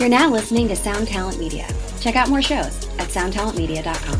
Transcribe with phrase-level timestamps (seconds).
[0.00, 1.68] You're now listening to Sound Talent Media.
[2.00, 4.18] Check out more shows at soundtalentmedia.com.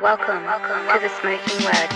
[0.00, 1.90] Welcome, welcome to the Smoking Word.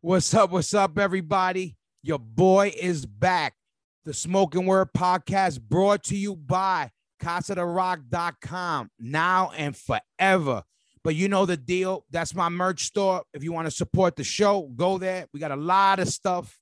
[0.00, 0.52] What's up?
[0.52, 1.76] What's up, everybody?
[2.04, 3.54] Your boy is back.
[4.04, 10.62] The Smoking Word podcast brought to you by CasaDeRoc.com now and forever.
[11.02, 12.04] But you know the deal.
[12.12, 13.24] That's my merch store.
[13.34, 15.26] If you want to support the show, go there.
[15.34, 16.56] We got a lot of stuff.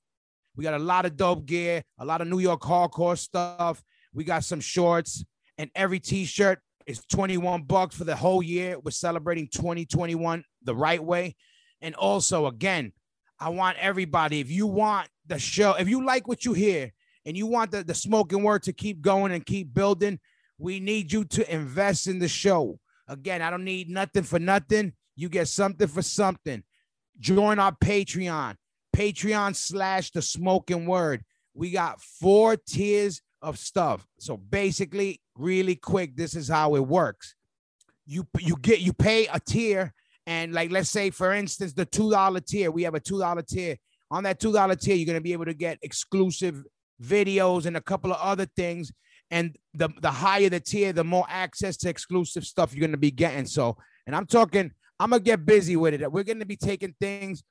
[0.55, 3.83] We got a lot of dope gear, a lot of New York hardcore stuff.
[4.13, 5.25] We got some shorts,
[5.57, 8.79] and every t-shirt is 21 bucks for the whole year.
[8.79, 11.35] We're celebrating 2021 the right way.
[11.81, 12.93] And also, again,
[13.39, 16.91] I want everybody, if you want the show, if you like what you hear
[17.25, 20.19] and you want the, the smoking word to keep going and keep building,
[20.57, 22.79] we need you to invest in the show.
[23.07, 24.93] Again, I don't need nothing for nothing.
[25.15, 26.63] You get something for something.
[27.19, 28.55] Join our Patreon,
[28.95, 31.23] Patreon slash the smoking word.
[31.53, 34.07] We got four tiers of stuff.
[34.19, 37.35] So basically, really quick, this is how it works.
[38.05, 39.93] You you get you pay a tier,
[40.25, 43.41] and like let's say for instance, the two dollar tier, we have a two dollar
[43.41, 43.75] tier.
[44.11, 46.63] On that two dollar tier, you're gonna be able to get exclusive
[47.03, 48.91] videos and a couple of other things.
[49.29, 53.11] And the the higher the tier, the more access to exclusive stuff you're gonna be
[53.11, 53.45] getting.
[53.45, 53.75] So,
[54.07, 56.11] and I'm talking, I'm gonna get busy with it.
[56.11, 57.43] We're gonna be taking things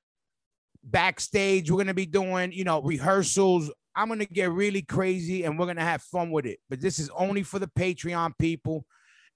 [0.84, 1.70] backstage.
[1.70, 3.72] We're gonna be doing, you know, rehearsals.
[3.96, 6.58] I'm gonna get really crazy and we're gonna have fun with it.
[6.68, 8.84] But this is only for the Patreon people,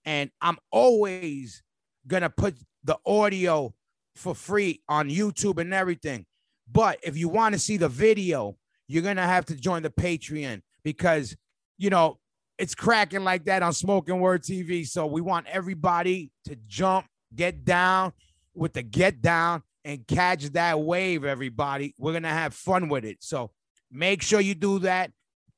[0.05, 1.63] and I'm always
[2.07, 3.75] gonna put the audio
[4.17, 6.27] for free on YouTube and everything.
[6.71, 8.57] But if you want to see the video,
[8.89, 11.37] you're gonna have to join the Patreon because
[11.77, 12.19] you know
[12.59, 14.87] it's cracking like that on Smoking Word TV.
[14.87, 18.13] So we want everybody to jump, get down
[18.55, 21.95] with the get down and catch that wave, everybody.
[21.99, 23.17] We're gonna have fun with it.
[23.21, 23.53] So
[23.91, 25.13] make sure you do that.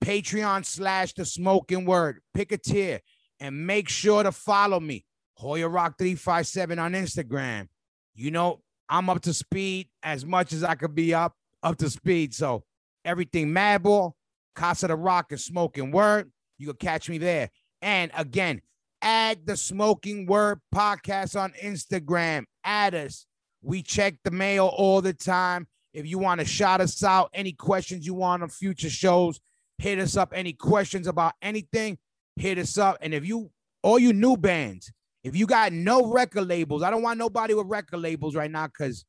[0.05, 2.21] Patreon slash the smoking word.
[2.33, 3.01] Pick a tier
[3.41, 5.05] and make sure to follow me.
[5.35, 7.67] Hoya Roc 357 on Instagram.
[8.15, 11.35] You know, I'm up to speed as much as I could be up
[11.65, 12.33] up to speed.
[12.33, 12.63] So
[13.05, 14.13] everything Madball,
[14.55, 16.31] Casa De Roc and Smoking Word.
[16.57, 17.51] You can catch me there.
[17.83, 18.63] And again,
[19.03, 22.45] add the Smoking Word podcast on Instagram.
[22.63, 23.27] Add us.
[23.63, 25.67] We check the mail all the time.
[25.93, 29.41] If you want to shout us out, any questions you want on future shows,
[29.79, 30.33] hit us up.
[30.35, 31.99] Any questions about anything,
[32.37, 32.99] hit us up.
[33.01, 33.51] And if you,
[33.83, 34.93] all you new bands,
[35.25, 38.69] if you got no record labels, I don't want nobody with record labels right now
[38.69, 39.05] because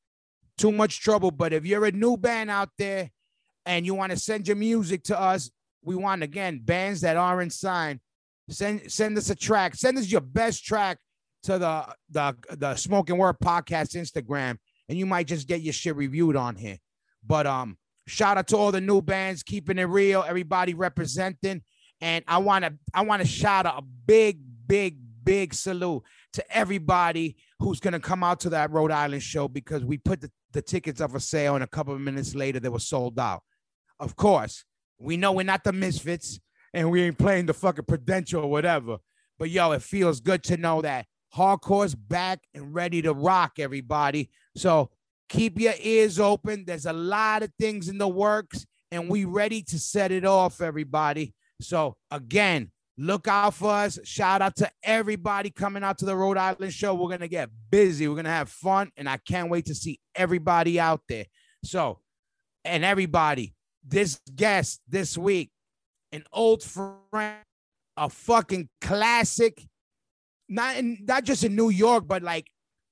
[0.57, 1.31] too much trouble.
[1.31, 3.11] But if you're a new band out there
[3.65, 5.51] and you want to send your music to us,
[5.83, 7.99] we want again bands that aren't signed.
[8.49, 9.75] Send send us a track.
[9.75, 10.97] Send us your best track
[11.43, 14.57] to the the the Smoking Word podcast Instagram,
[14.89, 16.77] and you might just get your shit reviewed on here.
[17.25, 21.61] But um, shout out to all the new bands keeping it real, everybody representing,
[21.99, 26.03] and I want to I want to shout out a big big big salute
[26.33, 30.31] to everybody who's gonna come out to that Rhode Island show because we put the,
[30.51, 33.43] the tickets up for sale, and a couple of minutes later they were sold out.
[33.99, 34.63] Of course,
[34.99, 36.39] we know we're not the misfits
[36.73, 38.97] and we ain't playing the fucking prudential or whatever.
[39.37, 41.05] But yo, it feels good to know that
[41.35, 44.29] hardcore's back and ready to rock, everybody.
[44.55, 44.89] So
[45.29, 46.65] keep your ears open.
[46.65, 50.61] There's a lot of things in the works, and we ready to set it off,
[50.61, 51.33] everybody.
[51.61, 53.99] So again, look out for us.
[54.03, 56.93] Shout out to everybody coming out to the Rhode Island show.
[56.93, 58.07] We're gonna get busy.
[58.07, 61.25] We're gonna have fun, and I can't wait to see everybody out there.
[61.63, 61.99] So,
[62.65, 63.53] and everybody,
[63.83, 65.51] this guest this week,
[66.11, 67.37] an old friend,
[67.97, 69.65] a fucking classic,
[70.51, 72.45] not in, not just in New York, but like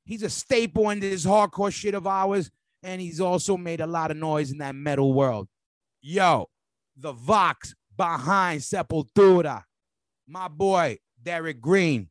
[0.06, 2.50] he's a staple in this hardcore shit of ours,
[2.82, 5.48] and he's also made a lot of noise in that metal world.
[6.02, 6.48] Yo,
[6.96, 9.64] the Vox behind Sepultura,
[10.28, 12.10] my boy Derrick Green.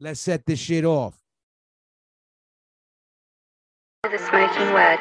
[0.00, 1.16] Let's set this shit off.
[4.02, 4.98] The Smoking Word.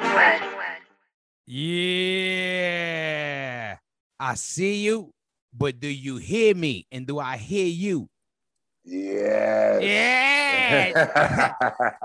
[1.47, 2.45] Yeah.
[4.19, 5.11] I see you,
[5.53, 6.87] but do you hear me?
[6.91, 8.07] And do I hear you?
[8.85, 9.81] Yes.
[9.83, 11.55] Yeah.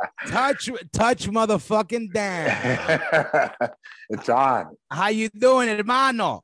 [0.27, 3.71] touch, touch, motherfucking down.
[4.09, 4.77] it's on.
[4.91, 6.43] How you doing, hermano?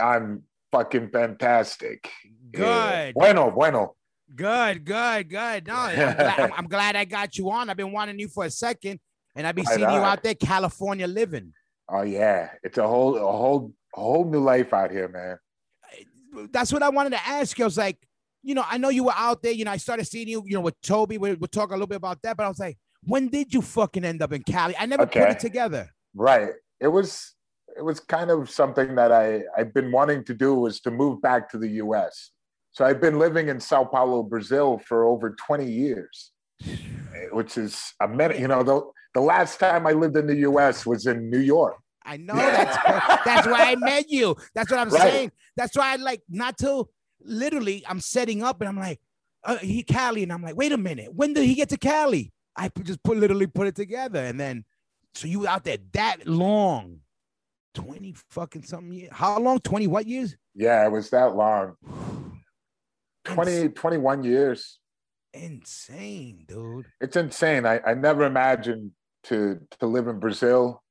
[0.00, 0.42] I'm
[0.72, 2.10] fucking fantastic.
[2.52, 3.14] Eh, Good.
[3.14, 3.94] bueno, bueno.
[4.34, 5.66] Good, good, good.
[5.68, 7.70] No, I'm glad, I'm, I'm glad I got you on.
[7.70, 8.98] I've been wanting you for a second,
[9.36, 11.52] and I've been Right seeing you out there, California living.
[11.88, 16.48] Oh yeah, it's a whole, a whole, a whole new life out here, man.
[16.50, 17.64] That's what I wanted to ask you.
[17.64, 17.98] I was like,
[18.44, 19.52] you know, I know you were out there.
[19.52, 21.18] You know, I started seeing you, you know, with Toby.
[21.18, 22.36] We, we'll talk a little bit about that.
[22.36, 24.74] But I was like, when did you fucking end up in Cali?
[24.78, 25.88] I never put it together.
[26.14, 26.50] Right.
[26.80, 27.34] it was
[27.76, 31.20] it was kind of something that I I've been wanting to do was to move
[31.20, 32.30] back to the U.S.
[32.72, 36.32] So I've been living in Sao Paulo, Brazil, for over 20 years,
[36.66, 38.38] eh, which is a minute.
[38.38, 38.82] You know, the
[39.14, 40.84] the last time I lived in the U.S.
[40.86, 41.76] was in New York.
[42.04, 42.76] I know that's
[43.24, 44.36] that's why I met you.
[44.54, 45.02] That's what I'm Right.
[45.02, 45.32] saying.
[45.56, 46.90] That's why I like not till
[47.24, 49.00] literally I'm setting up and I'm like,
[49.44, 52.32] uh, he Cali, and I'm like, wait a minute, when did he get to Cali?
[52.56, 54.64] I just put literally put it together, and then
[55.14, 57.00] so you out there that long,
[57.74, 59.10] twenty fucking something years.
[59.12, 59.58] How long?
[59.60, 60.36] Twenty what years?
[60.54, 61.74] Yeah, it was that long.
[63.24, 64.78] 20, 21 years.
[65.32, 66.86] Insane, dude.
[67.00, 67.64] It's insane.
[67.66, 68.92] I, I never imagined
[69.24, 70.82] to to live in Brazil.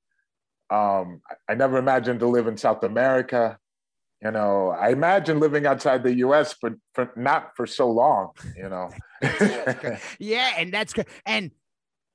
[0.70, 3.58] Um, I- I never imagined to live in South America.
[4.24, 8.30] You know, I imagine living outside the U.S., but for not for so long.
[8.56, 8.90] You know,
[10.20, 11.08] Yeah, and that's good.
[11.26, 11.52] And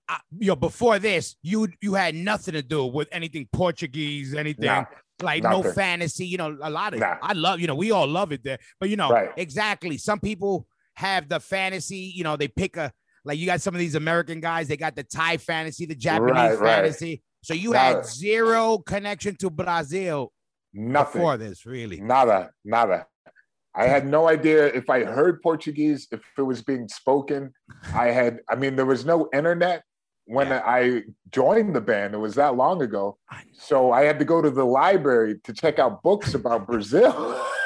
[0.09, 4.65] uh, you know, before this, you you had nothing to do with anything Portuguese, anything
[4.67, 4.85] Nah,
[5.21, 6.27] like no fantasy.
[6.27, 7.17] You know, a lot of Nah.
[7.21, 7.61] I love.
[7.61, 8.59] You know, we all love it there.
[8.81, 9.31] But you know, Right.
[9.37, 9.99] exactly.
[9.99, 10.67] Some people
[10.97, 12.13] have the fantasy.
[12.17, 12.91] You know, they pick a
[13.27, 14.67] like you got some of these American guys.
[14.69, 16.75] They got the Thai fantasy, the Japanese Right, right.
[16.77, 17.23] fantasy.
[17.43, 17.79] So you Nah.
[17.79, 20.33] had zero connection to Brazil
[20.73, 21.20] nothing.
[21.20, 22.00] before this, really.
[22.00, 23.06] Nada, nada.
[23.75, 27.53] I had no idea if I heard Portuguese, if it was being spoken.
[27.94, 29.85] I had, I mean, there was no internet
[30.25, 30.62] when Yeah.
[30.67, 32.15] I joined the band.
[32.15, 33.19] It was that long ago.
[33.31, 37.12] I- So I had to go to the library to check out books about Brazil.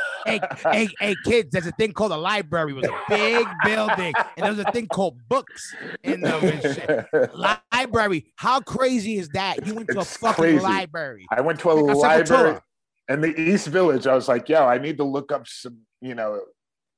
[0.26, 0.38] hey,
[0.70, 2.72] hey, hey, kids, there's a thing called a library.
[2.72, 5.75] It was a big building, and there was a thing called books
[6.05, 8.32] in the library.
[8.37, 9.66] How crazy is that?
[9.66, 10.58] You went to a fucking crazy.
[10.60, 11.26] library.
[11.31, 12.60] I went to a Like a library
[13.12, 14.06] In the East Village.
[14.06, 16.41] I was like, yo, I need to look up some, you know,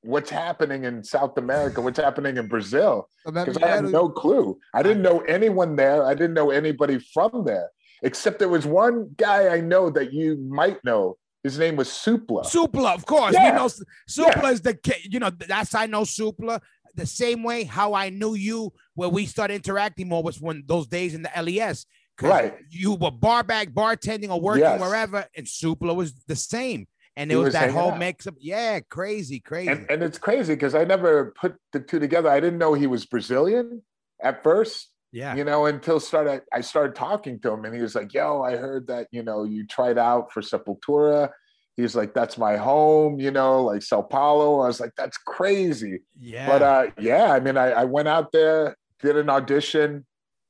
[0.05, 3.09] what's happening in South America, what's happening in Brazil.
[3.25, 4.57] because I had no clue.
[4.73, 6.05] I didn't know anyone there.
[6.05, 7.69] I didn't know anybody from there,
[8.03, 11.17] except there was one guy I know that you might know.
[11.43, 12.45] His name was Supla.
[12.45, 13.33] Supla, of course.
[13.33, 13.51] Yeah.
[13.51, 13.69] We know
[14.09, 16.59] Supla is the you know that's I know Supla.
[16.95, 20.87] The same way how I knew you where we started interacting more was when those
[20.87, 21.85] days in the LES.
[22.21, 22.55] Right.
[22.69, 24.79] You were bar back, bartending, or working Yes.
[24.79, 26.87] wherever, and Supla was the same.
[27.17, 27.99] And it was, was that whole out.
[27.99, 28.35] mix up.
[28.39, 29.69] Yeah, crazy, crazy.
[29.71, 32.29] and, and it's crazy because I never put the two together.
[32.29, 33.81] I didn't know he was Brazilian
[34.21, 35.33] at first, yeah.
[35.33, 38.57] you know, until started I started talking to him and he was like, Yo, I
[38.57, 41.29] heard that, you know, you tried out for Sepultura.
[41.77, 44.59] He's like, That's my home, you know, like Sao Paulo.
[44.59, 46.01] I was like, That's crazy.
[46.19, 46.47] Yeah.
[46.47, 50.05] But uh, yeah, I mean, I, I went out there, did an audition,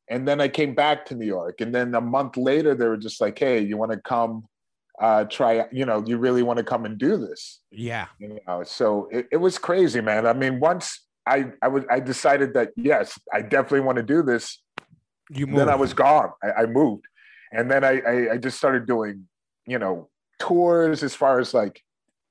[0.10, 1.62] and then I came back to New York.
[1.62, 4.46] And then a month later, they were just like, "Hey, you want to come
[5.02, 5.66] uh, try?
[5.72, 8.08] You know, you really want to come and do this?" yeah.
[8.20, 10.28] You know, so it, it was crazy, man.
[10.28, 14.22] I mean, once I I was I decided that yes, I definitely want to do
[14.22, 14.62] this.
[15.32, 16.32] You Then I was gone.
[16.44, 17.06] I, I moved,
[17.52, 19.28] and then I, I I just started doing
[19.66, 20.10] you know
[20.40, 21.82] tours as far as like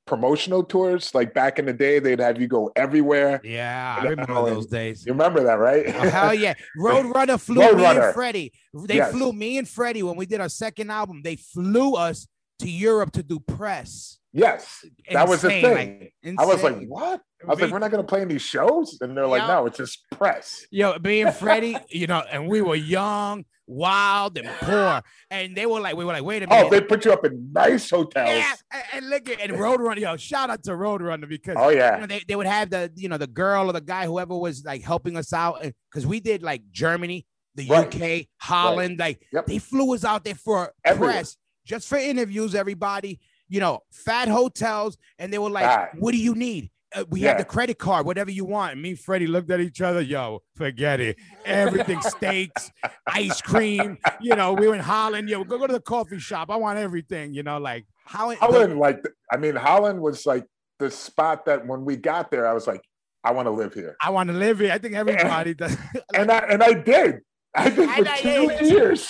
[0.07, 1.15] promotional tours.
[1.15, 3.41] Like back in the day, they'd have you go everywhere.
[3.45, 5.05] Yeah, I remember and- those days.
[5.07, 5.85] You remember that, right?
[5.89, 6.55] Oh, hell yeah.
[6.79, 8.07] Roadrunner flew me Roadrunner.
[8.07, 8.53] and Freddie.
[8.75, 9.13] They Yes.
[9.13, 11.23] flew me and Freddie when we did our second album.
[11.23, 12.27] They flew us
[12.61, 14.19] to Europe to do press.
[14.33, 16.11] yes, that was the thing.
[16.25, 17.21] like, I was like, what?
[17.43, 18.99] I was like, we're not going to play any shows?
[19.01, 20.65] And they're like, no, it's just press.
[20.71, 25.03] Yo, me and Freddie, you know, and we were young, wild, and poor.
[25.31, 26.67] And they were like, we were like, wait a oh, minute.
[26.67, 28.29] Oh, they put you up in nice hotels.
[28.29, 31.79] yeah, and, and look at and Roadrunner, yo, shout out to Roadrunner because Oh, you
[31.79, 31.97] yeah.
[31.99, 34.65] know, they, they would have the you know the girl or the guy whoever was
[34.65, 38.03] like helping us out because we did like Germany, the Right.
[38.23, 39.47] UK, Holland, like Yep.
[39.47, 41.13] they flew us out there for Everywhere.
[41.13, 42.55] press just for interviews.
[42.55, 45.91] Everybody, you know, fat hotels, and they were like, Fat.
[45.99, 47.39] "What do you need?" Uh, we have Yeah.
[47.39, 48.73] the credit card, whatever you want.
[48.73, 50.01] And me and Freddie looked at each other.
[50.01, 51.17] Yo, forget it.
[51.45, 52.71] Everything steaks,
[53.07, 53.99] ice cream.
[54.21, 55.29] You know, we were in Holland.
[55.29, 56.51] Yo, go go to the coffee shop.
[56.51, 57.35] I want everything.
[57.35, 60.47] You know, like how it, Holland, like, I mean, Holland was like
[60.79, 62.83] the spot that when we got there, I was like,
[63.25, 63.97] I want to live here.
[64.01, 64.71] I want to live here.
[64.71, 65.77] I think everybody does.
[66.15, 67.21] And I, and I did.
[67.57, 68.63] I did for know, two yeah.
[68.63, 69.09] years.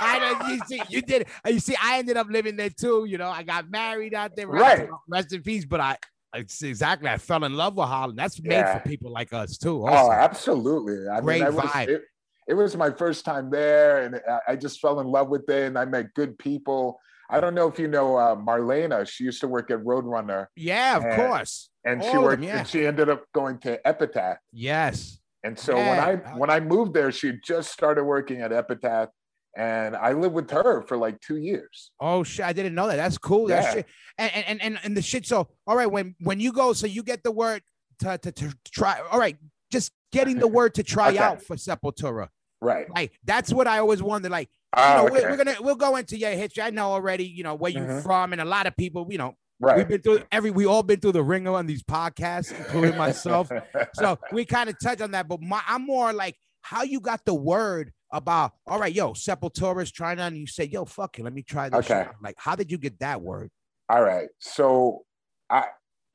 [0.00, 1.26] I you see, you did.
[1.46, 3.06] You see, I ended up living there too.
[3.06, 4.46] You know, I got married out there.
[4.46, 4.88] Right.
[5.08, 5.64] Rest in peace.
[5.64, 5.96] But I,
[6.34, 8.18] it's exactly, I fell in love with Holland.
[8.18, 8.78] That's made Yeah.
[8.78, 9.84] for people like us too.
[9.88, 11.08] Oh, absolutely.
[11.08, 11.88] I Great mean, I was, vibe.
[11.88, 12.02] It,
[12.48, 15.78] it was my first time there, and I- just fell in love with it, and
[15.78, 16.98] I met good people.
[17.30, 19.06] I don't know if you know uh, Marlena.
[19.06, 21.68] She used to work at Roadrunner, yeah, of Uh, course.
[21.84, 22.40] and she All worked.
[22.40, 22.58] them, yeah.
[22.60, 24.38] And she ended up going to Epitaph.
[24.52, 25.18] Yes.
[25.44, 25.90] And so Yeah.
[25.90, 29.10] when I when I moved there, she just started working at Epitaph,
[29.58, 31.90] and I lived with her for like two years.
[32.00, 32.46] Oh shit!
[32.46, 32.96] I didn't know that.
[32.96, 33.50] That's cool.
[33.50, 33.72] Yeah.
[33.72, 33.86] shit.
[34.16, 35.26] And, and and and the shit.
[35.26, 37.62] So all right, when when you go, so you get the word
[37.98, 39.00] to to, to try.
[39.10, 39.36] All right,
[39.70, 41.18] just getting the word to try Okay.
[41.18, 42.28] out for Sepultura.
[42.60, 42.86] Right.
[42.94, 44.30] Like that's what I always wondered.
[44.30, 45.12] Like you know, okay.
[45.12, 46.62] we're, we're, gonna we'll go into your history.
[46.62, 48.00] I know already, you know, where you mm-hmm.
[48.00, 49.76] from, and a lot of people, you know, right.
[49.76, 53.50] We've been through every we all been through the ringer on these podcasts, including myself.
[53.94, 57.24] so we kind of touch on that, but my, I'm more like how you got
[57.24, 61.24] the word about all right, yo, Sepultura is trying on, you say, yo, fuck it,
[61.24, 61.90] let me try this.
[61.90, 62.06] Okay.
[62.22, 63.50] Like, how did you get that word?
[63.88, 64.28] All right.
[64.38, 65.04] So
[65.50, 65.66] I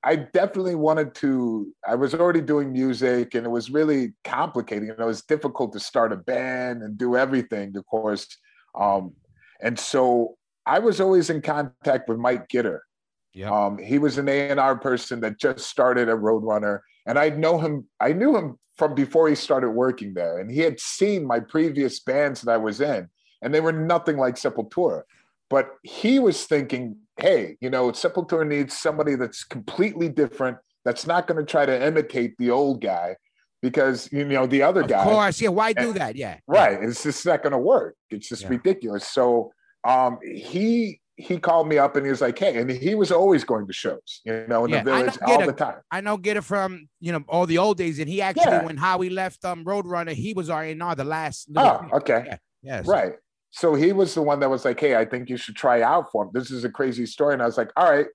[0.03, 1.73] I definitely wanted to.
[1.87, 4.89] I was already doing music, and it was really complicating.
[4.89, 8.27] You know, it was difficult to start a band and do everything, of course.
[8.75, 9.13] Um,
[9.61, 10.35] and so
[10.65, 12.79] I was always in contact with Mike Gitter.
[13.33, 13.49] Yeah.
[13.49, 17.29] Um, he was an A and R person that just started at Roadrunner, and I
[17.29, 17.87] know him.
[17.99, 21.99] I knew him from before he started working there, and he had seen my previous
[21.99, 23.09] bands that I was in,
[23.41, 25.03] and they were nothing like Sepultura.
[25.49, 31.27] But he was thinking hey, you know, Sepultura needs somebody that's completely different, that's not
[31.27, 33.15] going to try to imitate the old guy
[33.61, 35.03] because you know the other of guy.
[35.03, 35.49] Of course, yeah.
[35.49, 36.15] Why do that?
[36.15, 36.81] Yeah, right.
[36.81, 37.95] It's just not going to work.
[38.09, 38.49] It's just yeah.
[38.49, 39.07] ridiculous.
[39.07, 39.53] So
[39.85, 43.43] um, he he called me up and he was like, "Hey," and he was always
[43.43, 45.79] going to shows, you know, in yeah, the village all the time.
[45.91, 48.65] I know get it from you know all the old days, and he actually yeah.
[48.65, 51.49] when Howie left um Roadrunner, he was our A&R the last.
[51.55, 52.23] Oh, okay.
[52.25, 52.37] Yeah.
[52.61, 52.87] Yes.
[52.87, 53.13] Right
[53.55, 56.11] so he was the one that was like, "Hey, I think you should try out
[56.11, 58.07] for him." This is a crazy story, and I was like, "All right."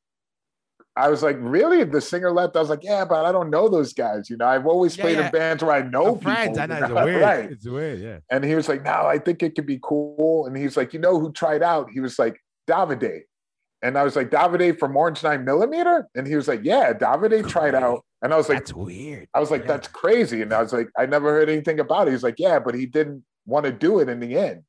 [0.97, 2.57] I was like, "Really?" The singer left.
[2.57, 4.29] I was like, "Yeah, but I don't know those guys.
[4.29, 6.79] You know, I've always yeah, played in bands where I know people." Friends, I know,
[6.83, 7.23] it's weird.
[7.23, 7.50] right?
[7.53, 8.19] It's weird, yeah.
[8.33, 10.99] And he was like, "No, I think it could be cool." And he's like, "You
[10.99, 13.23] know who tried out?" He was like, "Davide."
[13.81, 16.09] And I was like, Davide from Orange Nine Millimeter?
[16.17, 18.05] And he was like, Yeah, Davide tried out.
[18.23, 19.29] And I was like, That's weird.
[19.35, 19.69] I was like, yeah.
[19.69, 20.43] That's crazy.
[20.43, 22.11] And I was like, I never heard anything about it.
[22.11, 24.63] He's like, Yeah, but he didn't want to do it in the end.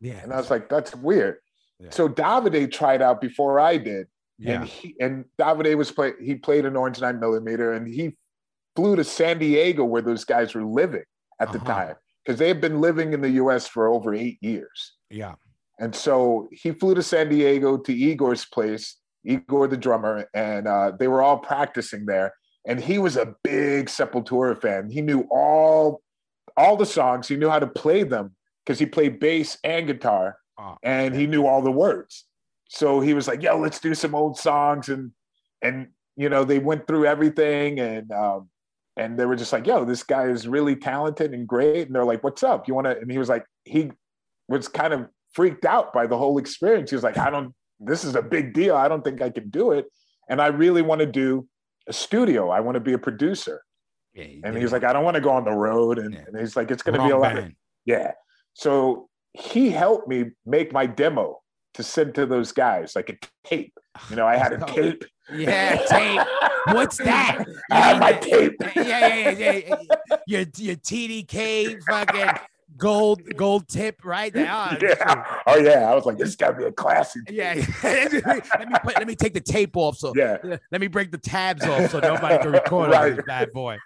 [0.00, 0.20] Yeah.
[0.22, 1.38] And I was like, that's weird.
[1.78, 1.90] Yeah.
[1.90, 4.06] So Davide tried out before I did.
[4.38, 4.60] Yeah.
[4.60, 8.16] And he and Davide was play he played an orange nine millimeter and he
[8.74, 11.04] flew to San Diego where those guys were living
[11.40, 11.58] at uh-huh.
[11.58, 11.94] the time.
[12.24, 14.94] Because they had been living in the US for over eight years.
[15.10, 15.34] Yeah.
[15.80, 20.92] And so he flew to San Diego to Igor's place, Igor the drummer, and uh,
[20.98, 22.34] they were all practicing there.
[22.66, 24.90] And he was a big Sepultura fan.
[24.90, 26.02] He knew all
[26.56, 27.26] all the songs.
[27.26, 31.26] He knew how to play them because he played bass and guitar oh, and he
[31.26, 32.26] knew all the words.
[32.68, 34.88] So he was like, yo, let's do some old songs.
[34.88, 35.12] And,
[35.62, 38.48] and, you know, they went through everything and, um,
[38.96, 41.86] and they were just like, yo, this guy is really talented and great.
[41.86, 42.68] And they're like, what's up?
[42.68, 43.90] You want to, and he was like, he
[44.48, 46.90] was kind of freaked out by the whole experience.
[46.90, 48.76] He was like, I don't, this is a big deal.
[48.76, 49.86] I don't think I can do it.
[50.28, 51.48] And I really want to do
[51.88, 52.50] a studio.
[52.50, 53.62] I want to be a producer.
[54.14, 55.98] Yeah, and he's like, I don't want to go on the road.
[55.98, 56.24] And, yeah.
[56.26, 57.38] and he's like, it's going to be a lot.
[57.38, 57.52] Of,
[57.84, 58.12] yeah.
[58.54, 61.40] So he helped me make my demo
[61.74, 63.72] to send to those guys, like a tape.
[64.08, 65.04] You know, I had a oh, tape.
[65.32, 66.26] Yeah, tape.
[66.74, 67.44] What's that?
[67.70, 68.54] I had my tape.
[68.74, 70.16] Yeah, yeah, yeah, yeah.
[70.26, 72.40] Your your TDK fucking
[72.76, 74.50] gold gold tip right there.
[74.50, 75.40] Oh, yeah.
[75.46, 75.90] Oh yeah.
[75.90, 77.22] I was like, this gotta be a classic.
[77.30, 77.54] Yeah.
[77.82, 79.96] let me put, let me take the tape off.
[79.96, 80.38] So yeah.
[80.72, 83.10] Let me break the tabs off so nobody can record right.
[83.10, 83.78] on this bad boy.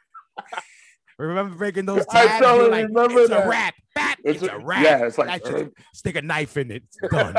[1.18, 2.32] Remember breaking those tabs?
[2.32, 3.46] I totally like, remember it's that.
[3.46, 3.74] a wrap.
[3.94, 4.82] Bap, it's, it's a, a wrap.
[4.82, 6.82] Yeah, it's like uh, stick a knife in it.
[7.02, 7.36] It's done.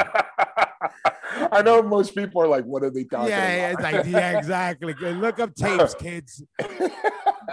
[1.51, 4.05] I know most people are like, "What are they talking yeah, about?" Yeah, it's like,
[4.13, 4.93] yeah, exactly.
[4.93, 6.43] Look up tapes, kids.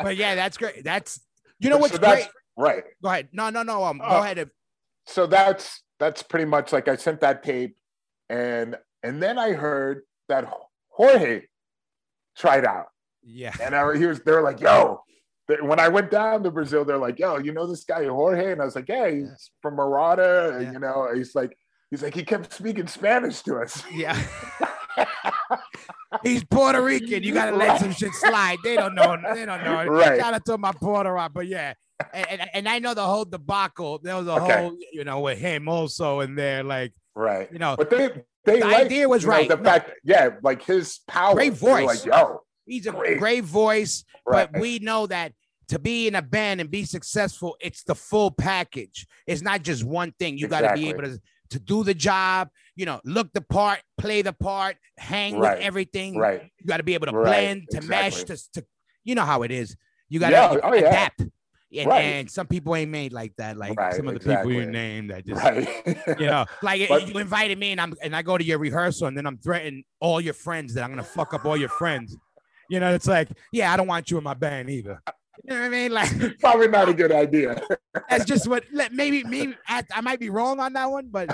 [0.02, 0.84] but yeah, that's great.
[0.84, 1.20] That's
[1.58, 2.28] you know what's so great.
[2.56, 2.84] Right.
[3.02, 3.28] Go ahead.
[3.32, 3.84] No, no, no.
[3.84, 4.50] Um, uh, go ahead.
[5.06, 7.76] So that's that's pretty much like I sent that tape,
[8.28, 10.52] and and then I heard that
[10.90, 11.42] Jorge
[12.36, 12.86] tried out.
[13.22, 13.54] Yeah.
[13.60, 14.20] And I, he was.
[14.20, 15.02] They were like, "Yo,
[15.60, 18.60] when I went down to Brazil, they're like, "Yo, you know this guy Jorge?" And
[18.60, 19.34] I was like, "Yeah, he's yeah.
[19.60, 20.72] from Merauder." And, yeah.
[20.72, 21.56] you know, he's like,
[21.90, 23.82] he's like, he kept speaking Spanish to us.
[23.92, 24.20] Yeah.
[26.22, 27.22] he's Puerto Rican.
[27.22, 28.58] You gotta let some shit slide.
[28.64, 29.16] They don't know.
[29.34, 29.84] They don't know.
[29.86, 30.18] Right.
[30.18, 31.74] Shout out to my Puerto Rican, but yeah.
[32.12, 33.98] And, and, I know the whole debacle.
[33.98, 34.60] There was a okay.
[34.60, 37.48] whole, you know, with him also in there, like, right.
[37.52, 38.08] You know, but they
[38.44, 39.48] they the like, idea was right.
[39.48, 39.70] Know, the no.
[39.70, 41.34] fact, yeah, like his power.
[41.34, 42.04] Great voice.
[42.04, 44.50] Like, yo, He's a great, great voice, right.
[44.50, 45.32] but we know that
[45.68, 49.06] to be in a band and be successful, it's the full package.
[49.26, 50.38] It's not just one thing.
[50.38, 50.68] You exactly.
[50.68, 54.22] got to be able to to do the job, you know, look the part, play
[54.22, 55.58] the part, hang right.
[55.58, 56.16] with everything.
[56.16, 56.50] Right.
[56.58, 57.24] You got to be able to right.
[57.24, 58.20] blend, to exactly.
[58.20, 58.66] mesh, to, to,
[59.04, 59.76] you know how it is.
[60.08, 60.60] You got to yeah.
[60.62, 61.20] oh, adapt.
[61.20, 61.26] Yeah.
[61.74, 62.00] And, right.
[62.00, 63.56] and, some people ain't made like that.
[63.56, 64.54] Like right, some of the exactly.
[64.54, 66.18] people you named that just, right.
[66.20, 69.06] you know, like but, you invited me and I'm and I go to your rehearsal
[69.06, 72.16] and then I'm threatening all your friends that I'm gonna fuck up all your friends.
[72.68, 75.02] You know, it's like, yeah, I don't want you in my band either.
[75.44, 75.92] You know what I mean?
[75.92, 77.62] Like probably not a good idea.
[78.08, 81.28] that's just what maybe maybe I, I, might be wrong on that one, but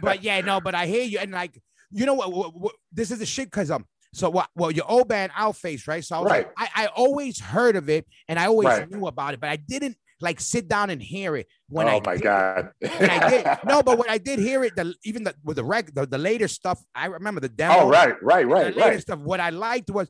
[0.00, 1.60] but yeah, no, but I hear you and like
[1.92, 4.90] you know what, what, what this is the shit because um so what well your
[4.90, 6.02] old band Outface, right?
[6.02, 6.46] So I right.
[6.58, 8.90] like, I, I always heard of it and I always right.
[8.90, 11.46] knew about it, but I didn't like sit down and hear it.
[11.68, 12.70] When oh I my did, god!
[12.80, 15.64] when I did no, but when I did hear it, the even the with the
[15.64, 17.80] rec the, the later stuff, I remember the demo.
[17.80, 19.00] Oh right, right, right, the right.
[19.00, 19.18] stuff.
[19.18, 20.08] What I liked was,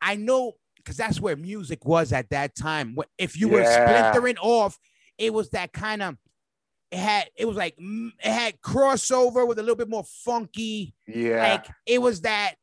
[0.00, 2.96] I know because that's where music was at that time.
[3.18, 4.78] If you were splintering off?
[5.18, 6.16] It was that kind of.
[6.92, 7.28] It had.
[7.36, 10.94] It was like it had crossover with a little bit more funky.
[11.08, 12.54] Yeah, Like it was that.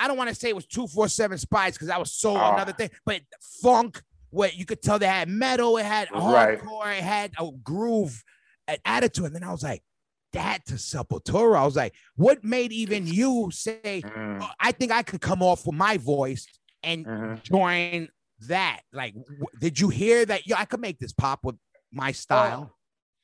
[0.00, 2.36] I don't want to say it was two four seven Spyz because that was so
[2.36, 2.54] Ah.
[2.54, 3.20] another thing, but
[3.62, 4.02] funk.
[4.32, 6.60] Where you could tell they had metal, it had Right.
[6.60, 8.22] hardcore, it had a groove,
[8.68, 9.82] an attitude, and then I was like,
[10.32, 11.56] that to Sepultura.
[11.58, 15.42] I was like, what made even you say, Mm, "Oh, I think I could come
[15.42, 16.46] off with my voice
[16.84, 17.42] and mhm.
[17.42, 18.08] join
[18.46, 18.82] that?
[18.92, 20.46] Like, w- did you hear that?
[20.46, 21.56] Yeah, I could make this pop with
[21.90, 22.76] my style.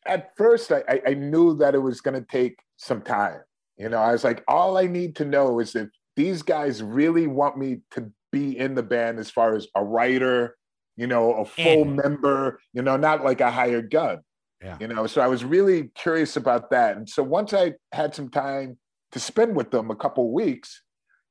[0.04, 3.42] At first, I, I- I knew that it was going to take some time.
[3.76, 7.26] You know, I was like, all I need to know is if these guys really
[7.26, 10.56] want me to be in the band as far as a writer,
[10.96, 14.20] you know, a full And- member, you know, not like a hired gun.
[14.62, 14.78] Yeah.
[14.80, 16.96] You know, so I was really curious about that.
[16.96, 18.78] And so once I had some time
[19.12, 20.82] to spend with them a couple weeks,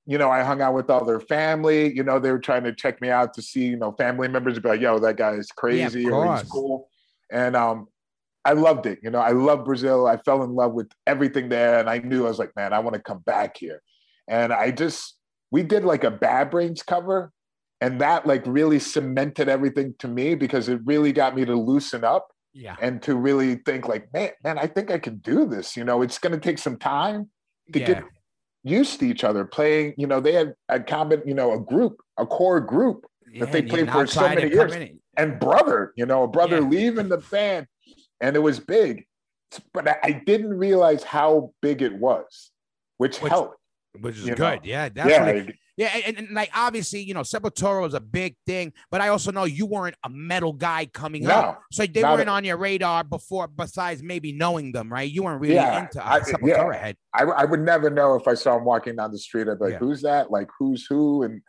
[0.06, 1.92] you know, I hung out with all their family.
[1.94, 4.60] You know, they were trying to check me out to see, you know, family members
[4.60, 6.88] be like, yo, that guy is crazy or he's cool.
[7.32, 7.88] And um,
[8.46, 9.00] I loved it.
[9.02, 10.06] You know, I love Brazil.
[10.06, 11.80] I fell in love with everything there.
[11.80, 13.82] And I knew I was like, man, I want to come back here.
[14.28, 15.16] And I just,
[15.52, 17.32] we did like a Bad Brains cover.
[17.82, 22.04] And that like really cemented everything to me because it really got me to loosen
[22.04, 22.76] up Yeah.
[22.82, 25.76] and to really think like, man, man, I think I can do this.
[25.76, 27.30] You know, it's going to take some time
[27.74, 27.86] to yeah.
[27.86, 28.04] get
[28.64, 29.94] used to each other playing.
[29.98, 33.62] You know, they had a common, you know, a group, a core group, yeah, they
[33.62, 34.74] played for so many years.
[34.74, 36.68] in and brother, you know, a brother Yeah.
[36.70, 37.68] leaving the band,
[38.22, 39.06] and it was big.
[39.74, 42.52] But I, I didn't realize how big it was,
[42.98, 43.58] which, Which- helped.
[44.02, 44.40] Which is good.
[44.40, 44.60] know.
[44.64, 45.58] Yeah, definitely.
[45.78, 49.10] Yeah, Yeah, and, and, like obviously, you know, Sepultura was a big thing, but I
[49.10, 52.44] also know you weren't a metal guy coming No, up, so they weren't a- on
[52.46, 53.48] your radar before.
[53.48, 55.10] Besides maybe knowing them, right?
[55.12, 56.78] You weren't really Yeah, into I- uh, Sepultura yeah.
[56.78, 56.98] head.
[57.14, 59.48] I, I would never know if I saw him walking down the street.
[59.50, 59.78] I'd be like, Yeah.
[59.80, 60.32] who's that?
[60.32, 61.24] Like, who's who?
[61.24, 61.42] And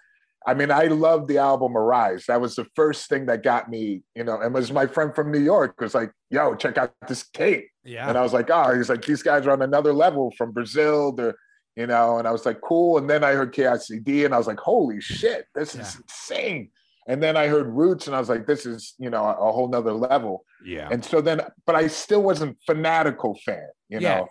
[0.48, 2.24] I mean, I loved the album Arise.
[2.28, 5.32] That was the first thing that got me, you know, and was my friend from
[5.32, 7.68] New York was like, yo, check out this tape.
[7.84, 10.52] Yeah, And I was like, oh, he's like, these guys are on another level from
[10.52, 11.12] Brazil.
[11.12, 11.34] They're,
[11.76, 12.98] you know, and I was like, cool.
[12.98, 14.24] And then I heard Chaos A.D.
[14.24, 16.00] and I was like, holy shit, this is Yeah.
[16.02, 16.70] insane.
[17.06, 19.68] And then I heard Roots and I was like, this is, you know, a, whole
[19.68, 20.44] nother level.
[20.64, 24.16] yeah, And so then, but I still wasn't fanatical fan, you Yeah.
[24.16, 24.28] know.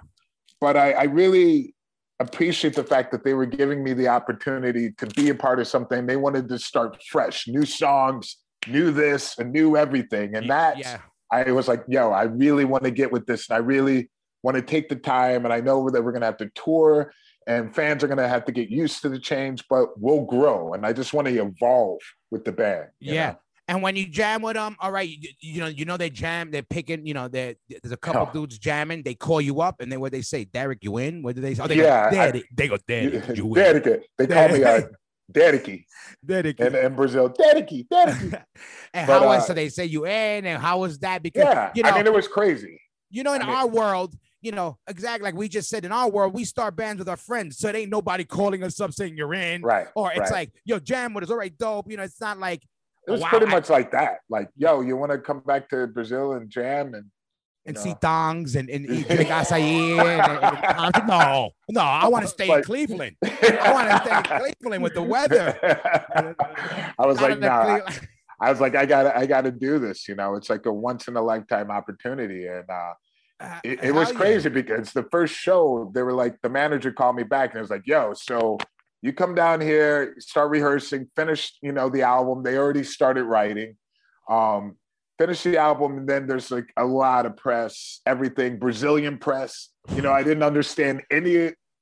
[0.59, 1.75] But I, I really
[2.19, 5.67] appreciate the fact that they were giving me the opportunity to be a part of
[5.67, 6.05] something.
[6.05, 10.35] They wanted to start fresh, new songs, new this, and new everything.
[10.35, 10.99] And that yeah,
[11.31, 13.49] I was like, yo, I really want to get with this.
[13.49, 14.09] And I really
[14.43, 15.45] want to take the time.
[15.45, 17.13] And I know that we're gonna have to tour
[17.47, 20.73] and fans are gonna have to get used to the change, but we'll grow.
[20.73, 21.99] And I just want to evolve
[22.31, 22.89] with the band.
[22.99, 23.31] yeah.
[23.31, 23.37] know?
[23.67, 26.51] And when you jam with them, all right, you, you know, you know they jam,
[26.51, 27.55] they're picking, you know, there's
[27.89, 28.29] a couple Oh.
[28.31, 31.23] dudes jamming, they call you up, and then what they say, Derrick, you in?
[31.23, 31.63] What do they say?
[31.63, 33.53] Oh, they Yeah, go, I- they go, Daddy, you in?
[33.55, 34.01] Dedicate.
[34.19, 34.81] They call me uh,
[35.33, 35.85] Dedicky.
[36.23, 37.29] Derrick, in, in Brazil.
[37.29, 38.33] Dedicky, Dedicky.
[38.93, 41.23] and But, how was uh, so they say you in, and how was that?
[41.23, 42.79] Because Yeah, you know, I mean, it was crazy.
[43.09, 44.13] you know, in I mean- our world,
[44.45, 47.17] you know, exactly like we just said, in our world, we start bands with our
[47.17, 49.87] friends, so it ain't nobody calling us up saying you're in, Right.
[49.95, 50.31] or it's right.
[50.31, 51.89] like, yo, jam with us, all right, dope.
[51.89, 52.61] You know, it's not like
[53.07, 54.19] it was wow, pretty I- much like that.
[54.29, 57.05] Like, yo, you want to come back to Brazil and jam and
[57.67, 57.81] and know.
[57.81, 59.97] see thongs and, and eat drink acai.
[59.99, 63.15] And, and, no, no, I want to stay in Cleveland.
[63.23, 65.57] I want to stay in Cleveland with the weather.
[66.99, 68.07] I was Not like, I, Cle-
[68.39, 70.07] I was like, I gotta, I gotta do this.
[70.07, 72.93] You know, it's like a once in a lifetime opportunity, and Uh,
[73.63, 77.23] it, it was crazy because the first show, they were like, the manager called me
[77.23, 78.57] back and it was like, yo, so
[79.01, 82.43] you come down here, start rehearsing, finish, you know, the album.
[82.43, 83.75] They already started writing.
[84.29, 84.77] Um,
[85.17, 89.69] finish the album, and then there's like a lot of press, everything, Brazilian press.
[89.95, 91.03] You know, I didn't understand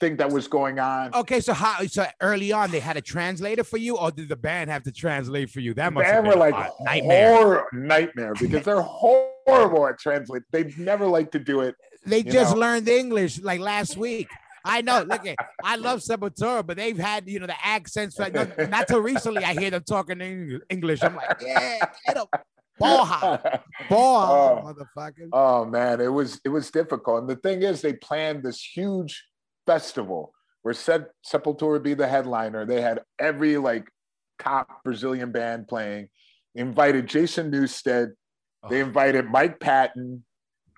[0.01, 1.13] anything that was going on.
[1.13, 4.36] Okay, so how so early on they had a translator for you, or did the
[4.36, 5.73] band have to translate for you?
[5.73, 7.36] That must have band been were a like hot nightmare.
[7.36, 10.43] horror nightmare because they're horrible at translate.
[10.51, 11.75] They never like to do it.
[12.06, 12.62] They just know.
[12.62, 14.27] learned English like last week.
[14.65, 15.03] I know.
[15.03, 18.17] Look, at, I love Sepultura, but they've had you know the accents.
[18.17, 21.03] Like, not, not till recently, I hear them talking Eng- English.
[21.03, 22.29] I'm like, yeah, get up,
[22.82, 24.62] Oh.
[24.63, 25.29] motherfucker.
[25.32, 27.21] Oh man, it was it was difficult.
[27.21, 29.25] And the thing is, they planned this huge
[29.65, 32.65] festival where said Sepultura would be the headliner.
[32.65, 33.88] They had every like
[34.39, 36.10] top Brazilian band playing.
[36.56, 38.13] They invited Jason Newsted.
[38.69, 38.86] They Oh.
[38.86, 40.23] invited Mike Patton.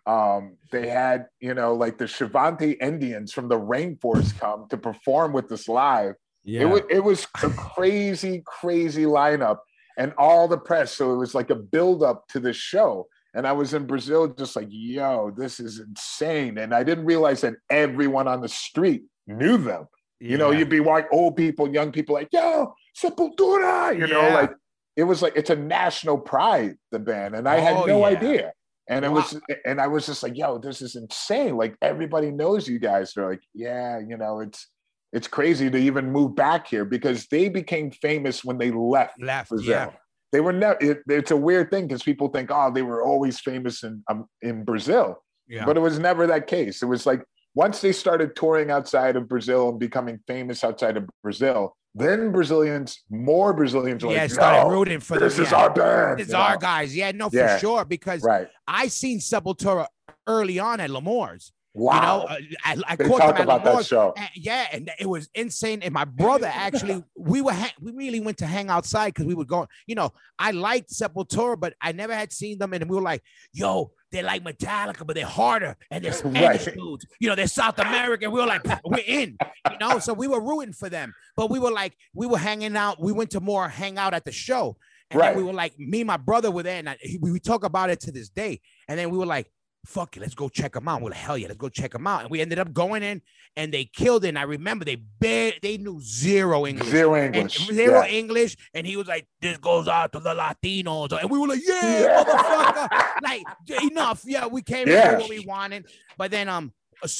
[0.08, 5.34] Um, they had you know like the Xavante Indians from the rainforest come to perform
[5.34, 6.16] with us live.
[6.44, 9.60] Yeah, It was it was a crazy, crazy lineup
[9.98, 10.92] and all the press.
[10.94, 13.08] So it was like a build up to the show.
[13.36, 16.58] And I was in Brazil, just like, yo, this is insane.
[16.58, 19.88] And I didn't realize that everyone on the street knew them.
[20.22, 20.30] Yeah.
[20.30, 24.54] You know, you'd be like old people, young people, like, yo, Sepultura, you know, like
[24.96, 27.36] it was like it's a national pride, the band.
[27.36, 28.18] And I had oh, no yeah.
[28.18, 28.54] idea.
[28.88, 29.12] And wow.
[29.12, 31.58] it was, and I was just like, yo, this is insane.
[31.58, 33.14] Like everybody knows you guys.
[33.14, 34.68] They're like, yeah, you know, it's
[35.12, 39.22] it's crazy to even move back here because they became famous when they left.
[39.22, 39.70] Left, Brazil.
[39.70, 39.92] yeah.
[40.36, 40.78] They were never.
[40.82, 44.26] It, it's a weird thing because people think, oh, they were always famous in um,
[44.42, 45.64] in Brazil, yeah.
[45.64, 46.84] but it was never that case.
[46.84, 51.10] It was like once they started touring outside of Brazil and becoming famous outside of
[51.24, 55.46] Brazil, then Brazilians, more Brazilians, yeah, like, started no, rooting for this them.
[55.46, 55.58] Is yeah.
[55.58, 56.20] our band.
[56.20, 56.60] It's our know?
[56.60, 56.94] guys.
[56.94, 57.58] Yeah, no, for yeah.
[57.58, 57.86] sure.
[57.86, 58.50] Because right.
[58.68, 59.88] I seen Sepultura
[60.28, 61.54] early on at L'Amour's.
[61.76, 62.28] Wow.
[62.40, 64.14] You know, uh, I, I caught them at about that show.
[64.16, 65.82] And, yeah, and it was insane.
[65.84, 69.36] And my brother actually, we were ha- we really went to hang outside because we
[69.36, 69.68] were going.
[69.86, 73.24] You know, I liked Sepultura, but I never had seen them, and we were like,
[73.52, 76.76] "Yo, they're like Metallica, but they're harder and they're Spanish right.
[76.76, 77.06] dudes.
[77.20, 78.32] You know, they're South American.
[78.32, 79.38] We were like, we're in.
[79.70, 82.78] You know, so we were rooting for them, but we were like, we were hanging
[82.78, 83.02] out.
[83.02, 84.78] We went to more hang out at the show.
[85.12, 85.30] And right.
[85.30, 87.64] then we were like, me and my brother were there, and I, we, we talk
[87.64, 88.62] about it to this day.
[88.88, 89.52] And then we were like,
[89.86, 91.02] fuck it, let's go check them out.
[91.02, 92.22] Well, hell yeah, let's go check them out.
[92.22, 93.22] And we ended up going in
[93.56, 94.30] and they killed it.
[94.30, 96.90] And I remember they bare, they knew zero English.
[96.90, 97.68] Zero English.
[97.68, 98.12] And zero yeah.
[98.12, 98.58] English.
[98.74, 101.18] And he was like, this goes out to the Latinos.
[101.20, 102.24] And we were like, yeah, yeah.
[102.24, 103.22] motherfucker.
[103.24, 103.44] like,
[103.92, 104.24] enough.
[104.26, 105.12] Yeah, we came yeah.
[105.12, 105.86] and what we wanted.
[106.18, 106.74] But then um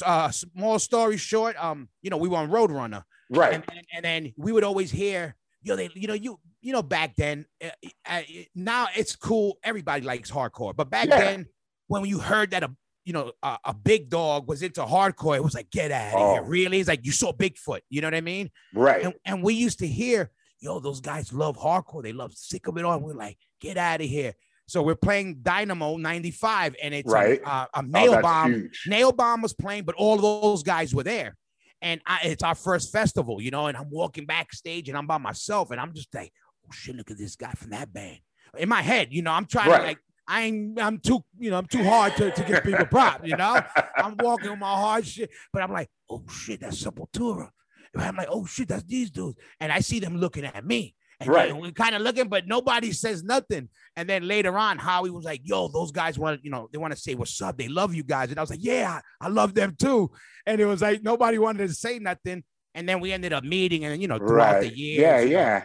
[0.04, 3.02] uh small story short, um, you know, we were on Roadrunner.
[3.30, 3.54] Right.
[3.54, 6.82] And, and, and then we would always hear, yo, they, you know, you you know,
[6.82, 7.68] back then, uh,
[8.04, 8.22] uh,
[8.56, 9.56] now it's cool.
[9.62, 11.20] Everybody likes hardcore, but back yeah.
[11.20, 11.46] then,
[11.88, 12.70] when you heard that a
[13.04, 16.20] you know a, a, big dog was into hardcore, it was like get out of
[16.20, 16.32] oh.
[16.34, 16.42] here.
[16.42, 17.80] Really, it's like you saw Bigfoot.
[17.88, 18.50] You know what I mean?
[18.74, 19.04] Right.
[19.04, 22.02] And, and we used to hear, yo, those guys love hardcore.
[22.02, 22.98] They love sick of it all.
[22.98, 24.34] We're like, get out of here.
[24.68, 27.40] So we're playing Dynamo 95, and it's right.
[27.44, 28.52] a, a, a nail oh, bomb.
[28.52, 28.84] Huge.
[28.88, 31.36] Nailbomb was playing, but all those guys were there.
[31.80, 35.18] And I, it's our first festival, you know, and I'm walking backstage and I'm by
[35.18, 36.32] myself, and I'm just like,
[36.66, 38.18] oh shit, look at this guy from that band.
[38.58, 39.78] In my head, you know, I'm trying right.
[39.78, 42.86] to like I ain't, I'm too, you know, I'm too hard to, to give people
[42.86, 43.60] props, you know.
[43.96, 47.50] I'm walking with my hard shit, but I'm like, oh shit, that's Sepultura.
[47.94, 49.38] And I'm like, oh shit, that's these dudes.
[49.60, 50.94] And I see them looking at me.
[51.20, 51.56] And right.
[51.56, 53.70] We're kind of looking, but nobody says nothing.
[53.96, 56.92] And then later on, Howie was like, yo, those guys want, you know, they want
[56.92, 57.56] to say what's up.
[57.56, 58.28] They love you guys.
[58.28, 60.10] And I was like, yeah, I love them too.
[60.44, 62.44] And it was like nobody wanted to say nothing.
[62.74, 64.60] And then we ended up meeting, and you know, throughout right.
[64.60, 65.64] the years, yeah, yeah,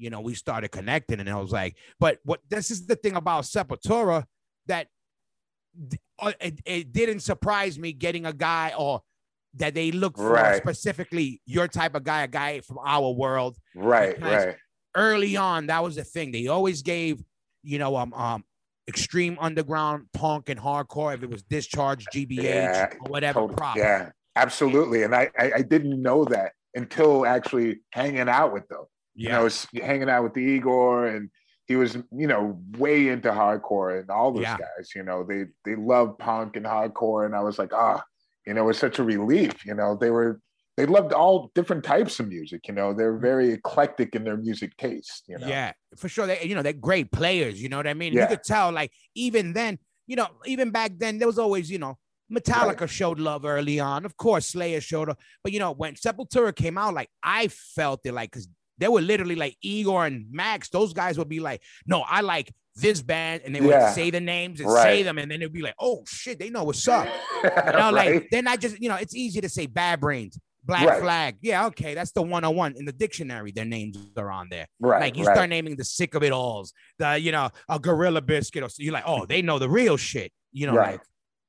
[0.00, 3.16] you know, we started connecting, and I was like, but what this is the thing
[3.16, 4.24] about Sepultura
[4.66, 4.88] that
[6.18, 9.02] uh, it, it didn't surprise me getting a guy or
[9.54, 10.56] that they look for right.
[10.56, 13.56] specifically your type of guy, a guy from our world.
[13.74, 14.56] Right, right.
[14.96, 16.32] Early on, that was the thing.
[16.32, 17.22] They always gave,
[17.62, 18.44] you know, um, um,
[18.88, 21.14] extreme underground punk and hardcore.
[21.14, 23.40] If it was Discharge, GBH, yeah, or whatever.
[23.40, 25.02] Totally, yeah, absolutely.
[25.02, 28.84] And I, I, I didn't know that until actually hanging out with them.
[29.14, 29.38] Yeah.
[29.38, 31.30] I was hanging out with the Igor and
[31.66, 34.56] he was, you know, way into hardcore and all those yeah.
[34.56, 37.26] guys, you know, they they love punk and hardcore.
[37.26, 38.02] And I was like, ah,
[38.46, 39.64] you know, it was such a relief.
[39.64, 40.40] You know, they were
[40.76, 42.94] they loved all different types of music, you know.
[42.94, 43.20] They're mm.
[43.20, 45.46] very eclectic in their music taste, you know.
[45.46, 46.26] Yeah, for sure.
[46.26, 48.14] They, you know, they're great players, you know what I mean?
[48.14, 48.22] Yeah.
[48.22, 51.78] You could tell, like, even then, you know, even back then, there was always, you
[51.78, 51.98] know,
[52.32, 52.90] Metallica right.
[52.90, 54.04] showed love early on.
[54.04, 55.18] Of course, Slayer showed up.
[55.42, 58.48] But you know, when Sepultura came out, like I felt it like because
[58.80, 60.68] they were literally like Igor and Max.
[60.70, 63.92] Those guys would be like, no, I like this band, and they would yeah.
[63.92, 64.82] say the names and right.
[64.82, 67.06] say them, and then it'd be like, oh shit, they know what's up.
[67.42, 67.92] You know, right.
[67.92, 70.38] like they're not just, you know, it's easy to say bad brains.
[70.62, 71.00] Black right.
[71.00, 71.36] flag.
[71.40, 71.94] Yeah, okay.
[71.94, 73.50] That's the 101 in the dictionary.
[73.50, 74.66] Their names are on there.
[74.78, 75.00] Right.
[75.00, 78.62] Like you start naming the sick of it alls, the, you know, a gorilla biscuit.
[78.62, 80.32] Or so you're like, oh, they know the real shit.
[80.52, 80.92] You know, right.
[80.92, 81.00] like,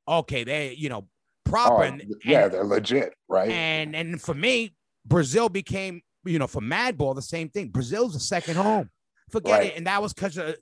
[0.08, 1.84] okay, they, you know, oh, proper.
[1.84, 3.14] Oh, and, yeah, and, they're legit.
[3.28, 3.50] Right.
[3.50, 7.70] And and for me, Brazil became you know, for Madball, the same thing.
[7.70, 8.90] Brazil's a second home.
[9.30, 9.68] Forget right.
[9.68, 9.78] it.
[9.78, 10.54] And that was because uh,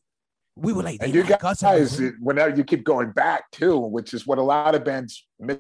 [0.56, 4.38] we were like, and you guys, whenever you keep going back too, which is what
[4.38, 5.60] a lot of bands miss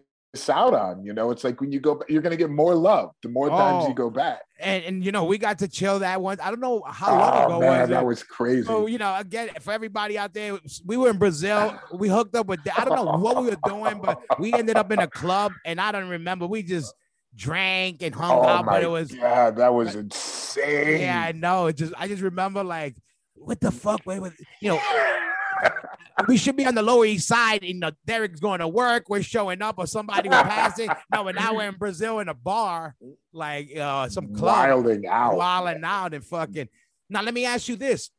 [0.50, 1.04] out on.
[1.04, 3.50] You know, it's like when you go, you're going to get more love the more
[3.50, 4.42] times you oh, go back.
[4.60, 6.40] And and you know, we got to chill that one.
[6.40, 8.64] I don't know how long oh, ago man, was that was crazy.
[8.64, 11.80] So you know, again, for everybody out there, we were in Brazil.
[11.94, 12.60] We hooked up with.
[12.78, 15.80] I don't know what we were doing, but we ended up in a club, and
[15.80, 16.46] I don't remember.
[16.46, 16.94] We just
[17.36, 21.02] drank and hung oh out, but it was yeah, that was insane.
[21.02, 21.68] Yeah, I know.
[21.68, 22.96] It just I just remember like,
[23.36, 24.02] what the fuck?
[24.06, 24.82] Wait, with you know.
[26.28, 27.64] we should be on the Lower East Side.
[27.64, 29.06] You know, Derrick's going to work.
[29.10, 30.90] We're showing up, or somebody was passing.
[31.14, 32.96] No, but now we're in Brazil in a bar,
[33.34, 36.70] like uh, some club, wilding out, wilding out, and fucking.
[37.10, 38.10] Now let me ask you this.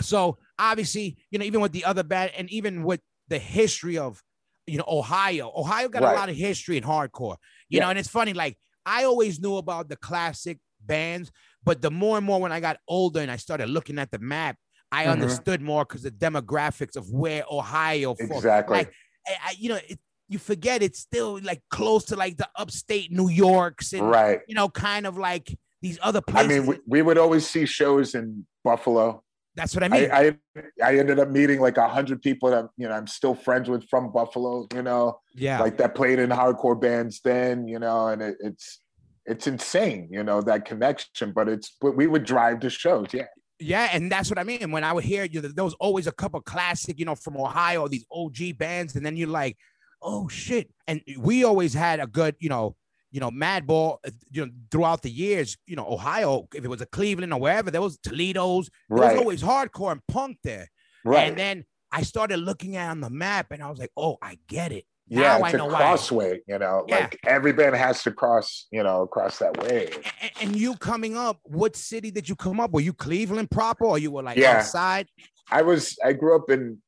[0.00, 4.22] So obviously, you know, even with the other band and even with the history of,
[4.66, 5.52] you know, Ohio.
[5.54, 6.12] Ohio got right.
[6.12, 7.36] a lot of history in hardcore,
[7.68, 7.84] you yeah.
[7.84, 11.30] know, and it's funny, like I always knew about the classic bands,
[11.64, 14.18] but the more and more when I got older and I started looking at the
[14.18, 14.56] map,
[14.92, 15.12] I mm-hmm.
[15.12, 18.78] understood more because the demographics of where Ohio exactly.
[18.78, 18.92] Like,
[19.26, 19.98] I, you know, it,
[20.28, 24.40] you forget it's still like close to like the upstate New York's and right.
[24.48, 26.50] you know, kind of like these other places.
[26.50, 29.22] I mean, we, we would always see shows in Buffalo.
[29.56, 30.10] That's what I mean.
[30.12, 33.34] I, I, I ended up meeting like a hundred people that you know I'm still
[33.34, 34.68] friends with from Buffalo.
[34.74, 37.66] You know, yeah, like that played in hardcore bands then.
[37.66, 38.80] You know, and it, it's
[39.24, 40.08] it's insane.
[40.10, 41.32] You know that connection.
[41.32, 43.08] But it's but we would drive to shows.
[43.12, 43.26] Yeah.
[43.58, 44.70] Yeah, and that's what I mean.
[44.70, 47.88] When I would hear you, there was always a couple classic, you know, from Ohio,
[47.88, 49.56] these OG bands, and then you're like,
[50.02, 50.70] oh shit.
[50.86, 52.76] And we always had a good, you know,
[53.16, 56.82] you know, Madball, uh, you know, throughout the years, you know, Ohio, if it was
[56.82, 59.12] a Cleveland or wherever, there was Toledo's, there right.
[59.14, 60.68] was always hardcore and punk there.
[61.02, 61.28] Right.
[61.28, 64.38] And then I started looking at on the map and I was like, oh, I
[64.48, 64.84] get it.
[65.08, 66.96] Yeah, now it's a crossway, you know, yeah.
[66.96, 69.88] like every band has to cross, you know, cross that way.
[70.20, 72.72] And, and, you coming up, what city did you come up?
[72.72, 74.58] Were you Cleveland proper or you were like yeah.
[74.58, 75.08] outside?
[75.50, 76.82] I was, I grew up in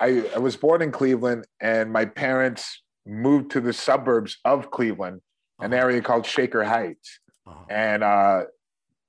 [0.00, 5.20] I, I was born in Cleveland, and my parents moved to the suburbs of Cleveland,
[5.60, 5.82] an uh-huh.
[5.82, 7.20] area called Shaker Heights.
[7.46, 7.64] Uh-huh.
[7.68, 8.44] And uh,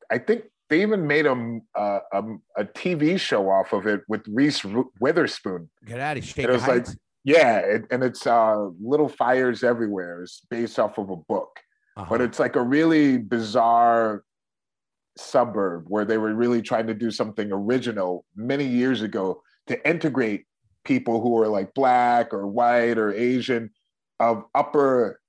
[0.10, 2.24] I think they even made a, a,
[2.58, 4.66] a, TV show off of it with Reese
[5.00, 5.70] Witherspoon.
[5.86, 6.90] Get out of Shaker Heights.
[6.90, 10.24] Like, yeah, it, and it's uh, Little Fires Everywhere.
[10.24, 11.60] It's based off of a book,
[11.98, 12.08] uh-huh.
[12.10, 14.24] but it's like a really bizarre
[15.18, 20.46] suburb where they were really trying to do something original many years ago to integrate
[20.84, 23.70] people who are like black or white or Asian
[24.20, 25.21] of upper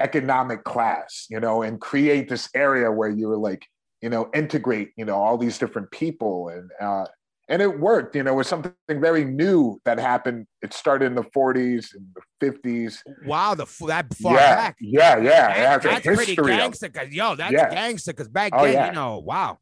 [0.00, 3.66] economic class, you know, and create this area where you were like,
[4.00, 7.06] you know, integrate, you know, all these different people and uh,
[7.48, 8.14] and it worked.
[8.14, 10.46] You know, it was something very new that happened.
[10.62, 12.98] It started in the 40s and the 50s.
[13.24, 14.76] Wow, the that far yeah, back.
[14.80, 16.90] Yeah, yeah, that, that's pretty gangster.
[16.90, 17.70] Cause yo, that's yeah.
[17.70, 18.12] gangster.
[18.12, 18.86] Cause back oh, then, yeah.
[18.88, 19.58] you know, wow.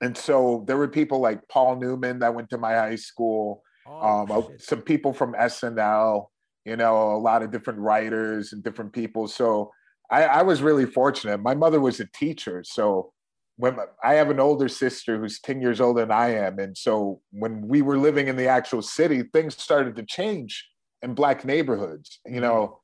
[0.00, 3.62] And so there were people like Paul Newman that went to my high school.
[3.86, 6.26] Oh, um, some people from SNL,
[6.64, 9.28] you know, a lot of different writers and different people.
[9.28, 9.70] So
[10.10, 11.38] I, I was really fortunate.
[11.42, 13.12] My mother was a teacher, so
[13.56, 16.58] when I have an older sister who's 10 years older than I am.
[16.58, 20.68] And so when we were living in the actual city, things started to change
[21.02, 22.20] in black neighborhoods.
[22.26, 22.80] You know,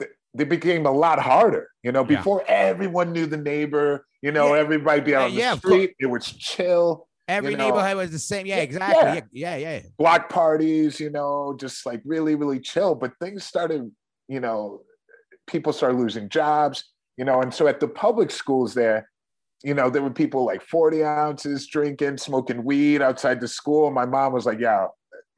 [0.00, 0.12] mm-hmm.
[0.34, 1.68] they became a lot harder.
[1.82, 2.54] You know, before yeah.
[2.54, 4.60] everyone knew the neighbor, you know, yeah.
[4.60, 5.94] everybody be uh, out on the yeah, street.
[5.98, 7.08] It was chill.
[7.28, 8.46] Every you know, neighborhood was the same.
[8.46, 9.22] Yeah, exactly.
[9.32, 9.56] Yeah.
[9.56, 9.82] yeah, yeah.
[9.96, 12.94] Block parties, you know, just like really, really chill.
[12.94, 13.90] But things started,
[14.28, 14.82] you know,
[15.46, 16.84] people started losing jobs,
[17.16, 19.08] you know, and so at the public schools there,
[19.62, 23.90] you know, there were people like 40 ounces drinking, smoking weed outside the school.
[23.90, 24.86] My mom was like, yeah,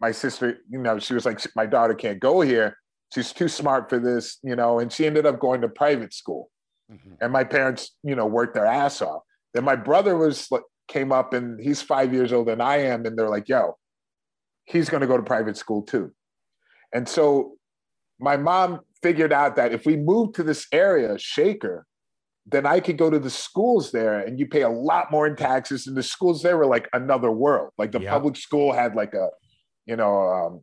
[0.00, 2.78] my sister, you know, she was like, my daughter can't go here.
[3.14, 6.50] She's too smart for this, you know, and she ended up going to private school.
[6.90, 7.14] Mm-hmm.
[7.20, 9.22] And my parents, you know, worked their ass off.
[9.52, 13.06] Then my brother was like, came up and he's five years older than I am.
[13.06, 13.76] And they're like, yo,
[14.64, 16.12] he's going to go to private school too.
[16.92, 17.54] And so
[18.18, 21.86] my mom figured out that if we moved to this area, Shaker,
[22.46, 25.34] then I could go to the schools there and you pay a lot more in
[25.34, 25.86] taxes.
[25.86, 27.72] And the schools there were like another world.
[27.78, 28.10] Like the yep.
[28.10, 29.28] public school had like a,
[29.86, 30.60] you know, um,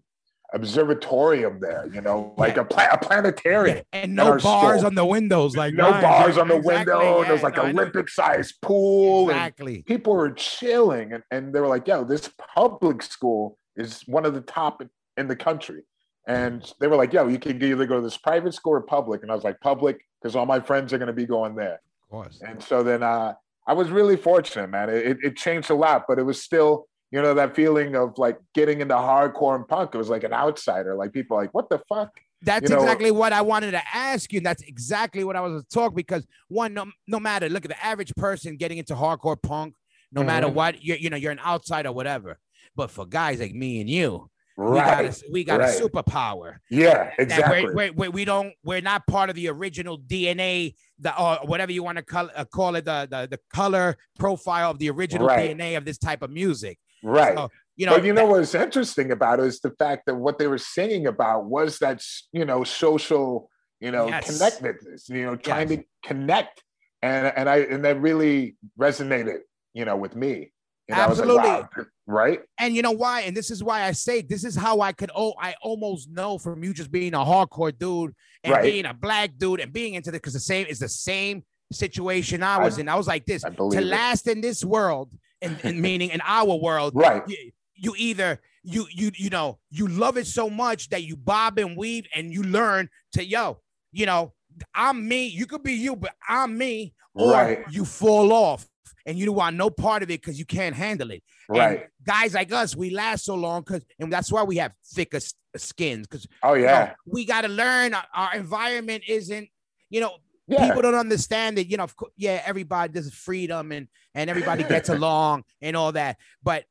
[0.54, 2.62] observatorium there, you know, like yeah.
[2.62, 3.78] a, pla- a, planetarium.
[3.78, 3.84] Yeah.
[3.94, 4.88] And no bars school.
[4.88, 6.96] on the windows, like no bars on the exactly.
[6.96, 7.22] window.
[7.22, 9.30] Yeah, There's like no, Olympic sized pool.
[9.30, 9.82] Exactly.
[9.84, 14.34] people were chilling and, and they were like, yo, this public school is one of
[14.34, 14.82] the top
[15.18, 15.84] in the country.
[16.28, 19.24] And they were like, yo, you can either go to this private school or public.
[19.24, 21.82] And I was like, public, because all my friends are going to be going there.
[22.04, 22.42] Of course.
[22.46, 23.34] And so then uh,
[23.68, 24.90] I was really fortunate, man.
[24.90, 28.40] It, it changed a lot, but it was still you know that feeling of like
[28.54, 31.80] getting into hardcore and punk it was like an outsider like people like what the
[31.90, 32.12] fuck
[32.44, 34.42] that's you know, exactly what I wanted to ask you.
[34.42, 37.86] That's exactly what I was to talk because one, no, no matter look at the
[37.86, 39.76] average person getting into hardcore punk,
[40.12, 40.28] no mm-hmm.
[40.28, 42.40] matter what, you you know, you're an outsider, whatever.
[42.76, 44.72] But for guys like me and you, right.
[44.72, 45.80] we got a, we got right.
[45.80, 46.58] a superpower.
[46.70, 47.66] Yeah, exactly.
[47.66, 51.72] We're, we're, we're, we don't we're not part of the original DNA, the or whatever
[51.72, 55.28] you want to call, uh, call it, the, the the color profile of the original
[55.28, 55.56] right.
[55.56, 56.80] DNA of this type of music.
[57.04, 57.36] Right.
[57.36, 60.38] So, you know, but you know what's interesting about it is the fact that what
[60.38, 64.38] they were singing about was that you know social, you know, yes.
[64.38, 65.10] connectedness.
[65.10, 65.80] You know, trying yes.
[65.80, 66.64] to connect,
[67.02, 69.40] and and I and that really resonated,
[69.74, 70.52] you know, with me.
[70.88, 71.36] You know, Absolutely.
[71.36, 72.42] Like, wow, right.
[72.58, 73.22] And you know why?
[73.22, 75.10] And this is why I say this is how I could.
[75.16, 78.64] Oh, I almost know from you just being a hardcore dude and right.
[78.64, 82.44] being a black dude and being into the because the same is the same situation
[82.44, 82.90] I was I, in.
[82.90, 86.94] I was like this to last in this world and, and meaning in our world,
[86.96, 87.24] right?
[87.28, 91.58] You, you, either you you you know you love it so much that you bob
[91.58, 93.58] and weave and you learn to yo
[93.92, 94.34] you know
[94.76, 97.64] i'm me you could be you but i'm me or right.
[97.70, 98.68] you fall off.
[99.06, 101.24] And you don't want no part of it because you can't handle it.
[101.50, 101.80] Right.
[101.80, 105.20] and guys like us we last so long because and that's why we have thicker
[105.58, 109.50] skins because oh yeah you know, we got to learn our, our environment isn't
[109.90, 110.12] you know
[110.48, 110.68] yeah.
[110.68, 115.44] people don't understand that you know yeah everybody does freedom and and everybody gets along
[115.62, 116.66] and all that but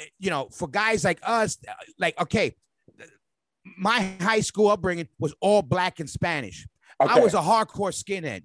[0.00, 1.58] eh, you know for guys like us
[1.98, 2.54] like okay
[3.78, 6.66] my high school upbringing was all black and spanish
[7.02, 7.12] okay.
[7.12, 8.42] i was a hardcore skinhead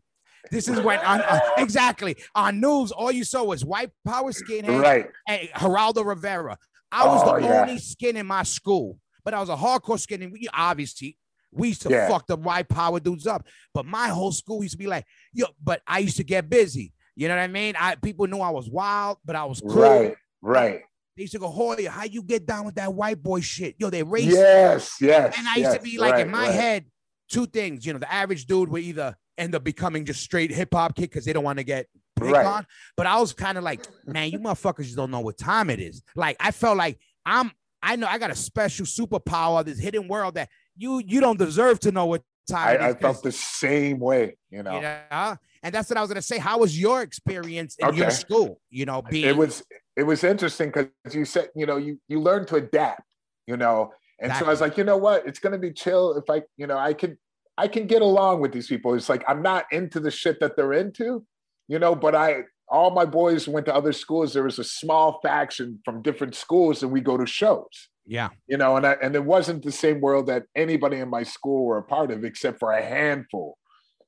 [0.52, 4.82] this is when on, uh, exactly on news all you saw was white power skinhead
[4.82, 6.58] right and geraldo rivera
[6.92, 7.62] i was oh, the yeah.
[7.62, 11.18] only skin in my school but i was a hardcore skin and we obviously
[11.52, 12.08] we used to yeah.
[12.08, 13.46] fuck the white power dudes up.
[13.74, 16.94] But my whole school used to be like, yo, but I used to get busy.
[17.16, 17.76] You know what I mean?
[17.78, 19.82] I people knew I was wild, but I was cool.
[19.82, 20.82] Right, right.
[21.18, 23.76] They used to go, Hoya, how you get down with that white boy shit?
[23.78, 24.26] Yo, they race.
[24.26, 25.36] Yes, yes.
[25.38, 26.54] And I used yes, to be like right, in my right.
[26.54, 26.86] head,
[27.30, 27.86] two things.
[27.86, 31.10] You know, the average dude would either end up becoming just straight hip hop kid
[31.10, 32.46] because they don't want to get picked right.
[32.46, 32.66] on.
[32.96, 35.82] But I was kind of like, man, you motherfuckers just don't know what time it
[35.82, 36.02] is.
[36.16, 40.36] Like I felt like I'm I know I got a special superpower, this hidden world
[40.36, 42.82] that you you don't deserve to know what time.
[42.82, 44.80] I, I felt the same way, you know.
[44.80, 46.38] Yeah, and that's what I was gonna say.
[46.38, 47.98] How was your experience in okay.
[47.98, 48.60] your school?
[48.70, 49.64] You know, being it was
[49.96, 53.04] it was interesting because you said you know you you learn to adapt,
[53.46, 54.46] you know, and exactly.
[54.46, 56.78] so I was like, you know what, it's gonna be chill if I you know
[56.78, 57.18] I can
[57.58, 58.94] I can get along with these people.
[58.96, 61.26] It's like I'm not into the shit that they're into,
[61.68, 64.34] you know, but I all my boys went to other schools.
[64.34, 67.89] There was a small faction from different schools, and we go to shows.
[68.10, 68.30] Yeah.
[68.48, 71.64] You know, and I, and it wasn't the same world that anybody in my school
[71.64, 73.56] were a part of, except for a handful.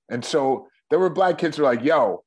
[0.09, 2.23] And so there were black kids who were like, yo,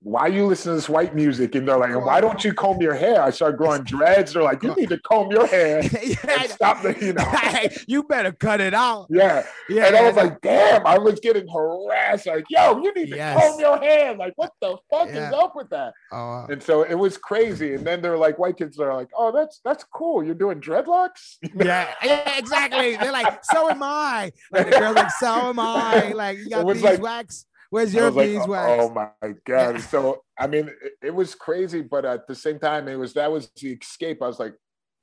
[0.00, 1.56] why are you listening to this white music?
[1.56, 3.20] And they're like, why don't you comb your hair?
[3.20, 4.32] I start growing dreads.
[4.32, 7.76] They're like, you need to comb your hair yeah, stop the, you know.
[7.88, 9.08] you better cut it out.
[9.10, 9.44] Yeah.
[9.68, 9.86] Yeah.
[9.86, 12.26] And I was like, damn, I was getting harassed.
[12.26, 13.40] Like, yo, you need to yes.
[13.40, 14.14] comb your hair.
[14.14, 15.28] Like, what the fuck yeah.
[15.28, 15.94] is up with that?
[16.12, 17.74] Uh, and so it was crazy.
[17.74, 20.22] And then they're like, white kids are like, oh, that's that's cool.
[20.22, 21.38] You're doing dreadlocks?
[21.56, 22.96] yeah, yeah, exactly.
[22.96, 24.32] They're like, so am I.
[24.52, 26.12] Like the girl's like, so am I.
[26.12, 28.48] Like, you got these like, wax Where's your beeswax?
[28.48, 29.80] Like, oh, my god!
[29.90, 33.30] so I mean, it, it, was crazy, but at the same time, it was that
[33.30, 34.22] was the escape.
[34.22, 34.54] I was like,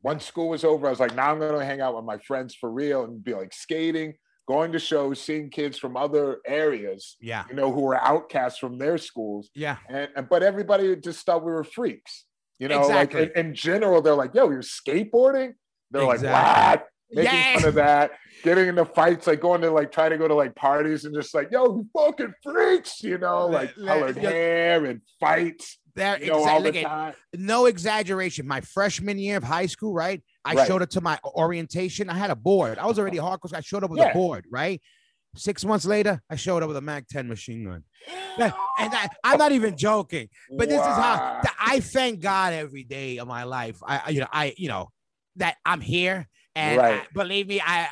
[0.02, 2.56] once school was over, I was like, now I'm gonna hang out with my friends
[2.56, 4.16] for real and be like skating,
[4.48, 7.18] going to shows, seeing kids from other areas.
[7.22, 9.50] Yeah, you know, who were outcasts from their schools.
[9.54, 12.26] Yeah, and, and but everybody just thought we were freaks.
[12.58, 13.22] You know, exactly.
[13.22, 15.54] like in, in general, they're like, "Yo, you're skateboarding."
[15.92, 16.30] They're exactly.
[16.30, 17.62] like, "What?" making yes.
[17.62, 18.12] fun of that,
[18.44, 21.34] getting into fights, like going to like try to go to like parties and just
[21.34, 25.80] like, yo, you fucking freaks, you know, like colored hair and fights.
[25.96, 26.84] There, you know, exactly.
[27.32, 28.46] The no exaggeration.
[28.46, 30.22] My freshman year of high school, right?
[30.44, 30.68] I right.
[30.68, 32.10] showed up to my orientation.
[32.10, 32.78] I had a board.
[32.78, 33.54] I was already hardcore.
[33.54, 34.12] I showed up with yeah.
[34.12, 34.82] a board, right?
[35.38, 37.84] Six months later, I showed up with a Mac 10 machine gun.
[38.38, 40.90] and I, am not even joking, but this wow.
[40.92, 43.80] is how I thank God every day of my life.
[43.86, 44.90] I, you know, I, you know,
[45.38, 47.02] that I'm here and right.
[47.02, 47.88] I, believe me, I,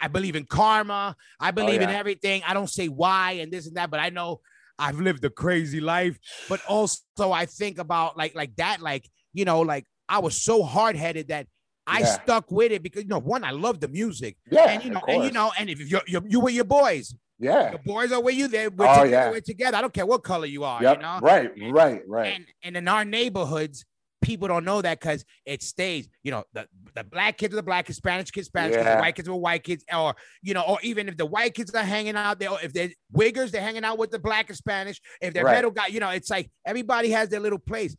[0.00, 1.16] I, believe in karma.
[1.40, 1.90] I oh, believe oh, yeah.
[1.90, 2.42] in everything.
[2.46, 4.40] I don't say why and this and that, but I know
[4.78, 6.18] I've lived a crazy life.
[6.48, 10.62] But also I think about like like that, like you know, like I was so
[10.62, 11.46] hard headed that
[11.86, 12.06] I yeah.
[12.06, 14.36] stuck with it because you know, one, I love the music.
[14.50, 17.14] Yeah, and you know, and you know, and if you're, you're you were your boys,
[17.38, 18.48] yeah, the boys are with you.
[18.48, 19.30] They're we're, oh, together, yeah.
[19.30, 19.76] we're together.
[19.76, 20.82] I don't care what color you are.
[20.82, 20.96] Yep.
[20.96, 22.34] You know, right, right, right.
[22.34, 23.84] And and in our neighborhoods,
[24.22, 27.62] people don't know that because it stays, you know, the, the black kids are the
[27.62, 28.82] black, Spanish kids, Spanish yeah.
[28.82, 31.54] kids, the white kids are white kids, or you know, or even if the white
[31.54, 34.56] kids are hanging out there, if they're wiggers, they're hanging out with the black and
[34.56, 35.00] Spanish.
[35.20, 35.54] If they're right.
[35.54, 37.96] metal guy, you know, it's like everybody has their little place.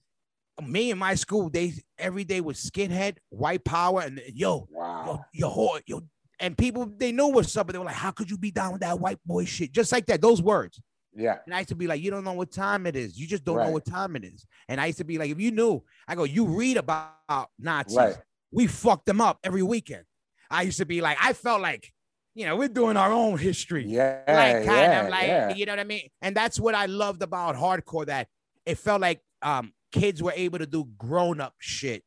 [0.65, 5.23] Me in my school, they every day was skinhead, white power, and yo, wow.
[5.32, 6.01] yo, yo, yo,
[6.39, 8.73] and people they know what's up, but they were like, "How could you be down
[8.73, 10.82] with that white boy shit?" Just like that, those words.
[11.17, 11.38] Yeah.
[11.45, 13.19] And I used to be like, you don't know what time it is.
[13.19, 13.65] You just don't right.
[13.65, 14.45] know what time it is.
[14.69, 17.97] And I used to be like, if you knew, I go, you read about Nazis.
[17.97, 18.15] Right.
[18.51, 20.03] We fucked them up every weekend.
[20.49, 21.92] I used to be like, I felt like,
[22.35, 23.85] you know, we're doing our own history.
[23.87, 24.21] Yeah.
[24.27, 25.54] Like kind yeah, of like, yeah.
[25.56, 26.08] you know what I mean?
[26.21, 28.27] And that's what I loved about hardcore, that
[28.65, 32.04] it felt like um kids were able to do grown-up shit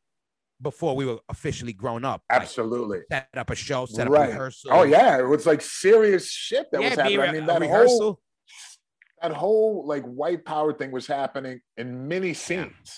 [0.62, 2.22] before we were officially grown up.
[2.30, 2.98] Absolutely.
[3.10, 4.28] Like set up a show, set up right.
[4.28, 4.70] a rehearsal.
[4.72, 7.20] Oh yeah, it was like serious shit that yeah, was happening.
[7.20, 7.98] I mean, that rehearsal.
[7.98, 8.20] Whole,
[9.22, 12.68] that whole like white power thing was happening in many scenes.
[12.84, 12.92] Yeah.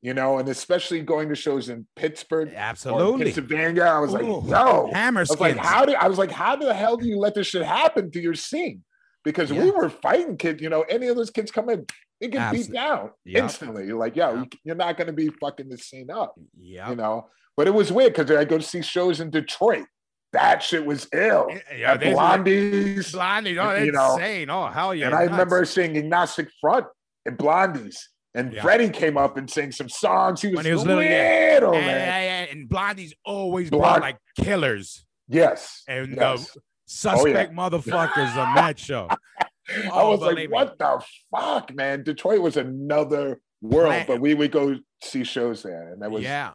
[0.00, 3.82] You know, and especially going to shows in Pittsburgh, absolutely, Pennsylvania.
[3.82, 6.54] I was Ooh, like, "Yo, hammer." I was like, "How do?" I was like, "How
[6.54, 8.84] the hell do you let this shit happen to your scene?"
[9.24, 9.60] Because yeah.
[9.60, 10.62] we were fighting kids.
[10.62, 11.84] You know, any of those kids come in,
[12.20, 12.72] they get Absolutely.
[12.72, 13.42] beat down yep.
[13.42, 13.86] instantly.
[13.86, 14.52] You're like, "Yo, yep.
[14.62, 17.26] you're not going to be fucking this scene up." Yeah, you know.
[17.56, 19.86] But it was weird because I go to see shows in Detroit.
[20.32, 21.48] That shit was ill.
[21.74, 23.14] Yeah, At Blondies.
[23.14, 24.50] Blondies, oh, you know, insane.
[24.50, 25.06] Oh, hell yeah.
[25.06, 26.86] And I remember seeing Agnostic Front
[27.24, 27.96] and Blondies.
[28.34, 28.62] And yeah.
[28.62, 30.42] Freddie came up and sang some songs.
[30.42, 31.80] He was, when he was little, little yeah.
[31.80, 32.48] man.
[32.48, 35.04] And, and, Blondie's always Blond- brought like killers.
[35.28, 35.82] Yes.
[35.88, 36.52] And yes.
[36.52, 37.70] the suspect oh, yeah.
[37.70, 39.08] motherfuckers on that show.
[39.68, 41.02] I oh, was like, what the
[41.34, 42.02] fuck, man?
[42.02, 44.04] Detroit was another world, man.
[44.06, 46.52] but we would go see shows there, and that was yeah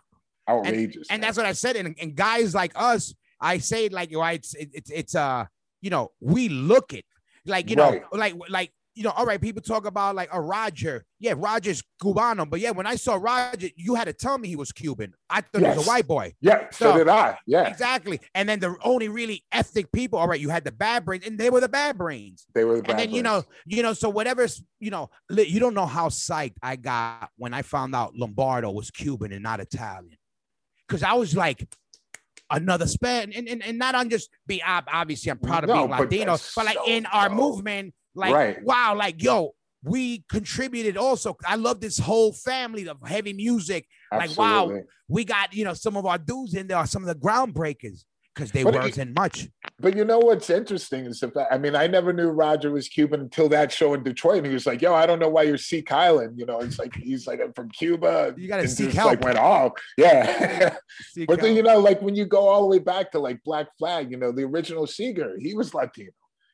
[0.49, 1.07] outrageous.
[1.09, 1.75] And, and that's what I said.
[1.75, 3.13] And, and guys like us,
[3.43, 5.45] I say like, you know, it's it's it's uh,
[5.81, 7.05] you know, we look it
[7.45, 8.01] like you right.
[8.01, 11.03] know, like like you know, all right, people talk about like a Roger.
[11.19, 12.47] Yeah, Roger's Cubano.
[12.47, 15.13] But yeah, when I saw Roger, you had to tell me he was Cuban.
[15.29, 15.73] I thought yes.
[15.73, 16.33] he was a white boy.
[16.41, 17.37] Yeah, so, so, did I.
[17.47, 17.67] Yeah.
[17.67, 18.19] Exactly.
[18.35, 21.39] And then the only really ethnic people, all right, you had the bad brains, and
[21.39, 22.45] they were the bad brains.
[22.53, 23.17] They were the bad And then, brains.
[23.17, 27.31] you know, you know, so whatever's, you know, you don't know how psyched I got
[27.37, 30.17] when I found out Lombardo was Cuban and not Italian.
[30.87, 31.67] Because I was like,
[32.49, 35.89] another span and, and, and not on just be obviously I'm proud of no, being
[35.89, 38.63] Latino, but, but like so in our movement, like, right.
[38.63, 39.51] wow, like, yo,
[39.83, 41.35] we contributed also.
[41.45, 43.87] I love this whole family of heavy music.
[44.11, 44.35] Absolutely.
[44.35, 47.15] Like, wow, we got, you know, some of our dudes in there some of the
[47.15, 49.47] groundbreakers because they but weren't in much.
[49.83, 52.87] But you know what's interesting is the fact, I mean, I never knew Roger was
[52.87, 54.37] Cuban until that show in Detroit.
[54.37, 56.39] And he was like, yo, I don't know why you're Sikh Island.
[56.39, 58.33] You know, it's like, he's like, I'm from Cuba.
[58.37, 59.07] You got to seek help.
[59.07, 59.73] Like went off.
[59.97, 60.77] Yeah.
[61.27, 63.67] but then, you know, like when you go all the way back to like Black
[63.77, 66.11] Flag, you know, the original Seeger, he was Latino.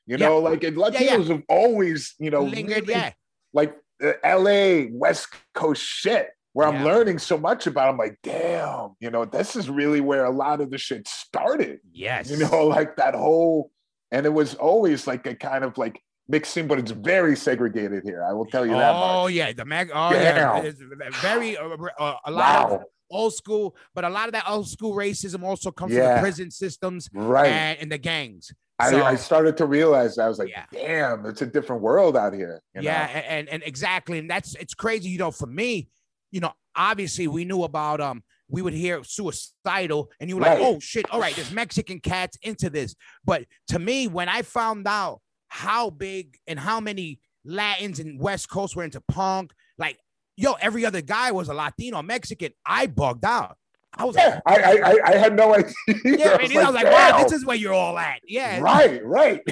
[0.08, 0.50] You know, yeah.
[0.50, 1.24] like Latinos yeah, yeah.
[1.24, 3.12] have always, you know, lingered, really, yeah.
[3.54, 7.90] Like uh, LA, West Coast shit, where I'm learning so much about.
[7.90, 11.80] I'm like, damn, you know, this is really where a lot of the shit started.
[11.92, 12.30] Yes.
[12.30, 13.72] You know, like that whole,
[14.12, 18.24] and it was always like a kind of like mixing, but it's very segregated here.
[18.24, 18.94] I will tell you that.
[18.94, 19.34] Oh much.
[19.34, 19.92] yeah, the mag.
[19.94, 20.82] Oh yeah, it's
[21.22, 21.68] very uh,
[22.00, 22.76] uh, a lot wow.
[22.76, 22.82] of
[23.12, 26.06] old school, but a lot of that old school racism also comes yeah.
[26.06, 28.52] from the prison systems, right, and, and the gangs.
[28.90, 30.64] So, I, I, started to realize I was like, yeah.
[30.72, 32.62] damn, it's a different world out here.
[32.80, 35.10] yeah, and, and, and exactly, and that's it's crazy.
[35.10, 35.90] You know, for me,
[36.32, 40.60] you know, obviously we knew about um, we would hear suicidal, and you were right.
[40.60, 42.96] like, oh shit, all right, there's Mexican cats into this.
[43.24, 48.50] But to me, when I found out how big and how many Latins and West
[48.50, 49.98] Coast were into punk, like
[50.40, 52.54] yo, every other guy was a Latino, Mexican.
[52.66, 53.58] I bugged out.
[53.98, 55.74] I was yeah, like, I, I, I had no idea.
[56.06, 58.22] Yeah, I was, like, I was like, wow, this is where you're all at.
[58.28, 59.42] Yeah, right, right.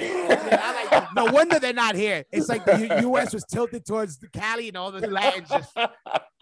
[0.60, 2.24] Oh, like, no wonder they're not here.
[2.32, 3.32] It's like the U.S.
[3.34, 5.76] was tilted towards the Cali, and all the land just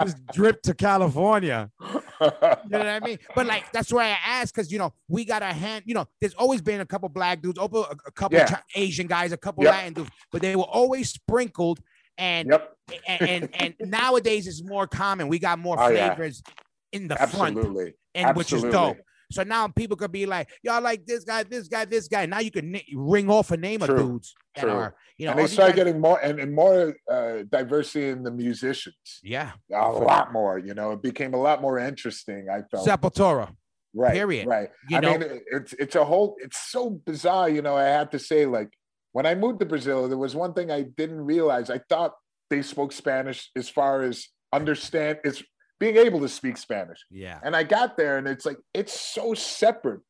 [0.02, 1.70] just dripped to California.
[1.80, 3.18] You know what I mean?
[3.34, 5.84] But like that's why I asked because you know we got a hand.
[5.86, 8.60] You know, there's always been a couple black dudes, a, a couple yeah.
[8.74, 9.72] Asian guys, a couple yep.
[9.72, 11.80] Latin dudes, but they were always sprinkled.
[12.18, 12.76] And, yep.
[13.06, 13.48] and, and
[13.80, 15.28] and nowadays it's more common.
[15.28, 16.42] We got more oh, flavors.
[16.46, 16.52] Yeah
[16.92, 17.62] in the Absolutely.
[17.74, 18.38] front, and Absolutely.
[18.38, 18.96] which is dope.
[19.32, 22.26] So now people could be like, y'all like this guy, this guy, this guy.
[22.26, 23.94] Now you can ring off a name True.
[23.94, 24.70] of dudes that True.
[24.70, 28.22] are, you know, and they start guys- getting more and, and more uh, diversity in
[28.22, 28.94] the musicians.
[29.24, 30.58] Yeah, a lot more.
[30.58, 32.46] You know, it became a lot more interesting.
[32.48, 33.52] I felt Sepultura.
[33.94, 34.12] Right.
[34.12, 34.46] Period.
[34.46, 34.68] Right.
[34.90, 35.18] You I know?
[35.18, 36.36] mean, it's it's a whole.
[36.40, 37.48] It's so bizarre.
[37.48, 38.68] You know, I have to say, like
[39.12, 41.68] when I moved to Brazil, there was one thing I didn't realize.
[41.70, 42.12] I thought
[42.50, 45.18] they spoke Spanish as far as understand.
[45.24, 45.42] It's
[45.78, 47.04] being able to speak Spanish.
[47.10, 47.38] Yeah.
[47.42, 50.00] And I got there and it's like, it's so separate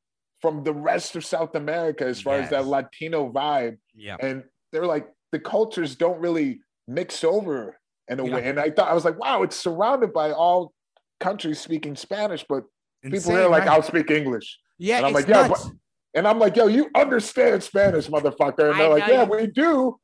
[0.40, 2.44] from the rest of South America as far yes.
[2.44, 3.78] as that Latino vibe.
[3.94, 4.16] Yeah.
[4.20, 8.34] And they're like, the cultures don't really mix over in a yeah.
[8.34, 8.48] way.
[8.48, 10.72] And I thought, I was like, wow, it's surrounded by all
[11.18, 12.64] countries speaking Spanish, but
[13.02, 13.70] Insane, people here like, right?
[13.70, 14.58] I'll speak English.
[14.78, 14.98] Yeah.
[14.98, 15.48] And I'm like, yeah.
[15.48, 15.66] But,
[16.14, 18.70] and I'm like, yo, you understand Spanish, motherfucker.
[18.70, 19.98] And they're like, yeah, we do,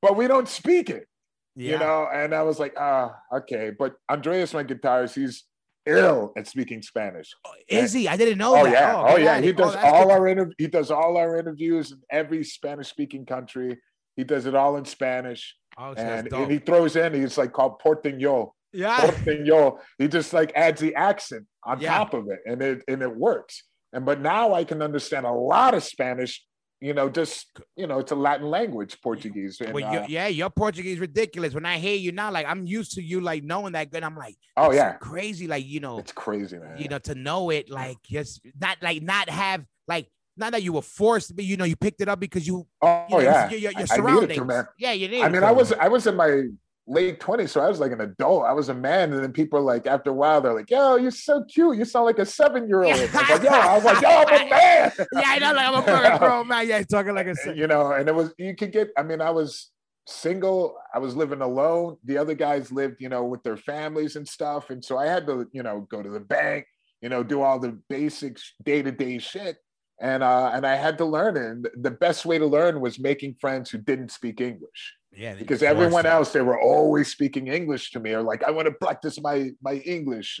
[0.00, 1.06] but we don't speak it.
[1.58, 1.72] Yeah.
[1.72, 3.72] You know, and I was like, ah, okay.
[3.76, 5.42] But Andreas, my guitarist, he's
[5.86, 7.30] ill at speaking Spanish.
[7.44, 8.08] Oh, is and, he?
[8.08, 8.72] I didn't know oh, that.
[8.72, 8.94] Yeah.
[8.96, 9.40] Oh, oh yeah.
[9.40, 10.12] He does oh, all good.
[10.12, 10.54] our interview.
[10.56, 13.76] He does all our interviews in every Spanish speaking country.
[14.14, 15.56] He does it all in Spanish.
[15.76, 18.50] Oh, and, and, he throws in, he's like called Porteño.
[18.72, 18.98] Yeah.
[18.98, 19.78] Porteño.
[19.98, 21.98] He just like adds the accent on yeah.
[21.98, 23.64] top of it and it and it works.
[23.92, 26.44] And but now I can understand a lot of Spanish
[26.80, 29.60] you know, just you know, it's a Latin language, Portuguese.
[29.60, 31.54] And, well, uh, yeah, your Portuguese ridiculous.
[31.54, 34.04] When I hear you now, like I'm used to you like knowing that good.
[34.04, 35.48] I'm like, oh yeah, crazy.
[35.48, 36.78] Like you know, it's crazy, man.
[36.78, 40.72] You know, to know it, like just not like not have like not that you
[40.72, 41.44] were forced to be.
[41.44, 42.66] You know, you picked it up because you.
[42.80, 44.38] Oh you know, yeah, your, your, your surroundings.
[44.38, 44.68] To, man.
[44.78, 45.22] Yeah, you did.
[45.22, 46.44] I mean, I was I was in my
[46.88, 47.50] late 20s.
[47.50, 48.44] So I was like an adult.
[48.44, 49.12] I was a man.
[49.12, 51.76] And then people are like, after a while, they're like, yo, you're so cute.
[51.76, 52.94] You sound like a seven year old.
[52.94, 54.92] I was like, yo, I was like, yo, I'm a man.
[55.12, 55.52] yeah, I know.
[55.52, 56.66] Like, I'm a grown man.
[56.66, 59.30] Yeah, talking like a You know, and it was, you could get, I mean, I
[59.30, 59.70] was
[60.06, 60.76] single.
[60.94, 61.98] I was living alone.
[62.04, 64.70] The other guys lived, you know, with their families and stuff.
[64.70, 66.66] And so I had to, you know, go to the bank,
[67.02, 69.58] you know, do all the basic day to day shit.
[70.00, 71.42] And uh, and I had to learn it.
[71.42, 74.94] And the best way to learn was making friends who didn't speak English.
[75.12, 78.66] Yeah, because everyone else they were always speaking English to me, or like I want
[78.66, 80.40] to practice my my English.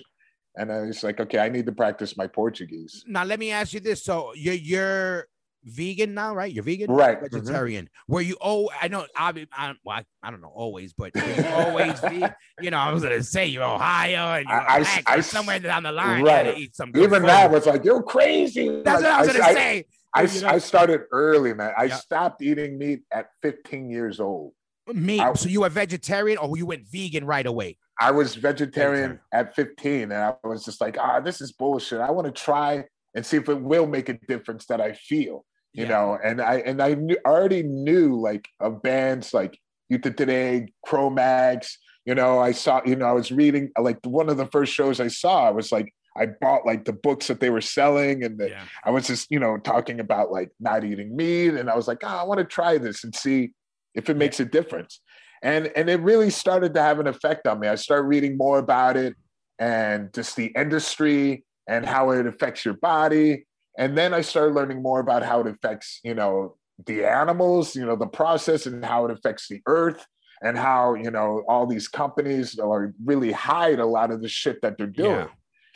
[0.56, 3.04] And I was like, okay, I need to practice my Portuguese.
[3.06, 5.28] Now let me ask you this: so you're you're
[5.64, 6.52] vegan now, right?
[6.52, 7.16] You're vegan, right?
[7.20, 7.36] Mm-hmm.
[7.36, 7.84] Vegetarian.
[7.84, 8.12] Mm-hmm.
[8.12, 8.36] Were you?
[8.40, 9.06] Oh, I know.
[9.16, 12.34] I, I, well, I, I don't know always, but you always vegan.
[12.60, 15.92] You know, I was gonna say you're Ohio and you're I, I, somewhere down the
[15.92, 16.58] line, right.
[16.58, 16.90] eat some.
[16.96, 17.28] Even food.
[17.28, 18.82] that was like you're crazy.
[18.82, 19.84] That's like, what I was gonna say.
[20.12, 20.48] I, you know?
[20.48, 21.72] I started early, man.
[21.76, 24.54] I stopped eating meat at 15 years old.
[24.92, 25.20] Meat.
[25.20, 27.76] I, so you were vegetarian or you went vegan right away?
[28.00, 29.48] I was vegetarian, vegetarian.
[29.48, 32.00] at 15, and I was just like, ah, this is bullshit.
[32.00, 32.84] I want to try
[33.14, 35.88] and see if it will make a difference that I feel, you yeah.
[35.88, 36.18] know.
[36.22, 39.58] And I and I knew, already knew like of bands like
[39.88, 41.78] Youth of Today, Cro-Mags.
[42.04, 45.00] You know, I saw, you know, I was reading like one of the first shows
[45.00, 45.46] I saw.
[45.46, 48.64] I was like, I bought like the books that they were selling, and the, yeah.
[48.84, 51.98] I was just, you know, talking about like not eating meat, and I was like,
[52.02, 53.52] oh, I want to try this and see
[53.94, 55.00] if it makes a difference.
[55.42, 57.68] And and it really started to have an effect on me.
[57.68, 59.14] I started reading more about it
[59.58, 63.46] and just the industry and how it affects your body.
[63.76, 67.84] And then I started learning more about how it affects, you know, the animals, you
[67.84, 70.04] know, the process and how it affects the earth
[70.42, 74.60] and how, you know, all these companies are really hide a lot of the shit
[74.62, 75.28] that they're doing.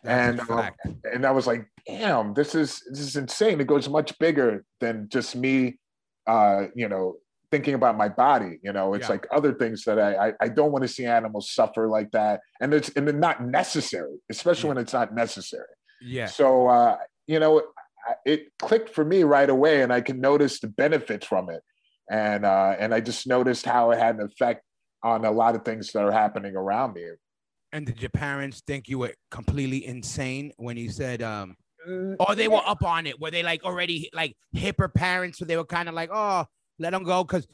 [0.05, 0.71] Yeah, and um,
[1.05, 3.61] and I was like, damn, this is this is insane.
[3.61, 5.79] It goes much bigger than just me
[6.27, 7.17] uh, you know,
[7.53, 8.59] thinking about my body.
[8.65, 9.13] You know, it's yeah.
[9.13, 12.41] like other things that I, I, I don't want to see animals suffer like that,
[12.61, 14.75] and it's and they're not necessary, especially yeah.
[14.75, 15.75] when it's not necessary.
[16.01, 16.27] Yeah.
[16.27, 16.97] So uh,
[17.29, 17.63] you know,
[18.25, 21.63] it clicked for me right away, and I can notice the benefits from it,
[22.11, 24.63] and uh, and I just noticed how it had an effect
[25.05, 27.05] on a lot of things that are happening around me.
[27.73, 31.57] And did your parents think you were completely insane when you said, um,
[31.89, 33.19] mm, or they were up on it?
[33.19, 35.39] Were they like already like hipper parents?
[35.39, 36.45] So they were kind of like, oh,
[36.83, 37.47] let them go because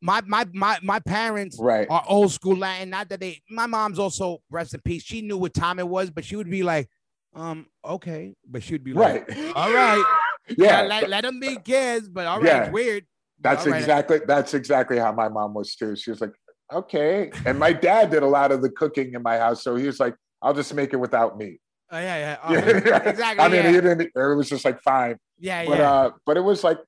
[0.00, 1.86] my my my my parents right.
[1.88, 2.90] are old school Latin.
[2.90, 3.40] Not that they.
[3.48, 5.02] My mom's also rest in peace.
[5.02, 6.88] She knew what time it was, but she would be like,
[7.34, 9.52] um, okay, but she'd be like, right.
[9.56, 10.04] all right,
[10.58, 12.70] yeah, let, let them be kids, but all right, yeah.
[12.70, 13.06] weird.
[13.40, 13.80] That's right.
[13.80, 15.96] exactly that's exactly how my mom was too.
[15.96, 16.32] She was like,
[16.72, 19.86] okay, and my dad did a lot of the cooking in my house, so he
[19.86, 21.60] was like, I'll just make it without meat.
[21.90, 23.08] Oh yeah, yeah, oh, yeah.
[23.08, 23.44] exactly.
[23.44, 23.72] I mean, yeah.
[23.72, 24.00] he didn't.
[24.02, 25.16] It was just like fine.
[25.38, 25.92] Yeah, but, yeah.
[25.92, 26.78] Uh, but it was like,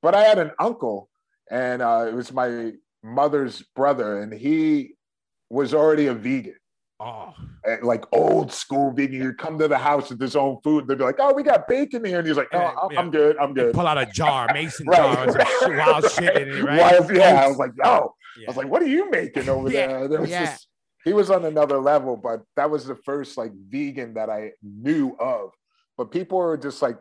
[0.00, 1.08] but I had an uncle
[1.50, 2.72] and uh, it was my
[3.02, 4.94] mother's brother, and he
[5.50, 6.54] was already a vegan.
[6.98, 7.34] Oh,
[7.82, 9.20] like old school vegan.
[9.20, 10.86] You come to the house with his own food.
[10.86, 13.00] They'd be like, "Oh, we got bacon here," and he's like, "Oh, I'm, yeah.
[13.00, 13.36] I'm good.
[13.38, 15.76] I'm good." pull out a jar, mason jar, right.
[15.76, 16.80] wild shit in it, right?
[16.80, 18.46] Wild, yeah, I was like, "Yo," yeah.
[18.46, 20.30] I was like, "What are you making over there?" there was.
[20.30, 20.68] Just,
[21.04, 25.16] he was on another level, but that was the first like vegan that I knew
[25.20, 25.50] of.
[25.96, 26.96] But people were just like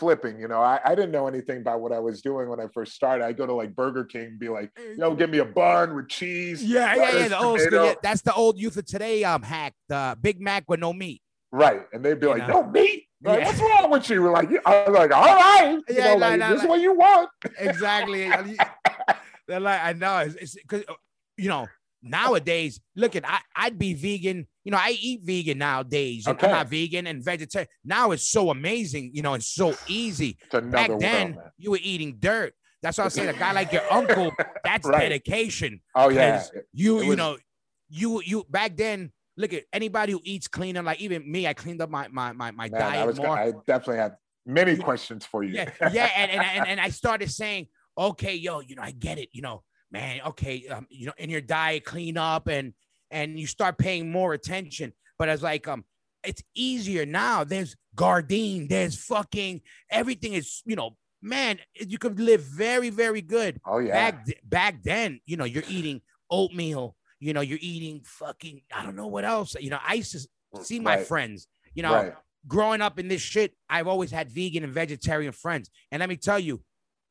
[0.00, 0.40] flipping.
[0.40, 2.94] You know, I, I didn't know anything about what I was doing when I first
[2.94, 3.24] started.
[3.24, 6.08] I go to like Burger King, and be like, yo, give me a bun with
[6.08, 6.64] cheese.
[6.64, 7.28] Yeah, yeah, yeah.
[7.28, 10.64] The old school, yeah, that's the old youth of today um hack, the Big Mac
[10.68, 11.22] with no meat.
[11.52, 12.62] Right, and they'd be you like, know?
[12.62, 13.06] no meat.
[13.22, 13.46] Like, yeah.
[13.46, 14.22] What's wrong with you?
[14.22, 16.94] We're like, I was like, all right, you yeah, know, like, this is what you
[16.96, 17.28] want.
[17.58, 18.30] Exactly.
[19.46, 20.84] They're like, I know, it's because
[21.36, 21.66] you know
[22.02, 24.46] nowadays, look at I, I'd be vegan.
[24.64, 26.26] You know, I eat vegan nowadays.
[26.26, 26.46] Okay.
[26.46, 27.68] I'm not vegan and vegetarian.
[27.84, 29.10] Now it's so amazing.
[29.14, 30.38] You know, it's so easy.
[30.52, 32.54] It's Back then, world, you were eating dirt.
[32.82, 34.32] That's why I say a guy like your uncle,
[34.64, 35.00] that's right.
[35.00, 35.80] dedication.
[35.94, 36.42] Oh yeah.
[36.72, 37.06] You was...
[37.06, 37.36] you know,
[37.88, 39.12] you you back then.
[39.36, 41.46] Look at anybody who eats clean like even me.
[41.46, 43.38] I cleaned up my my my, my Man, diet I was, more.
[43.38, 45.54] I definitely have many questions for you.
[45.54, 49.18] Yeah, yeah, and, and and and I started saying, okay, yo, you know, I get
[49.18, 49.28] it.
[49.32, 52.72] You know, man, okay, um, you know, in your diet, clean up and
[53.10, 54.92] and you start paying more attention.
[55.18, 55.84] But as like um,
[56.24, 57.44] it's easier now.
[57.44, 63.60] There's Gardein, there's fucking everything is, you know, man, you could live very, very good.
[63.66, 63.92] Oh yeah.
[63.92, 68.96] Back back then, you know, you're eating oatmeal, you know, you're eating fucking, I don't
[68.96, 69.56] know what else.
[69.58, 71.06] You know, I used to see my right.
[71.06, 72.12] friends, you know, right.
[72.46, 75.70] growing up in this shit, I've always had vegan and vegetarian friends.
[75.90, 76.62] And let me tell you,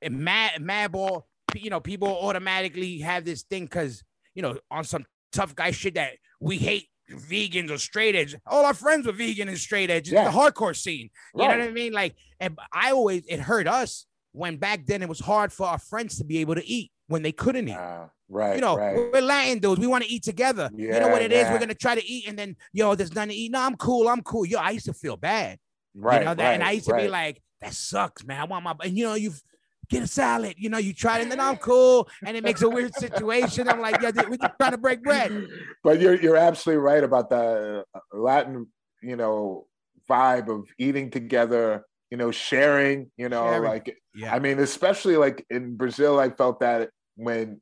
[0.01, 1.23] in Mad Madball,
[1.55, 4.03] you know, people automatically have this thing because,
[4.35, 8.35] you know, on some tough guy shit that we hate vegans or straight edge.
[8.45, 10.11] All our friends were vegan and straight edge.
[10.11, 10.25] Yeah.
[10.25, 11.09] The hardcore scene.
[11.33, 11.57] You right.
[11.57, 11.93] know what I mean?
[11.93, 15.79] Like, and I always, it hurt us when back then it was hard for our
[15.79, 17.75] friends to be able to eat when they couldn't eat.
[17.75, 18.55] Uh, right.
[18.55, 18.95] You know, right.
[18.95, 19.79] we're Latin dudes.
[19.79, 20.69] We want to eat together.
[20.75, 21.45] Yeah, you know what it yeah.
[21.45, 21.51] is?
[21.51, 23.51] We're going to try to eat and then, yo, there's nothing to eat.
[23.51, 24.07] No, I'm cool.
[24.07, 24.45] I'm cool.
[24.45, 25.57] Yo, I used to feel bad.
[25.95, 26.19] Right.
[26.19, 28.39] You know, that, right, and I used to be like, that sucks, man.
[28.39, 29.41] I want my, and you know, you've,
[29.89, 30.55] get a salad.
[30.57, 32.07] You know, you try it and then I'm cool.
[32.25, 33.67] And it makes a weird situation.
[33.67, 35.47] I'm like, yeah, we're just trying to break bread.
[35.83, 38.67] But you're you're absolutely right about the uh, Latin,
[39.01, 39.67] you know,
[40.09, 43.63] vibe of eating together, you know, sharing, you know, sharing.
[43.63, 44.33] like yeah.
[44.33, 47.61] I mean, especially like in Brazil, I felt that when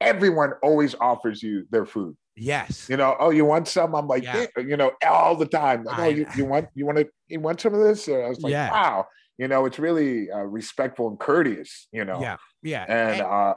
[0.00, 2.16] everyone always offers you their food.
[2.36, 2.86] Yes.
[2.90, 3.94] You know, oh, you want some?
[3.94, 4.46] I'm like, yeah.
[4.56, 5.84] Yeah, you know, all the time.
[5.84, 8.06] Like, oh, you, you want you want to you want some of this?
[8.08, 8.70] Or I was like, yeah.
[8.70, 9.06] wow.
[9.38, 11.88] You know, it's really uh, respectful and courteous.
[11.92, 12.20] You know.
[12.20, 12.36] Yeah.
[12.62, 12.84] Yeah.
[12.88, 13.54] And, and uh,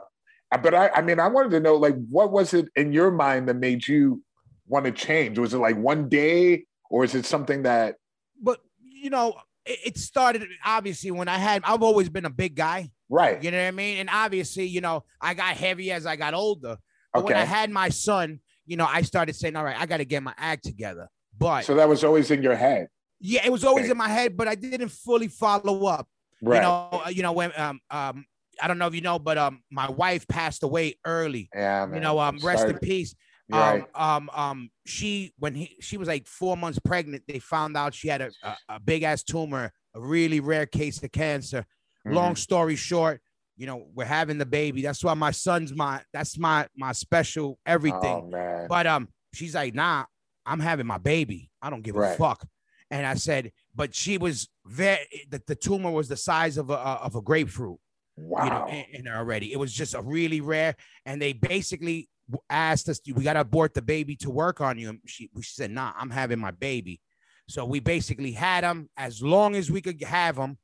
[0.62, 3.48] but I, I mean, I wanted to know, like, what was it in your mind
[3.48, 4.22] that made you
[4.66, 5.38] want to change?
[5.38, 7.96] Was it like one day, or is it something that?
[8.42, 11.62] But you know, it started obviously when I had.
[11.64, 12.90] I've always been a big guy.
[13.08, 13.42] Right.
[13.42, 13.98] You know what I mean?
[13.98, 16.76] And obviously, you know, I got heavy as I got older.
[17.12, 17.34] But okay.
[17.34, 20.04] when I had my son, you know, I started saying, all right, I got to
[20.04, 21.08] get my act together.
[21.36, 22.88] But so that was always in your head.
[23.20, 23.92] Yeah, it was always okay.
[23.92, 26.08] in my head, but I didn't fully follow up.
[26.42, 26.56] Right.
[26.56, 28.24] You know, uh, you know when um um
[28.60, 31.48] I don't know if you know, but um my wife passed away early.
[31.54, 31.96] Yeah, man.
[31.96, 33.14] You know, um rest in peace.
[33.50, 33.84] Right.
[33.94, 37.94] Um, um, um, she when he she was like four months pregnant, they found out
[37.94, 41.66] she had a, a, a big ass tumor, a really rare case of cancer.
[42.06, 42.16] Mm-hmm.
[42.16, 43.20] Long story short,
[43.56, 44.82] you know, we're having the baby.
[44.82, 48.32] That's why my son's my that's my my special everything.
[48.34, 50.04] Oh, but um, she's like, nah,
[50.46, 51.50] I'm having my baby.
[51.60, 52.14] I don't give right.
[52.14, 52.46] a fuck.
[52.90, 56.74] And I said, but she was very the, the tumor was the size of a
[56.74, 57.78] of a grapefruit.
[58.16, 58.44] Wow.
[58.44, 59.52] You know, in, in already.
[59.52, 60.76] It was just a really rare,
[61.06, 62.08] and they basically
[62.48, 64.90] asked us, we got to abort the baby to work on you.
[64.90, 67.00] And she, she said, nah, I'm having my baby.
[67.48, 70.58] So we basically had him as long as we could have him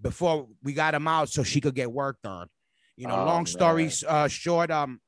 [0.00, 2.48] before we got him out so she could get worked on.
[2.96, 5.00] You know, oh, long story uh, short, um,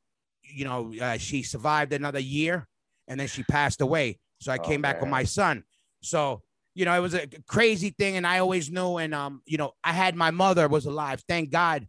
[0.43, 2.67] you know, uh, she survived another year
[3.09, 4.19] and then she passed away.
[4.41, 5.03] So I oh, came back man.
[5.03, 5.65] with my son.
[6.03, 6.43] So,
[6.75, 8.17] you know, it was a crazy thing.
[8.17, 11.51] And I always knew, and, um, you know, I had my mother was alive, thank
[11.51, 11.87] God.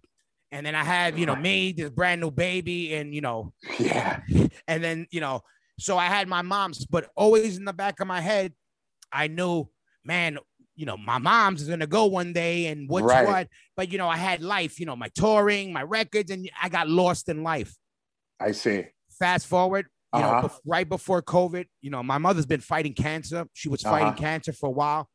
[0.51, 4.19] And then I have, you know, me, this brand new baby, and, you know, yeah.
[4.67, 5.41] And then, you know,
[5.79, 8.53] so I had my mom's, but always in the back of my head,
[9.11, 9.67] I knew,
[10.05, 10.37] man,
[10.75, 13.27] you know, my mom's is gonna go one day and what's right.
[13.27, 13.47] what.
[13.75, 16.89] But you know, I had life, you know, my touring, my records, and I got
[16.89, 17.75] lost in life.
[18.39, 18.85] I see.
[19.19, 20.41] Fast forward, you uh-huh.
[20.41, 23.47] know, right before COVID, you know, my mother's been fighting cancer.
[23.53, 24.17] She was fighting uh-huh.
[24.17, 25.09] cancer for a while.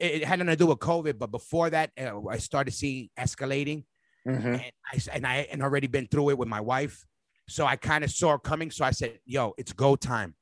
[0.00, 3.10] It, it, had nothing to do with COVID, but before that, uh, I started seeing
[3.18, 3.84] escalating,
[4.26, 4.54] mm-hmm.
[4.54, 7.04] and I and I and already been through it with my wife.
[7.48, 8.70] So I kind of saw it coming.
[8.70, 10.34] So I said, "Yo, it's go time."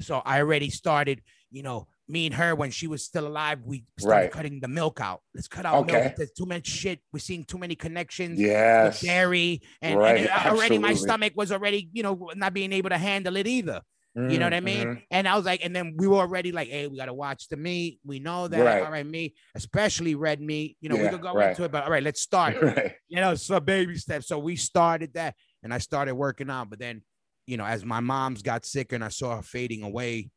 [0.00, 1.20] So I already started,
[1.50, 4.30] you know, me and her when she was still alive, we started right.
[4.30, 5.20] cutting the milk out.
[5.34, 6.00] Let's cut out okay.
[6.00, 6.16] milk.
[6.16, 7.00] There's too much shit.
[7.12, 8.38] We're seeing too many connections.
[8.38, 9.00] Yes.
[9.00, 9.62] Dairy.
[9.80, 10.28] And, right.
[10.28, 13.80] and already my stomach was already, you know, not being able to handle it either.
[14.16, 14.30] Mm-hmm.
[14.30, 14.86] You know what I mean?
[14.86, 15.00] Mm-hmm.
[15.10, 17.48] And I was like, and then we were already like, hey, we got to watch
[17.48, 17.98] the meat.
[18.04, 18.64] We know that.
[18.64, 18.84] Right.
[18.84, 20.76] All right, meat, especially red meat.
[20.80, 21.50] You know, yeah, we could go right.
[21.50, 22.56] into it, but all right, let's start.
[23.08, 24.26] You know, so baby steps.
[24.26, 26.68] So we started that and I started working out.
[26.68, 27.02] But then,
[27.46, 30.30] you know, as my mom's got sicker and I saw her fading away,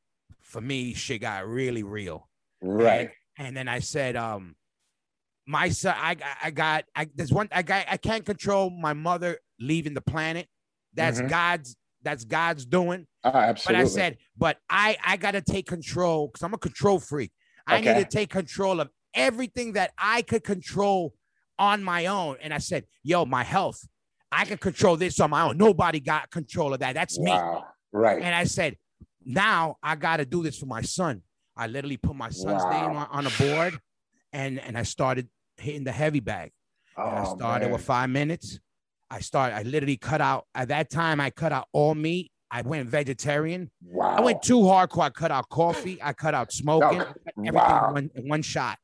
[0.48, 2.28] for me, shit got really real.
[2.62, 3.12] Right.
[3.38, 4.56] And, and then I said, um,
[5.46, 9.38] my son, I, I got, I, there's one, I got, I can't control my mother
[9.60, 10.48] leaving the planet.
[10.94, 11.28] That's mm-hmm.
[11.28, 13.06] God's, that's God's doing.
[13.24, 13.66] Absolutely.
[13.66, 17.32] But I said, but I, I got to take control because I'm a control freak.
[17.68, 17.94] I okay.
[17.94, 21.14] need to take control of everything that I could control
[21.60, 22.38] on my own.
[22.42, 23.86] And I said, yo, my health,
[24.32, 25.58] I can control this on my own.
[25.58, 26.94] Nobody got control of that.
[26.94, 27.56] That's wow.
[27.94, 28.00] me.
[28.00, 28.22] Right.
[28.22, 28.78] And I said,
[29.28, 31.22] now I got to do this for my son.
[31.56, 32.72] I literally put my son's wow.
[32.72, 33.80] name on, on, a board
[34.32, 36.52] and, and I started hitting the heavy bag.
[36.96, 37.74] Oh, I started man.
[37.74, 38.60] with five minutes.
[39.10, 42.32] I started, I literally cut out, at that time, I cut out all meat.
[42.50, 43.70] I went vegetarian.
[43.84, 44.16] Wow.
[44.18, 45.04] I went too hardcore.
[45.04, 46.00] I cut out coffee.
[46.02, 47.02] I cut out smoking.
[47.02, 47.92] Oh, cut everything wow.
[47.92, 48.78] one, one shot.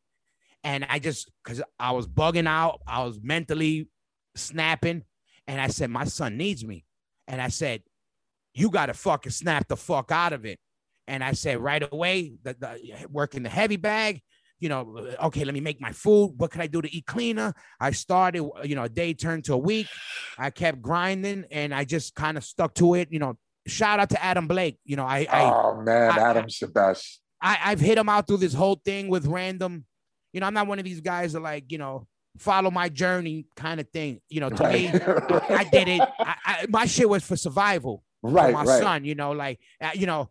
[0.66, 3.88] And I just, because I was bugging out, I was mentally
[4.36, 5.04] snapping.
[5.48, 6.86] And I said, my son needs me.
[7.28, 7.84] And I said,
[8.54, 10.60] you got to fucking snap the fuck out of it.
[11.08, 14.22] And I said right away, the, the working the heavy bag,
[14.60, 16.36] you know, okay, let me make my food.
[16.38, 17.54] What can I do to eat cleaner?
[17.80, 19.88] I started, you know, a day turned to a week.
[20.38, 23.10] I kept grinding and I just kind of stuck to it.
[23.12, 23.38] You know,
[23.68, 24.78] shout out to Adam Blake.
[24.86, 27.20] You know, I, oh I, man, I, Adam's the best.
[27.42, 29.86] I, I've hit him out through this whole thing with random,
[30.32, 33.46] you know, I'm not one of these guys that like, you know, follow my journey
[33.58, 34.22] kind of thing.
[34.30, 34.94] You know, to right.
[34.94, 35.00] me,
[35.50, 36.02] I, I, did it.
[36.20, 38.82] I, my shit was for survival right, my right.
[38.82, 39.06] son.
[39.06, 40.30] You know, like uh, you know,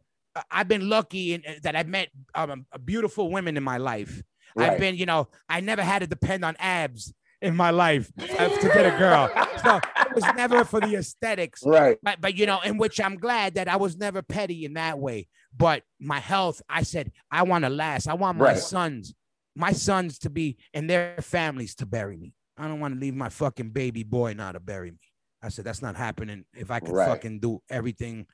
[0.51, 4.22] I've been lucky in, uh, that I've met um, beautiful women in my life.
[4.55, 4.70] Right.
[4.70, 8.49] I've been, you know, I never had to depend on abs in my life uh,
[8.49, 9.30] to get a girl.
[9.62, 11.62] so it was never for the aesthetics.
[11.64, 11.99] Right.
[12.03, 14.99] But, but, you know, in which I'm glad that I was never petty in that
[14.99, 15.28] way.
[15.57, 18.09] But my health, I said, I want to last.
[18.09, 18.59] I want my right.
[18.59, 19.14] sons,
[19.57, 22.34] my sons to be and their families to bury me.
[22.57, 24.99] I don't want to leave my fucking baby boy now to bury me.
[25.43, 26.45] I said, that's not happening.
[26.55, 27.09] If I could right.
[27.09, 28.26] fucking do everything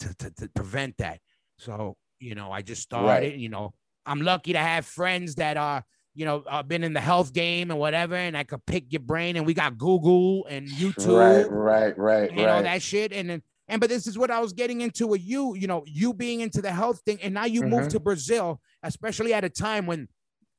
[0.00, 1.20] to, to, to, prevent that.
[1.58, 3.36] So, you know, I just started, right.
[3.36, 3.74] you know,
[4.06, 5.84] I'm lucky to have friends that are
[6.18, 9.02] you know, uh, been in the health game and whatever, and I could pick your
[9.02, 9.36] brain.
[9.36, 12.56] And we got Google and YouTube, right, right, right, you right.
[12.56, 13.12] know that shit.
[13.12, 15.84] And then, and but this is what I was getting into with you, you know,
[15.86, 17.70] you being into the health thing, and now you mm-hmm.
[17.70, 20.08] moved to Brazil, especially at a time when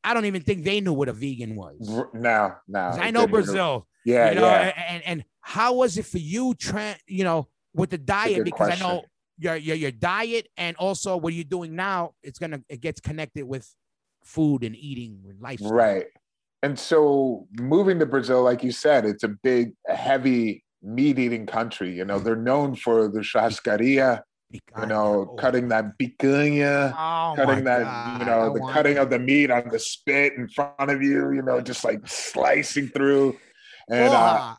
[0.01, 1.75] I don't even think they knew what a vegan was.
[2.13, 3.85] No, no, I know Brazil.
[4.09, 4.85] Yeah, you know, yeah.
[4.89, 6.99] And and how was it for you, Trent?
[7.07, 8.85] You know, with the diet because question.
[8.85, 9.03] I know
[9.37, 12.13] your, your your diet and also what you're doing now.
[12.23, 13.73] It's gonna it gets connected with
[14.23, 15.71] food and eating and lifestyle.
[15.71, 16.05] Right.
[16.61, 21.95] And so moving to Brazil, like you said, it's a big, heavy meat eating country.
[21.95, 25.35] You know, they're known for the churrascaria, you know, oh.
[25.37, 28.19] cutting that picanha, oh cutting that, God.
[28.19, 31.41] you know, the cutting of the meat on the spit in front of you, you
[31.41, 33.37] know, just like slicing through.
[33.89, 34.55] And uh,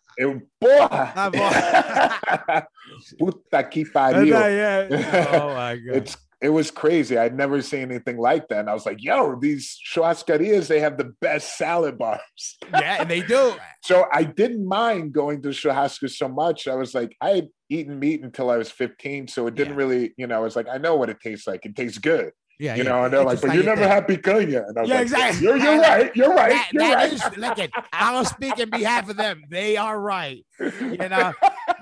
[0.62, 2.66] porra!
[3.18, 4.34] Puta que pariu.
[5.32, 5.96] oh my God.
[5.96, 7.18] it's it was crazy.
[7.18, 8.60] I'd never seen anything like that.
[8.60, 12.56] And I was like, yo, these churrascarias, they have the best salad bars.
[12.72, 13.56] Yeah, and they do.
[13.82, 16.66] so I didn't mind going to churrasco so much.
[16.66, 19.28] I was like, I had eaten meat until I was 15.
[19.28, 19.78] So it didn't yeah.
[19.78, 21.66] really, you know, I was like, I know what it tastes like.
[21.66, 22.32] It tastes good.
[22.60, 22.90] Yeah, you yeah.
[22.90, 24.68] know, and they're like, but you never had picanha.
[24.68, 25.46] And I was yeah, like, exactly.
[25.46, 26.14] You're, you're right.
[26.14, 26.50] You're right.
[26.50, 27.12] That, you're that right.
[27.14, 29.44] Is, look at, I don't speak in behalf of them.
[29.48, 30.44] They are right.
[30.60, 31.32] You know,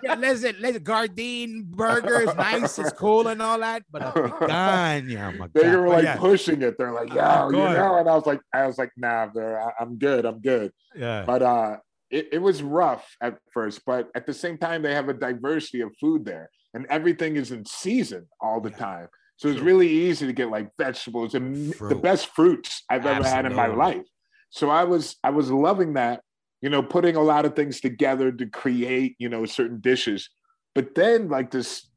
[0.04, 5.34] yeah, listen, listen, Gardein burger is nice, it's cool and all that, but a picanha,
[5.34, 5.74] oh my they God.
[5.74, 6.16] were like yeah.
[6.16, 6.78] pushing it.
[6.78, 9.98] They're like, yo, you know, and I was like, I was like, nah, I, I'm
[9.98, 10.24] good.
[10.26, 10.72] I'm good.
[10.94, 11.24] Yeah.
[11.26, 11.76] But uh,
[12.08, 15.80] it, it was rough at first, but at the same time, they have a diversity
[15.80, 18.76] of food there, and everything is in season all the yeah.
[18.76, 19.08] time.
[19.38, 21.90] So it's really easy to get like vegetables and Fruit.
[21.90, 23.26] the best fruits I've Absolutely.
[23.26, 24.04] ever had in my life.
[24.50, 26.22] So I was I was loving that,
[26.60, 30.28] you know, putting a lot of things together to create, you know, certain dishes.
[30.74, 31.88] But then like this,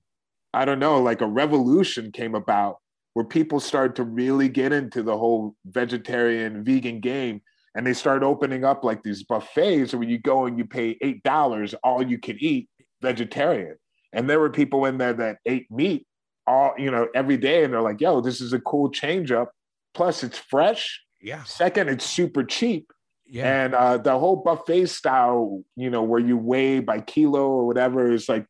[0.54, 2.78] I don't know, like a revolution came about
[3.14, 7.42] where people started to really get into the whole vegetarian vegan game
[7.74, 11.24] and they started opening up like these buffets where you go and you pay eight
[11.24, 12.70] dollars all you can eat
[13.02, 13.76] vegetarian
[14.14, 16.06] and there were people in there that ate meat
[16.48, 19.52] all you know every day and they're like yo this is a cool change up
[19.94, 21.02] plus it's fresh.
[21.22, 21.44] Yeah.
[21.44, 22.92] Second it's super cheap.
[23.26, 23.64] Yeah.
[23.64, 28.12] And uh the whole buffet style you know where you weigh by kilo or whatever
[28.12, 28.46] is like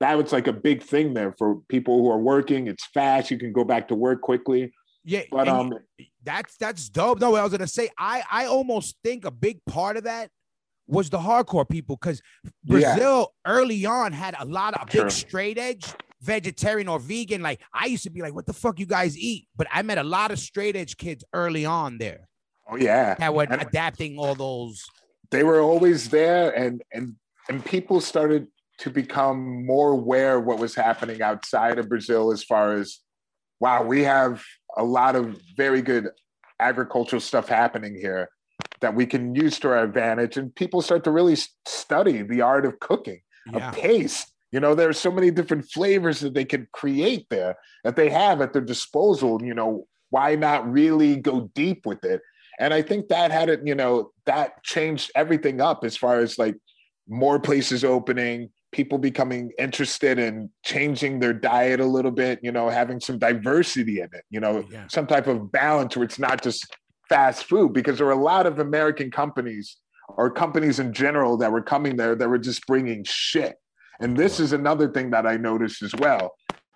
[0.00, 2.66] that was like a big thing there for people who are working.
[2.66, 3.30] It's fast.
[3.30, 4.72] You can go back to work quickly.
[5.04, 5.72] Yeah but um
[6.24, 7.20] that's that's dope.
[7.20, 10.30] No i was gonna say i i almost think a big part of that
[10.88, 12.20] was the hardcore people because
[12.64, 13.52] brazil yeah.
[13.52, 15.84] early on had a lot of big straight edge
[16.20, 17.42] vegetarian or vegan.
[17.42, 19.48] Like I used to be like, what the fuck you guys eat?
[19.56, 22.28] But I met a lot of straight edge kids early on there.
[22.68, 23.14] Oh yeah.
[23.14, 24.84] That were and adapting all those.
[25.30, 27.14] They were always there and and
[27.48, 28.48] and people started
[28.78, 33.00] to become more aware of what was happening outside of Brazil as far as
[33.60, 34.44] wow, we have
[34.76, 36.08] a lot of very good
[36.60, 38.28] agricultural stuff happening here
[38.80, 41.36] that we can use to our advantage and people start to really
[41.66, 43.20] study the art of cooking
[43.52, 43.68] yeah.
[43.68, 47.94] of taste you know, there's so many different flavors that they can create there that
[47.94, 49.44] they have at their disposal.
[49.44, 52.22] You know, why not really go deep with it?
[52.58, 56.38] And I think that had it, you know, that changed everything up as far as
[56.38, 56.56] like
[57.06, 62.70] more places opening, people becoming interested in changing their diet a little bit, you know,
[62.70, 64.86] having some diversity in it, you know, oh, yeah.
[64.88, 66.74] some type of balance where it's not just
[67.10, 69.76] fast food, because there were a lot of American companies
[70.16, 73.56] or companies in general that were coming there that were just bringing shit
[74.00, 76.34] and this is another thing that I noticed as well.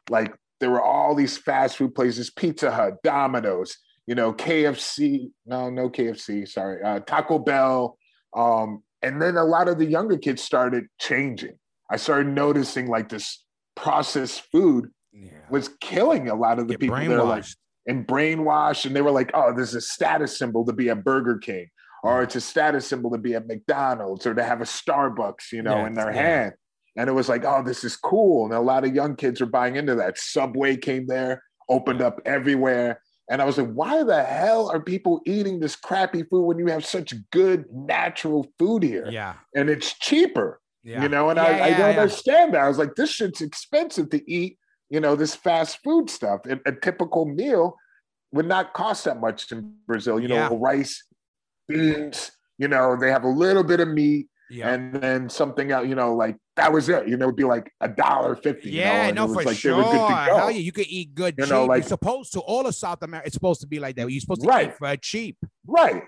[0.09, 5.71] Like there were all these fast food places, Pizza Hut, Domino's, you know, KFC, no,
[5.71, 7.97] no KFC, sorry, uh, Taco Bell.
[8.37, 11.59] Um, and then a lot of the younger kids started changing.
[11.91, 13.45] I started noticing like this
[13.75, 15.31] processed food yeah.
[15.51, 17.45] was killing a lot of the Get people there, like
[17.87, 18.85] and brainwashed.
[18.85, 21.69] And they were like, oh, this is a status symbol to be at Burger King,
[22.05, 25.63] or it's a status symbol to be at McDonald's or to have a Starbucks, you
[25.63, 26.23] know, yeah, in their yeah.
[26.23, 26.53] hand
[26.97, 28.47] and it was like, oh, this is cool.
[28.47, 30.19] And a lot of young kids are buying into that.
[30.19, 33.01] Subway came there, opened up everywhere.
[33.31, 36.67] And I was like, why the hell are people eating this crappy food when you
[36.67, 39.09] have such good natural food here?
[39.09, 39.35] Yeah.
[39.55, 40.61] And it's cheaper.
[40.83, 41.03] Yeah.
[41.03, 42.01] You know, and yeah, I, yeah, I don't yeah.
[42.01, 42.63] understand that.
[42.63, 46.41] I was like, this shit's expensive to eat, you know, this fast food stuff.
[46.47, 47.77] A, a typical meal
[48.33, 50.19] would not cost that much in Brazil.
[50.19, 51.05] You know, rice,
[51.69, 54.73] beans, you know, they have a little bit of meat Yeah.
[54.73, 57.09] and then something else, you know, like that was it.
[57.09, 58.71] You know, it'd be like a dollar fifty.
[58.71, 59.73] you know, Yeah, no, for like sure.
[59.73, 59.99] They were good to
[60.29, 60.37] go.
[60.37, 61.51] Hell yeah, you could eat good You cheap.
[61.53, 62.41] know, like- You're supposed to.
[62.41, 64.11] All of South America, it's supposed to be like that.
[64.11, 64.69] You're supposed to Right.
[64.69, 65.39] eat for cheap.
[65.67, 66.03] Right,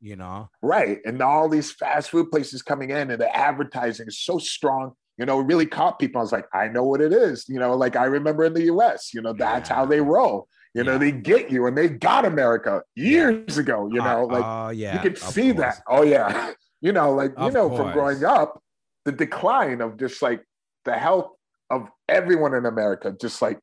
[0.00, 0.50] You know.
[0.62, 0.98] right.
[1.04, 4.92] And all these fast food places coming in, and the advertising is so strong.
[5.16, 6.20] You know, it really caught people.
[6.20, 7.48] I was like, I know what it is.
[7.48, 9.14] You know, like I remember in the U.S.
[9.14, 9.76] You know, that's Yeah.
[9.76, 10.48] how they roll.
[10.74, 14.44] You know, they get you and they got America years ago, you know, uh, like
[14.44, 15.76] oh, yeah, you can see course.
[15.76, 15.82] that.
[15.88, 16.50] Oh yeah.
[16.80, 17.80] you know, like of you know, course.
[17.80, 18.60] from growing up,
[19.04, 20.42] the decline of just like
[20.84, 21.30] the health
[21.70, 23.58] of everyone in America, just like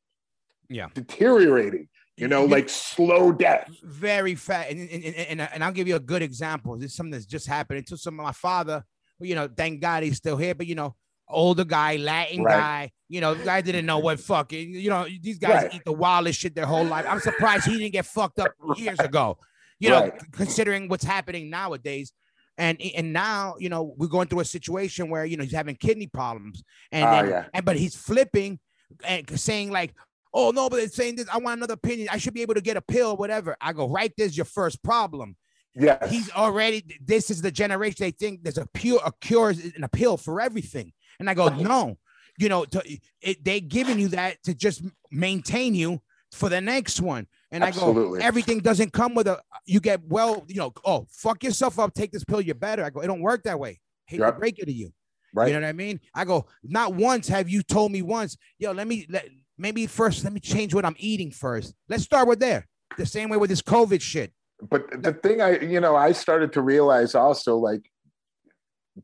[0.70, 1.88] yeah, deteriorating.
[2.18, 3.68] You know, like slow death.
[3.82, 4.70] Very fat.
[4.70, 6.78] And, and, and, and, I'll give you a good example.
[6.78, 8.84] This is something that's just happened to some of my father,
[9.20, 10.96] you know, thank God he's still here, but you know,
[11.28, 12.58] older guy, Latin right.
[12.58, 12.92] guy.
[13.10, 15.74] You know, guy didn't know what fucking, you know, these guys right.
[15.74, 17.06] eat the wildest shit their whole life.
[17.08, 19.38] I'm surprised he didn't get fucked up years ago,
[19.80, 20.32] you know, right.
[20.32, 22.14] considering what's happening nowadays.
[22.62, 25.76] And, and now, you know, we're going through a situation where, you know, he's having
[25.76, 26.64] kidney problems.
[26.92, 27.46] And, uh, then, yeah.
[27.56, 28.60] and but he's flipping
[29.04, 29.96] and saying, like,
[30.32, 31.28] oh, no, but it's saying this.
[31.34, 32.10] I want another opinion.
[32.12, 33.58] I should be able to get a pill, whatever.
[33.60, 35.36] I go, right, there's your first problem.
[35.74, 36.08] Yeah.
[36.08, 39.90] He's already, this is the generation they think there's a pure, a cure and a
[39.90, 40.94] pill for everything.
[41.20, 41.98] And I go, no,
[42.38, 42.84] you know, to,
[43.22, 46.00] it, they giving you that to just maintain you
[46.32, 47.28] for the next one.
[47.52, 48.20] And Absolutely.
[48.20, 51.80] I go, everything doesn't come with a, you get well, you know, oh, fuck yourself
[51.80, 52.84] up, take this pill, you're better.
[52.84, 53.80] I go, it don't work that way.
[54.06, 54.34] Hate yep.
[54.34, 54.92] to break it to you.
[55.34, 55.48] Right.
[55.48, 56.00] You know what I mean?
[56.14, 59.28] I go, not once have you told me once, yo, let me, let,
[59.58, 61.74] maybe first, let me change what I'm eating first.
[61.90, 62.68] Let's start with there.
[62.98, 64.34] The same way with this COVID shit.
[64.70, 67.82] But the thing I, you know, I started to realize also, like,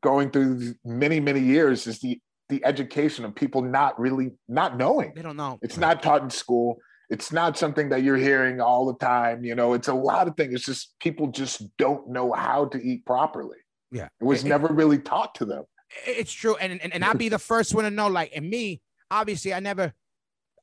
[0.02, 2.20] going through many many years is the
[2.50, 6.30] the education of people not really not knowing they don't know it's not taught in
[6.30, 6.78] school
[7.10, 10.36] it's not something that you're hearing all the time you know it's a lot of
[10.36, 13.58] things it's just people just don't know how to eat properly
[13.92, 15.64] yeah it was it, never really taught to them
[16.06, 18.82] it's true and, and and i'll be the first one to know like and me
[19.10, 19.94] obviously i never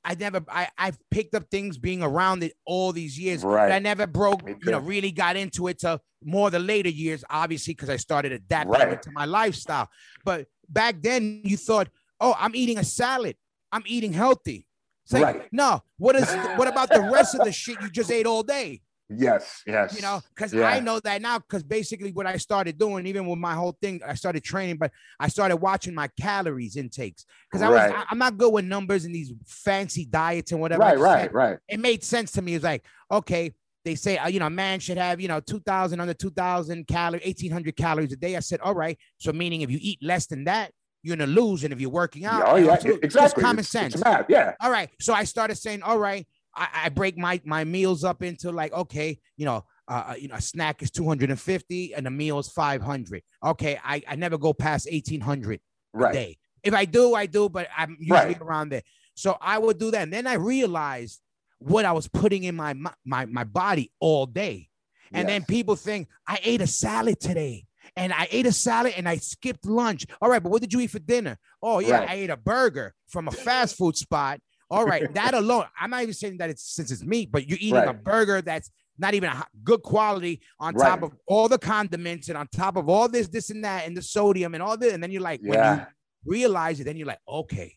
[0.04, 3.42] I never I I've picked up things being around it all these years.
[3.42, 3.72] Right.
[3.72, 7.72] I never broke, you know, really got into it to more the later years, obviously,
[7.72, 9.00] because I started adapting right.
[9.00, 9.88] to my lifestyle.
[10.24, 11.88] But back then you thought,
[12.20, 13.36] oh, I'm eating a salad.
[13.72, 14.66] I'm eating healthy.
[15.10, 15.48] Like, right.
[15.52, 18.80] no, what is what about the rest of the shit you just ate all day?
[19.10, 19.94] Yes, yes.
[19.94, 20.66] You know, because yeah.
[20.66, 21.38] I know that now.
[21.38, 24.92] Because basically, what I started doing, even with my whole thing, I started training, but
[25.20, 27.92] I started watching my calories intakes because I right.
[27.92, 30.82] was I, am not good with numbers and these fancy diets and whatever.
[30.82, 31.58] Right, right, right.
[31.68, 32.54] It made sense to me.
[32.54, 33.52] It's like, okay,
[33.84, 37.24] they say, uh, you know, a man should have, you know, 2,000 under 2,000 calories,
[37.24, 38.36] 1,800 calories a day.
[38.36, 38.98] I said, all right.
[39.18, 40.72] So meaning if you eat less than that,
[41.04, 41.62] you're gonna lose.
[41.64, 43.08] And if you're working out, oh yeah, exactly.
[43.08, 43.94] Just common it's, sense.
[43.94, 44.54] It's math, yeah.
[44.60, 44.88] All right.
[45.00, 46.26] So I started saying, all right,
[46.56, 50.28] I, I break my my meals up into like, okay, you know, uh, uh you
[50.28, 53.22] know, a snack is 250 and a meal is 500.
[53.44, 55.60] Okay, I, I never go past 1800
[55.92, 56.10] right.
[56.10, 56.38] a day.
[56.62, 58.40] If I do, I do, but I'm usually right.
[58.40, 58.82] around there.
[59.14, 60.02] So I would do that.
[60.02, 61.20] And then I realized
[61.58, 62.74] what I was putting in my
[63.04, 64.68] my my body all day.
[65.12, 65.34] And yes.
[65.34, 67.66] then people think I ate a salad today.
[67.96, 70.06] And I ate a salad and I skipped lunch.
[70.20, 71.38] All right, but what did you eat for dinner?
[71.62, 72.10] Oh, yeah, right.
[72.10, 74.40] I ate a burger from a fast food spot.
[74.70, 77.58] All right, that alone, I'm not even saying that it's since it's meat, but you're
[77.60, 77.88] eating right.
[77.88, 80.88] a burger that's not even a good quality on right.
[80.88, 83.96] top of all the condiments and on top of all this, this and that, and
[83.96, 84.92] the sodium and all this.
[84.92, 85.70] And then you're like, yeah.
[85.70, 85.86] when you
[86.24, 87.76] realize it, then you're like, okay,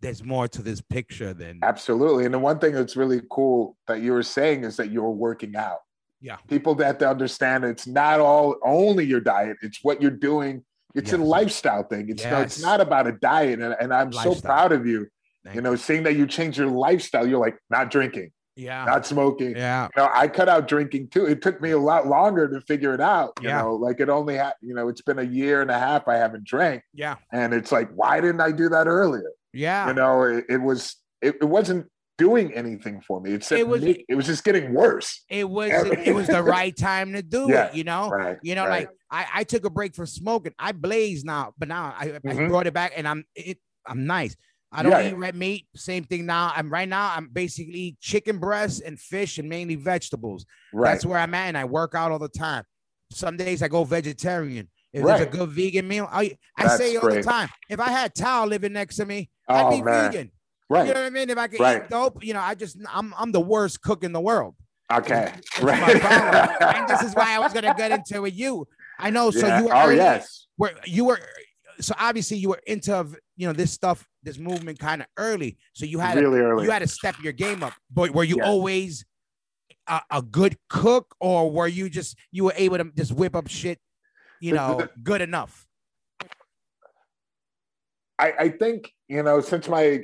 [0.00, 2.24] there's more to this picture than absolutely.
[2.24, 5.10] And the one thing that's really cool that you were saying is that you were
[5.10, 5.80] working out.
[6.20, 6.36] Yeah.
[6.48, 10.64] People that to understand it's not all only your diet, it's what you're doing.
[10.94, 11.20] It's yes.
[11.20, 12.10] a lifestyle thing.
[12.10, 12.32] It's, yes.
[12.32, 13.60] no, it's not about a diet.
[13.60, 14.34] And, and I'm lifestyle.
[14.34, 15.06] so proud of you.
[15.44, 19.06] Thank you know, seeing that you change your lifestyle, you're like not drinking, yeah, not
[19.06, 19.56] smoking.
[19.56, 19.88] Yeah.
[19.96, 21.24] You know, I cut out drinking too.
[21.24, 23.32] It took me a lot longer to figure it out.
[23.40, 23.62] You yeah.
[23.62, 26.16] know, like it only had, you know, it's been a year and a half I
[26.16, 26.82] haven't drank.
[26.92, 27.16] Yeah.
[27.32, 29.30] And it's like, why didn't I do that earlier?
[29.54, 29.88] Yeah.
[29.88, 31.86] You know, it, it was it, it wasn't
[32.20, 33.32] doing anything for me.
[33.32, 35.24] It's it was me, it was just getting worse.
[35.30, 38.10] It was it was the right time to do yeah, it, you know.
[38.10, 38.86] Right, you know, right.
[38.86, 40.52] like I, I took a break from smoking.
[40.58, 42.44] I blaze now, but now I, mm-hmm.
[42.44, 44.36] I brought it back and I'm it I'm nice.
[44.72, 45.08] I don't yeah.
[45.08, 45.66] eat red meat.
[45.74, 46.52] Same thing now.
[46.54, 47.12] I'm right now.
[47.16, 50.46] I'm basically chicken breasts and fish and mainly vegetables.
[50.72, 50.92] Right.
[50.92, 52.64] That's where I'm at, and I work out all the time.
[53.10, 54.68] Some days I go vegetarian.
[54.92, 55.18] If right.
[55.18, 57.24] there's a good vegan meal, I I say all great.
[57.24, 57.48] the time.
[57.68, 60.12] If I had Tal living next to me, oh, I'd be man.
[60.12, 60.30] vegan.
[60.70, 60.86] Right.
[60.86, 61.30] You know what I mean?
[61.30, 61.82] If I could right.
[61.82, 64.54] eat dope, you know, I just I'm I'm the worst cook in the world.
[64.90, 65.32] Okay.
[65.60, 66.02] Right.
[66.76, 68.68] and this is why I was gonna get into it with you.
[68.96, 69.32] I know.
[69.32, 70.46] So you were oh yes.
[70.56, 71.18] Where you were
[71.80, 73.04] so obviously you were into
[73.36, 75.58] you know this stuff, this movement kind of early.
[75.72, 76.64] So you had really to, early.
[76.64, 77.72] You had to step your game up.
[77.90, 78.46] But were you yes.
[78.46, 79.04] always
[79.88, 83.48] a, a, good cook, or were you just you were able to just whip up
[83.48, 83.78] shit,
[84.40, 85.66] you know, good enough?
[88.20, 90.02] I, I think you know since my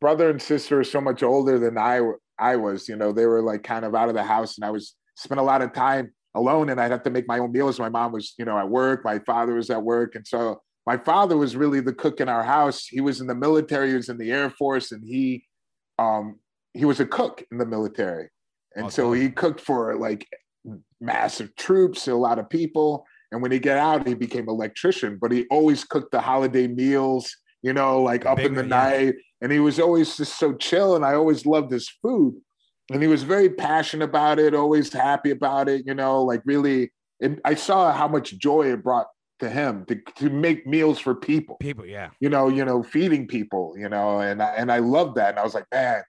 [0.00, 2.00] brother and sister are so much older than I
[2.38, 4.70] I was, you know, they were like kind of out of the house, and I
[4.70, 7.78] was spent a lot of time alone, and I'd have to make my own meals.
[7.78, 10.96] My mom was, you know, at work, my father was at work, and so my
[10.96, 12.86] father was really the cook in our house.
[12.86, 15.44] He was in the military, he was in the Air Force, and he
[15.98, 16.40] um,
[16.72, 18.28] he was a cook in the military,
[18.74, 20.26] and so he cooked for like
[21.00, 23.06] massive troops, a lot of people.
[23.30, 27.36] And when he got out, he became electrician, but he always cooked the holiday meals,
[27.64, 28.68] you know, like up Big, in the yeah.
[28.68, 29.14] night.
[29.40, 30.96] And he was always just so chill.
[30.96, 32.40] And I always loved his food.
[32.92, 36.92] And he was very passionate about it, always happy about it, you know, like really.
[37.20, 39.06] And I saw how much joy it brought
[39.40, 41.56] to him to, to make meals for people.
[41.60, 42.10] People, yeah.
[42.20, 45.30] You know, you know, feeding people, you know, and I, and I love that.
[45.30, 46.02] And I was like, man,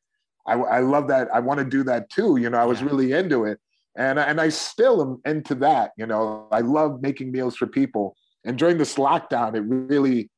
[0.46, 1.34] I, I love that.
[1.34, 2.38] I want to do that too.
[2.38, 2.88] You know, I was yeah.
[2.88, 3.60] really into it
[3.96, 5.92] and and I still am into that.
[5.98, 8.16] You know, I love making meals for people.
[8.44, 10.30] And during this lockdown, it really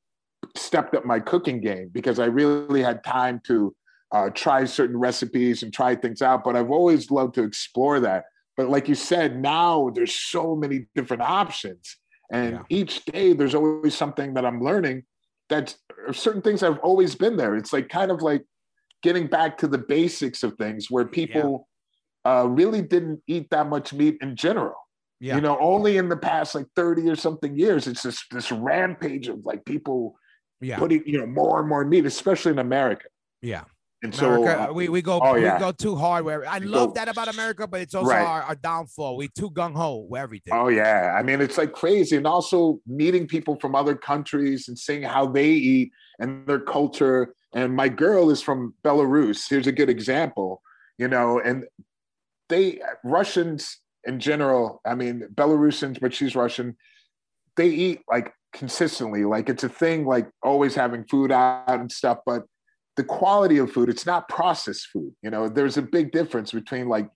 [0.56, 3.76] stepped up my cooking game because I really had time to
[4.12, 6.44] uh, try certain recipes and try things out.
[6.44, 8.26] But I've always loved to explore that.
[8.56, 11.98] But like you said, now there's so many different options,
[12.32, 12.62] and yeah.
[12.70, 15.04] each day there's always something that I'm learning.
[15.50, 15.76] That
[16.12, 17.56] certain things have always been there.
[17.56, 18.44] It's like kind of like
[19.04, 21.68] getting back to the basics of things where people
[22.26, 24.76] uh, really didn't eat that much meat in general.
[25.20, 25.36] Yeah.
[25.36, 29.28] You know, only in the past like 30 or something years, it's this this rampage
[29.28, 30.16] of like people
[30.62, 30.78] yeah.
[30.78, 33.08] putting, you know, more and more meat, especially in America.
[33.42, 33.64] Yeah.
[34.04, 35.58] And America, so uh, we, we go oh, we yeah.
[35.58, 38.24] go too hard where I we love go, that about America, but it's also right.
[38.24, 39.18] our, our, downfall.
[39.18, 40.54] We too gung ho with everything.
[40.54, 41.16] Oh yeah.
[41.18, 42.16] I mean, it's like crazy.
[42.16, 47.34] And also meeting people from other countries and seeing how they eat and their culture.
[47.56, 49.50] And my girl is from Belarus.
[49.50, 50.62] Here's a good example,
[51.00, 51.66] you know, and
[52.50, 56.78] they Russians in general, I mean Belarusians, but she's Russian.
[57.58, 62.20] They eat like consistently, like it's a thing, like always having food out and stuff.
[62.26, 62.44] But
[62.96, 65.14] the quality of food, it's not processed food.
[65.22, 67.10] You know, there's a big difference between like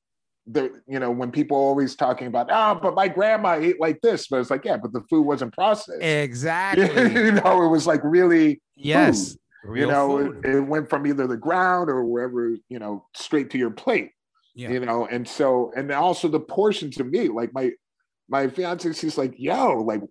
[0.47, 4.27] the you know when people always talking about oh but my grandma ate like this
[4.27, 8.01] but it's like yeah but the food wasn't processed exactly you know it was like
[8.03, 9.77] really yes food.
[9.77, 13.59] you know it, it, went from either the ground or wherever you know straight to
[13.59, 14.09] your plate
[14.53, 14.69] yeah.
[14.69, 17.33] You know, and so and also the portions of meat.
[17.33, 17.71] Like my
[18.27, 20.01] my fiance, she's like, yo, like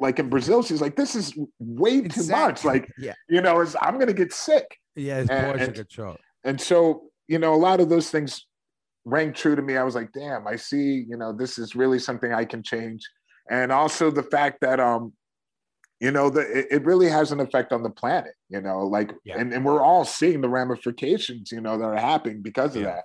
[0.00, 2.64] like in Brazil, she's like, this is way too much.
[2.64, 3.14] Like, yeah.
[3.28, 4.78] you know, is I'm gonna get sick.
[4.94, 6.16] Yeah, it's and, portion control.
[6.44, 8.46] And so, you know, a lot of those things
[9.04, 9.76] rang true to me.
[9.76, 13.02] I was like, damn, I see, you know, this is really something I can change.
[13.50, 15.12] And also the fact that um,
[16.00, 19.12] you know, the it, it, really has an effect on the planet, you know, like
[19.24, 19.38] yeah.
[19.38, 23.00] and, and we're all seeing the ramifications, you know, that are happening because of yeah.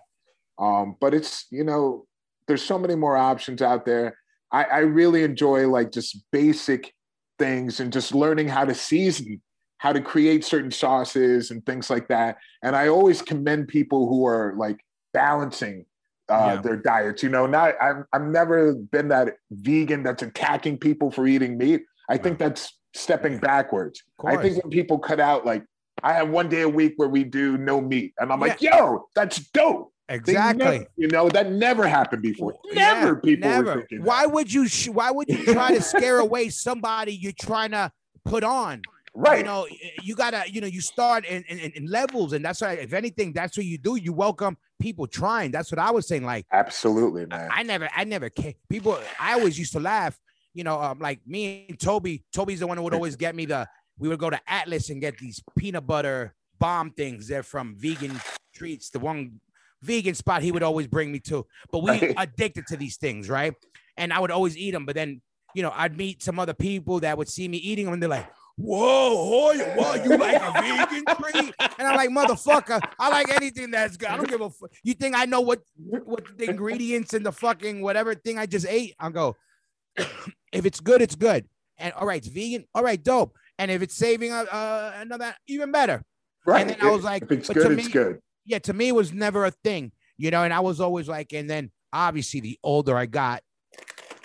[0.59, 0.63] that.
[0.63, 2.05] Um, but it's, you know,
[2.47, 4.17] there's so many more options out there.
[4.53, 6.93] I, I really enjoy like just basic
[7.39, 9.41] things and just learning how to season,
[9.79, 12.37] how to create certain sauces and things like that.
[12.61, 14.79] And I always commend people who are like
[15.11, 15.85] balancing
[16.29, 16.61] uh, yeah.
[16.61, 17.23] their diets.
[17.23, 21.81] You know, not I've I've never been that vegan that's attacking people for eating meat.
[22.09, 24.03] I think that's stepping backwards.
[24.23, 25.63] I think when people cut out like
[26.01, 28.47] I have one day a week where we do no meat, and I'm yeah.
[28.47, 29.92] like, yo, that's dope.
[30.09, 30.65] Exactly.
[30.65, 32.55] Never, you know that never happened before.
[32.73, 33.87] Never yeah, people never.
[33.99, 34.67] Why would you?
[34.67, 37.91] Sh- why would you try to scare away somebody you're trying to
[38.25, 38.81] put on?
[39.15, 39.39] Right.
[39.39, 39.67] You know,
[40.01, 40.43] you gotta.
[40.51, 42.73] You know, you start in, in, in levels, and that's why.
[42.73, 43.95] If anything, that's what you do.
[43.95, 45.51] You welcome people trying.
[45.51, 46.23] That's what I was saying.
[46.23, 47.49] Like, absolutely, man.
[47.51, 48.29] I, I never, I never.
[48.69, 50.19] People, I always used to laugh.
[50.53, 52.25] You know, um, like me and Toby.
[52.33, 53.67] Toby's the one who would always get me the.
[53.97, 57.27] We would go to Atlas and get these peanut butter bomb things.
[57.27, 58.19] They're from vegan
[58.53, 58.89] treats.
[58.89, 59.39] The one
[59.83, 61.45] vegan spot he would always bring me to.
[61.71, 63.53] But we addicted to these things, right?
[63.97, 64.85] And I would always eat them.
[64.85, 65.21] But then,
[65.53, 68.09] you know, I'd meet some other people that would see me eating them and they're
[68.09, 70.05] like, Whoa, Hoya, what?
[70.05, 71.55] You like a vegan treat?
[71.79, 74.09] And I'm like, motherfucker, I like anything that's good.
[74.09, 74.71] I don't give a fuck.
[74.83, 78.67] You think I know what what the ingredients in the fucking whatever thing I just
[78.67, 78.93] ate?
[78.99, 79.35] I'll go,
[79.97, 81.47] if it's good, it's good.
[81.79, 82.65] And all right, it's vegan.
[82.75, 83.35] All right, dope.
[83.57, 86.03] And if it's saving uh, uh another, even better.
[86.45, 86.61] Right.
[86.61, 88.95] And then I was like, if it's good, me, it's good yeah, to me, it
[88.95, 90.43] was never a thing, you know.
[90.43, 93.43] And I was always like, and then obviously, the older I got,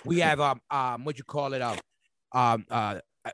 [0.05, 1.77] we have um um what you call it um
[2.33, 3.31] um uh, uh,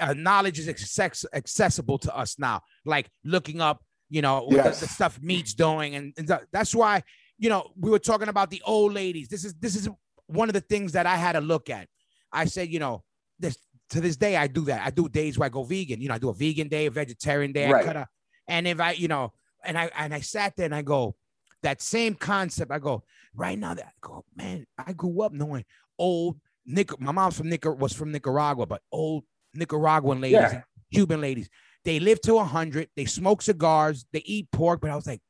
[0.00, 4.80] uh knowledge is access- accessible to us now, like looking up, you know, yes.
[4.80, 7.02] the, the, stuff meat's doing, and, and that's why
[7.38, 9.28] you know we were talking about the old ladies.
[9.28, 9.88] This is this is
[10.26, 11.88] one of the things that I had to look at.
[12.32, 13.02] I said, you know,
[13.38, 13.56] this
[13.90, 14.86] to this day I do that.
[14.86, 16.00] I do days where I go vegan.
[16.00, 17.70] You know, I do a vegan day, a vegetarian day.
[17.70, 17.84] Right.
[17.84, 18.06] A,
[18.46, 19.32] and if I, you know,
[19.64, 21.16] and I and I sat there and I go,
[21.62, 22.70] that same concept.
[22.70, 23.04] I go
[23.34, 23.74] right now.
[23.74, 24.66] That I go, man.
[24.78, 25.64] I grew up knowing
[25.98, 26.98] old Nick.
[27.00, 30.62] My mom's from Nicar was from Nicaragua, but old Nicaraguan ladies, yeah.
[30.92, 31.48] Cuban ladies.
[31.84, 32.88] They live to hundred.
[32.96, 34.04] They smoke cigars.
[34.12, 34.80] They eat pork.
[34.80, 35.22] But I was like,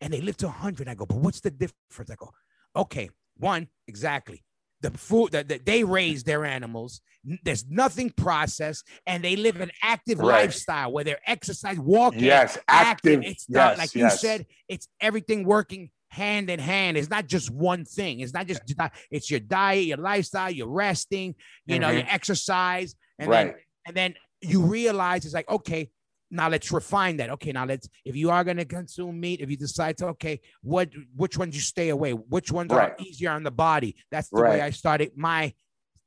[0.00, 0.88] and they live to hundred.
[0.88, 2.10] I go, but what's the difference?
[2.10, 2.30] I go,
[2.74, 4.44] okay, one exactly.
[4.80, 7.00] The food that, that they raise their animals.
[7.42, 10.42] There's nothing processed, and they live an active right.
[10.42, 12.24] lifestyle where they're exercise, walking.
[12.24, 13.22] Yes, active.
[13.24, 14.12] It's not yes, like yes.
[14.12, 14.46] you said.
[14.68, 16.96] It's everything working hand in hand.
[16.96, 18.20] It's not just one thing.
[18.20, 18.62] It's not just
[19.10, 21.34] it's your diet, your lifestyle, your resting,
[21.66, 21.82] you mm-hmm.
[21.82, 23.46] know, your exercise, and right.
[23.46, 23.54] then
[23.86, 25.90] and then you realize it's like okay,
[26.30, 27.30] now let's refine that.
[27.30, 30.40] Okay, now let's if you are going to consume meat, if you decide to okay,
[30.62, 32.90] what which ones you stay away, which ones right.
[32.90, 33.96] are easier on the body.
[34.10, 34.50] That's the right.
[34.50, 35.52] way I started my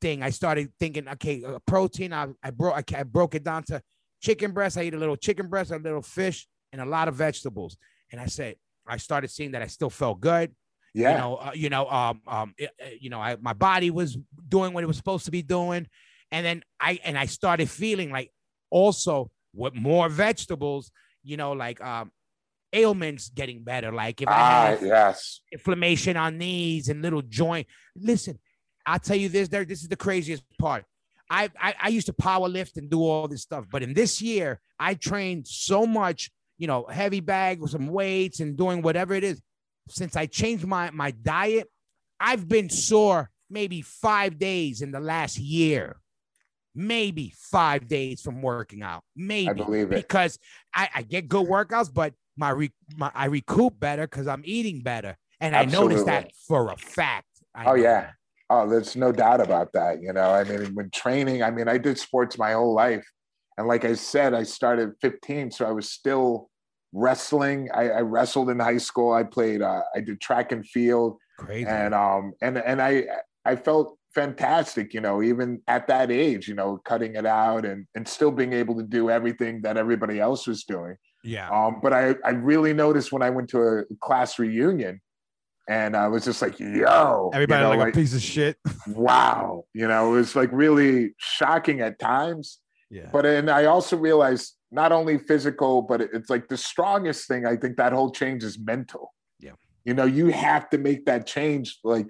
[0.02, 0.24] thing.
[0.24, 2.14] I started thinking, okay, uh, protein.
[2.14, 3.82] I, I broke I, I broke it down to
[4.22, 4.78] chicken breast.
[4.78, 7.78] I eat a little chicken breast, a little fish, and a lot of vegetables.
[8.12, 8.56] And I said,
[8.88, 10.54] I started seeing that I still felt good.
[10.94, 11.12] Yeah.
[11.12, 14.18] You know, uh, you know, um, um, it, uh, you know, I, my body was
[14.48, 15.88] doing what it was supposed to be doing,
[16.32, 18.32] and then I and I started feeling like
[18.72, 20.92] also with more vegetables,
[21.24, 22.12] you know, like um,
[22.74, 23.92] ailments getting better.
[23.92, 25.42] Like if I ah, have yes.
[25.52, 27.68] inflammation on knees and little joint.
[27.96, 28.40] Listen,
[28.86, 29.48] I'll tell you this.
[29.48, 30.86] There, this is the craziest part.
[31.30, 34.22] I, I I used to power lift and do all this stuff, but in this
[34.22, 39.14] year, I trained so much, you know, heavy bag with some weights and doing whatever
[39.14, 39.42] it is.
[39.90, 41.68] Since I changed my my diet,
[42.20, 45.98] I've been sore maybe five days in the last year
[46.80, 49.04] maybe five days from working out.
[49.16, 50.40] Maybe I believe it because
[50.74, 54.80] I, I get good workouts, but my, re, my I recoup better because I'm eating
[54.82, 55.78] better, and Absolutely.
[55.78, 57.28] I noticed that for a fact.
[57.54, 58.12] I oh yeah,
[58.50, 60.02] oh there's no doubt about that.
[60.02, 63.06] You know, I mean, when training, I mean, I did sports my whole life,
[63.58, 66.50] and like I said, I started 15, so I was still
[66.94, 67.70] wrestling.
[67.74, 69.12] I, I wrestled in high school.
[69.12, 69.62] I played.
[69.62, 71.18] Uh, I did track and field.
[71.38, 71.68] Crazy.
[71.68, 73.06] And um and and I
[73.46, 77.86] I felt fantastic, you know, even at that age, you know, cutting it out and
[77.96, 80.96] and still being able to do everything that everybody else was doing.
[81.24, 81.50] Yeah.
[81.50, 85.02] Um, but I I really noticed when I went to a class reunion
[85.70, 88.58] and I was just like, yo, everybody you know, like, like, a piece of shit.
[88.88, 89.66] wow.
[89.74, 92.60] You know, it was like really shocking at times.
[92.90, 93.10] Yeah.
[93.14, 97.46] But and I also realized not only physical, but it's like the strongest thing.
[97.46, 99.14] I think that whole change is mental.
[99.40, 99.52] Yeah.
[99.86, 102.08] You know, you have to make that change like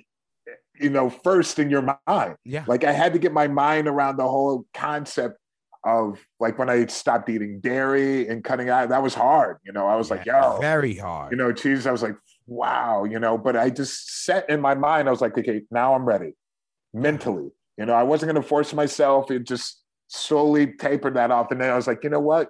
[0.79, 2.35] you know, first in your mind.
[2.45, 2.63] Yeah.
[2.67, 5.37] Like I had to get my mind around the whole concept
[5.83, 9.57] of like when I stopped eating dairy and cutting out, that was hard.
[9.63, 11.31] You know, I was yeah, like, yo, very hard.
[11.31, 11.87] You know, cheese.
[11.87, 12.15] I was like,
[12.47, 15.93] wow, you know, but I just set in my mind, I was like, okay, now
[15.93, 16.33] I'm ready
[16.93, 17.49] mentally.
[17.77, 19.31] You know, I wasn't going to force myself.
[19.31, 21.51] It just slowly tapered that off.
[21.51, 22.49] And then I was like, you know what?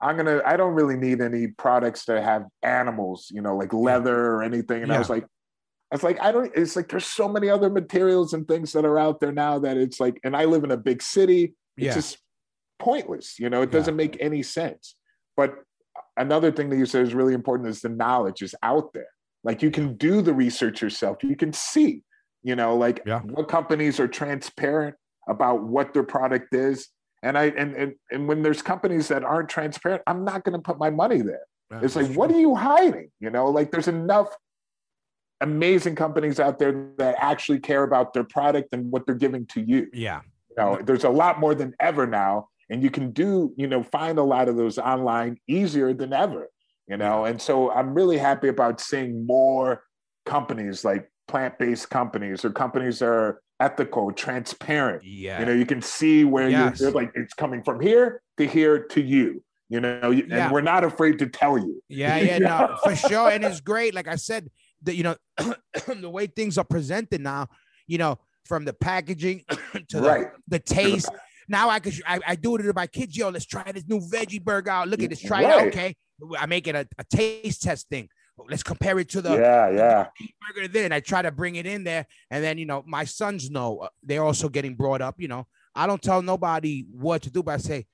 [0.00, 0.42] I'm gonna.
[0.44, 4.82] I don't really need any products that have animals, you know, like leather or anything.
[4.82, 4.96] And yeah.
[4.96, 5.24] I was like,
[5.94, 6.50] it's like I don't.
[6.54, 9.76] It's like there's so many other materials and things that are out there now that
[9.76, 10.18] it's like.
[10.24, 11.54] And I live in a big city.
[11.76, 11.94] It's yeah.
[11.94, 12.18] just
[12.78, 13.38] pointless.
[13.38, 14.04] You know, it doesn't yeah.
[14.04, 14.96] make any sense.
[15.36, 15.54] But
[16.16, 19.08] another thing that you said is really important is the knowledge is out there.
[19.44, 21.22] Like you can do the research yourself.
[21.22, 22.02] You can see.
[22.42, 23.20] You know, like yeah.
[23.20, 24.96] what companies are transparent
[25.28, 26.88] about what their product is.
[27.22, 30.62] And I and, and and when there's companies that aren't transparent, I'm not going to
[30.62, 31.46] put my money there.
[31.70, 32.16] it's like, true.
[32.16, 33.10] what are you hiding?
[33.20, 34.28] You know, like there's enough
[35.44, 39.60] amazing companies out there that actually care about their product and what they're giving to
[39.60, 39.88] you.
[39.92, 40.22] Yeah.
[40.50, 42.48] You know, there's a lot more than ever now.
[42.70, 46.48] And you can do, you know, find a lot of those online easier than ever,
[46.88, 47.26] you know.
[47.26, 49.82] And so I'm really happy about seeing more
[50.24, 55.04] companies like plant-based companies or companies that are ethical, transparent.
[55.04, 55.40] Yeah.
[55.40, 56.80] You know, you can see where yes.
[56.80, 60.52] you're, like it's coming from here to here to you you know and yeah.
[60.52, 64.08] we're not afraid to tell you yeah yeah no for sure and it's great like
[64.08, 64.50] i said
[64.84, 65.16] the you know
[65.86, 67.48] the way things are presented now,
[67.86, 69.44] you know, from the packaging
[69.88, 70.26] to right.
[70.48, 71.10] the, the taste.
[71.48, 73.16] Now I could I, I do it to my kids.
[73.16, 74.88] Yo, let's try this new veggie burger out.
[74.88, 75.50] Look at this, try right.
[75.50, 75.68] it out.
[75.68, 75.96] Okay.
[76.38, 78.08] I make it a, a taste test thing.
[78.48, 80.06] Let's compare it to the yeah, yeah.
[80.40, 80.92] burger then.
[80.92, 82.06] I try to bring it in there.
[82.30, 85.16] And then, you know, my sons know uh, they're also getting brought up.
[85.18, 87.86] You know, I don't tell nobody what to do, but I say,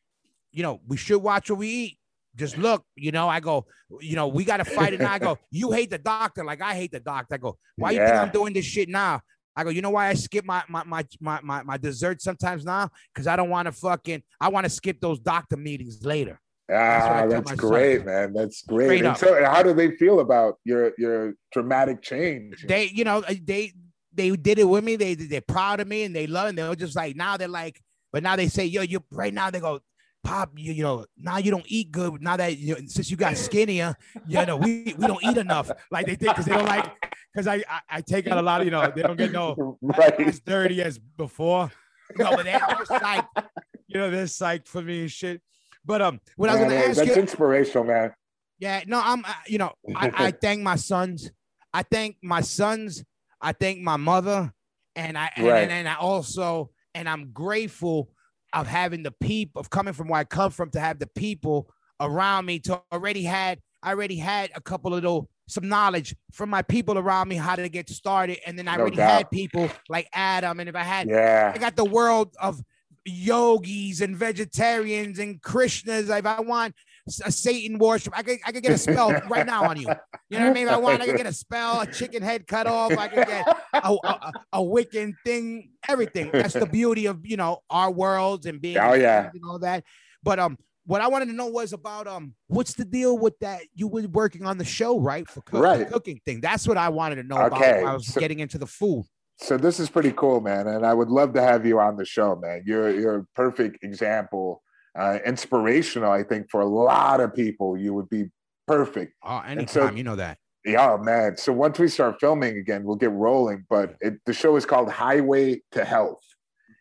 [0.51, 1.99] you know, we should watch what we eat
[2.37, 3.67] just look, you know, I go,
[4.01, 5.13] you know, we got to fight it now.
[5.13, 7.35] I go, you hate the doctor like I hate the doctor.
[7.35, 8.01] I go, why yeah.
[8.01, 9.21] you think I'm doing this shit now?
[9.57, 12.65] I go, you know why I skip my my my my my, my dessert sometimes
[12.65, 12.89] now?
[13.13, 16.41] Because I don't want to fucking I want to skip those doctor meetings later.
[16.73, 18.33] Ah, that's, that's great, man.
[18.33, 19.05] That's great.
[19.05, 22.65] And so how do they feel about your your dramatic change?
[22.67, 23.73] They, you know, they
[24.13, 24.97] they did it with me.
[24.97, 26.49] They they're proud of me and they love.
[26.49, 27.81] And they're just like now they're like,
[28.13, 29.81] but now they say, yo, you right now they go,
[30.23, 32.21] Pop, you, you know, now you don't eat good.
[32.21, 35.71] Now that you know, since you got skinnier, you know, we, we don't eat enough.
[35.91, 36.93] Like they think because they don't like
[37.33, 39.79] because I, I, I take out a lot of you know they don't get no
[39.83, 40.21] right.
[40.21, 41.71] as dirty as before.
[42.17, 43.29] No, but they're, psyched.
[43.93, 45.43] You know, they're psyched for me and shit.
[45.85, 48.15] But um, what man, I was gonna ask that's you, inspirational, man.
[48.61, 51.31] Yeah, no, I'm uh, you know I, I thank my sons.
[51.73, 53.05] I thank my sons.
[53.41, 54.53] I thank my mother,
[54.95, 55.63] and I right.
[55.63, 58.11] and, and I also and I'm grateful
[58.53, 61.71] of having the people of coming from where I come from to have the people
[62.01, 66.49] around me to already had I already had a couple of little some knowledge from
[66.49, 69.11] my people around me how to get started, and then I no already doubt.
[69.11, 72.63] had people like Adam, and if I had, yeah, I got the world of
[73.05, 76.17] yogis and vegetarians and Krishnas.
[76.17, 76.75] If I want
[77.19, 79.89] a Satan worship, I could I could get a spell right now on you.
[80.29, 80.69] You know what I mean?
[80.69, 82.97] If I want, I could get a spell, a chicken head cut off.
[82.97, 86.31] I could get a, a, a Wiccan thing, everything.
[86.33, 89.85] That's the beauty of you know our worlds and being oh yeah and all that.
[90.23, 90.57] But um,
[90.87, 93.63] what I wanted to know was about um, what's the deal with that?
[93.75, 95.29] You were working on the show, right?
[95.29, 95.89] For cook, right.
[95.89, 96.41] cooking thing.
[96.41, 97.81] That's what I wanted to know okay.
[97.81, 97.91] about.
[97.91, 99.05] I was so, getting into the food.
[99.39, 102.05] So this is pretty cool, man, and I would love to have you on the
[102.05, 102.63] show, man.
[102.67, 104.63] You're you're a perfect example,
[104.99, 106.11] uh, inspirational.
[106.11, 108.31] I think for a lot of people, you would be
[108.67, 109.15] perfect.
[109.23, 110.39] Oh, anytime, so, you know that.
[110.65, 111.37] Yeah, man.
[111.37, 113.65] So once we start filming again, we'll get rolling.
[113.69, 116.23] But it, the show is called Highway to Health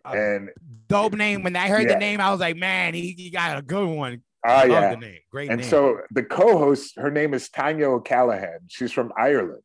[0.06, 0.49] and
[0.88, 1.44] dope name.
[1.44, 1.94] When I heard yeah.
[1.94, 4.22] the name, I was like, man, he, he got a good one.
[4.45, 5.19] Oh yeah, the name.
[5.31, 5.49] great.
[5.49, 5.69] And name.
[5.69, 8.60] so the co-host, her name is Tanya O'Callaghan.
[8.68, 9.61] She's from Ireland,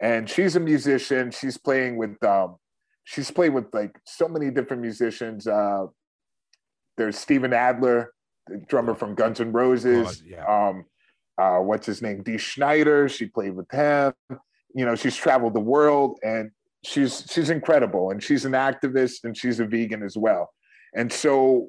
[0.00, 1.32] and she's a musician.
[1.32, 2.56] She's playing with um,
[3.02, 5.46] she's played with like so many different musicians.
[5.46, 5.86] Uh,
[6.96, 8.12] there's Steven Adler,
[8.46, 10.22] the drummer from Guns N' Roses.
[10.22, 10.68] Oh, yeah.
[10.68, 10.84] Um,
[11.36, 12.22] uh, what's his name?
[12.22, 13.08] Dee Snider.
[13.08, 14.12] She played with him.
[14.74, 16.50] You know, she's traveled the world, and
[16.84, 20.52] she's she's incredible and she's an activist and she's a vegan as well
[20.94, 21.68] and so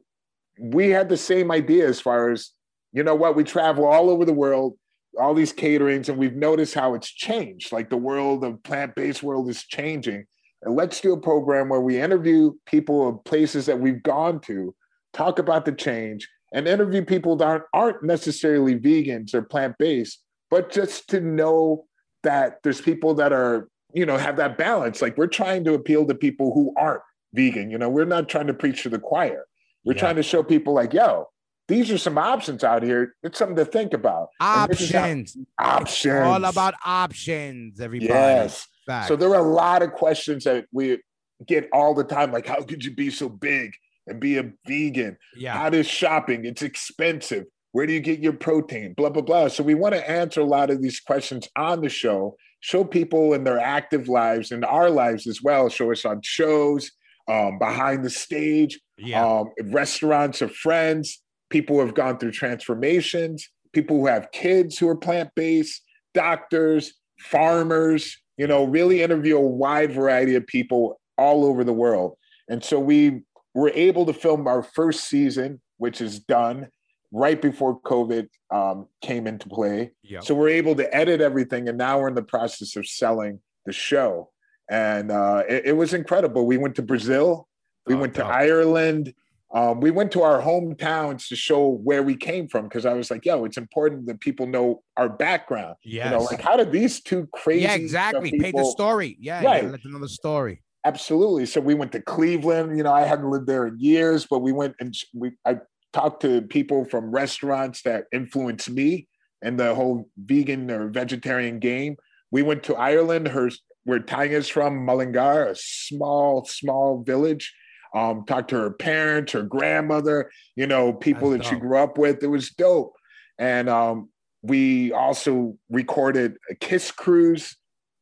[0.59, 2.51] we had the same idea as far as
[2.91, 4.77] you know what we travel all over the world
[5.19, 9.49] all these caterings and we've noticed how it's changed like the world of plant-based world
[9.49, 10.25] is changing
[10.63, 14.75] and let's do a program where we interview people of places that we've gone to
[15.15, 20.21] talk about the change and interview people that aren't, aren't necessarily vegans or plant-based
[20.51, 21.85] but just to know
[22.23, 25.01] that there's people that are you know, have that balance.
[25.01, 27.01] Like we're trying to appeal to people who aren't
[27.33, 27.71] vegan.
[27.71, 29.45] You know, we're not trying to preach to the choir.
[29.85, 29.99] We're yeah.
[29.99, 31.29] trying to show people like, yo,
[31.69, 33.15] these are some options out here.
[33.23, 34.27] It's something to think about.
[34.41, 35.37] Options.
[35.57, 36.27] Options.
[36.27, 38.09] All about options, everybody.
[38.09, 38.67] Yes.
[38.85, 39.07] Facts.
[39.07, 40.99] So there are a lot of questions that we
[41.47, 42.33] get all the time.
[42.33, 43.71] Like, how could you be so big
[44.07, 45.17] and be a vegan?
[45.35, 45.57] Yeah.
[45.57, 46.45] How does shopping?
[46.45, 47.45] It's expensive.
[47.71, 48.93] Where do you get your protein?
[48.93, 49.47] Blah, blah, blah.
[49.49, 53.35] So we want to answer a lot of these questions on the show show people
[53.35, 55.69] in their active lives and our lives as well.
[55.69, 56.89] Show us on shows,
[57.27, 59.23] um, behind the stage, yeah.
[59.23, 61.21] um, restaurants of friends,
[61.51, 65.83] people who have gone through transformations, people who have kids who are plant based,
[66.15, 72.17] doctors, farmers, you know, really interview a wide variety of people all over the world.
[72.49, 73.21] And so we
[73.55, 76.67] were able to film our first season, which is done
[77.11, 79.91] right before COVID um, came into play.
[80.03, 80.23] Yep.
[80.25, 83.71] So we're able to edit everything, and now we're in the process of selling the
[83.71, 84.29] show.
[84.69, 86.45] And uh, it, it, was incredible.
[86.45, 87.47] We went to Brazil,
[87.87, 89.13] we oh, went to Ireland,
[89.53, 93.09] um, we went to our hometowns to show where we came from because I was
[93.09, 95.75] like, yo, it's important that people know our background.
[95.83, 97.63] Yeah, you know, like how did these two crazy?
[97.63, 98.31] Yeah, exactly.
[98.31, 98.43] People...
[98.43, 99.17] Paint the story.
[99.21, 99.63] Yeah, right.
[99.63, 100.61] let them know the story.
[100.85, 101.47] Absolutely.
[101.47, 102.77] So we went to Cleveland.
[102.77, 105.57] You know, I hadn't lived there in years, but we went and we I
[105.93, 109.07] talked to people from restaurants that influenced me
[109.41, 111.95] and the whole vegan or vegetarian game.
[112.31, 113.49] We went to Ireland, her
[113.85, 117.53] where Tanya's from, Mullingar, a small, small village.
[117.95, 121.53] Um, talked to her parents, her grandmother, you know, people That's that dope.
[121.53, 122.21] she grew up with.
[122.23, 122.93] It was dope.
[123.39, 124.09] And um,
[124.41, 127.55] we also recorded a Kiss Cruise.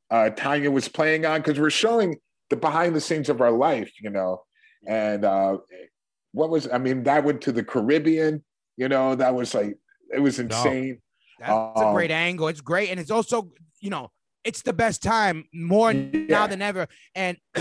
[0.10, 2.16] Uh, Tanya was playing on because we're showing
[2.54, 4.44] the behind the scenes of our life, you know.
[4.86, 5.58] And uh,
[6.34, 8.44] what was I mean that went to the Caribbean.
[8.78, 9.76] You know that was like
[10.14, 11.00] it was insane.
[11.40, 12.48] No, that's um, a great angle.
[12.48, 14.12] It's great, and it's also you know
[14.44, 16.26] it's the best time more yeah.
[16.28, 16.88] now than ever.
[17.16, 17.38] And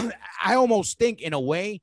[0.45, 1.81] I almost think in a way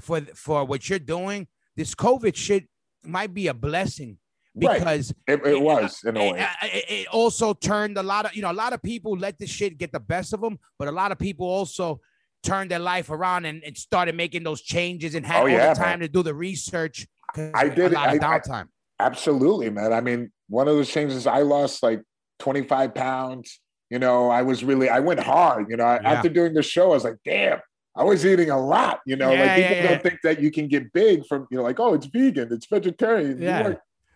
[0.00, 2.68] for for what you're doing, this COVID shit
[3.04, 4.18] might be a blessing
[4.56, 5.40] because right.
[5.40, 6.46] it, it, was in a way.
[6.62, 9.50] It, it, also turned a lot of you know a lot of people let this
[9.50, 12.00] shit get the best of them, but a lot of people also
[12.42, 15.74] turned their life around and, and started making those changes and had oh, all the
[15.74, 16.00] time man.
[16.00, 17.06] to do the research.
[17.36, 17.92] I did.
[17.92, 18.66] A lot I, of downtime.
[18.98, 19.92] I, absolutely, man.
[19.92, 22.02] I mean, one of those changes I lost like
[22.40, 23.60] 25 pounds.
[23.90, 25.66] You know, I was really, I went hard.
[25.68, 26.00] You know, yeah.
[26.02, 27.58] after doing the show, I was like, damn,
[27.94, 29.00] I was eating a lot.
[29.06, 31.58] You know, yeah, like people yeah, don't think that you can get big from, you
[31.58, 33.40] know, like, oh, it's vegan, it's vegetarian.
[33.40, 33.74] Yeah.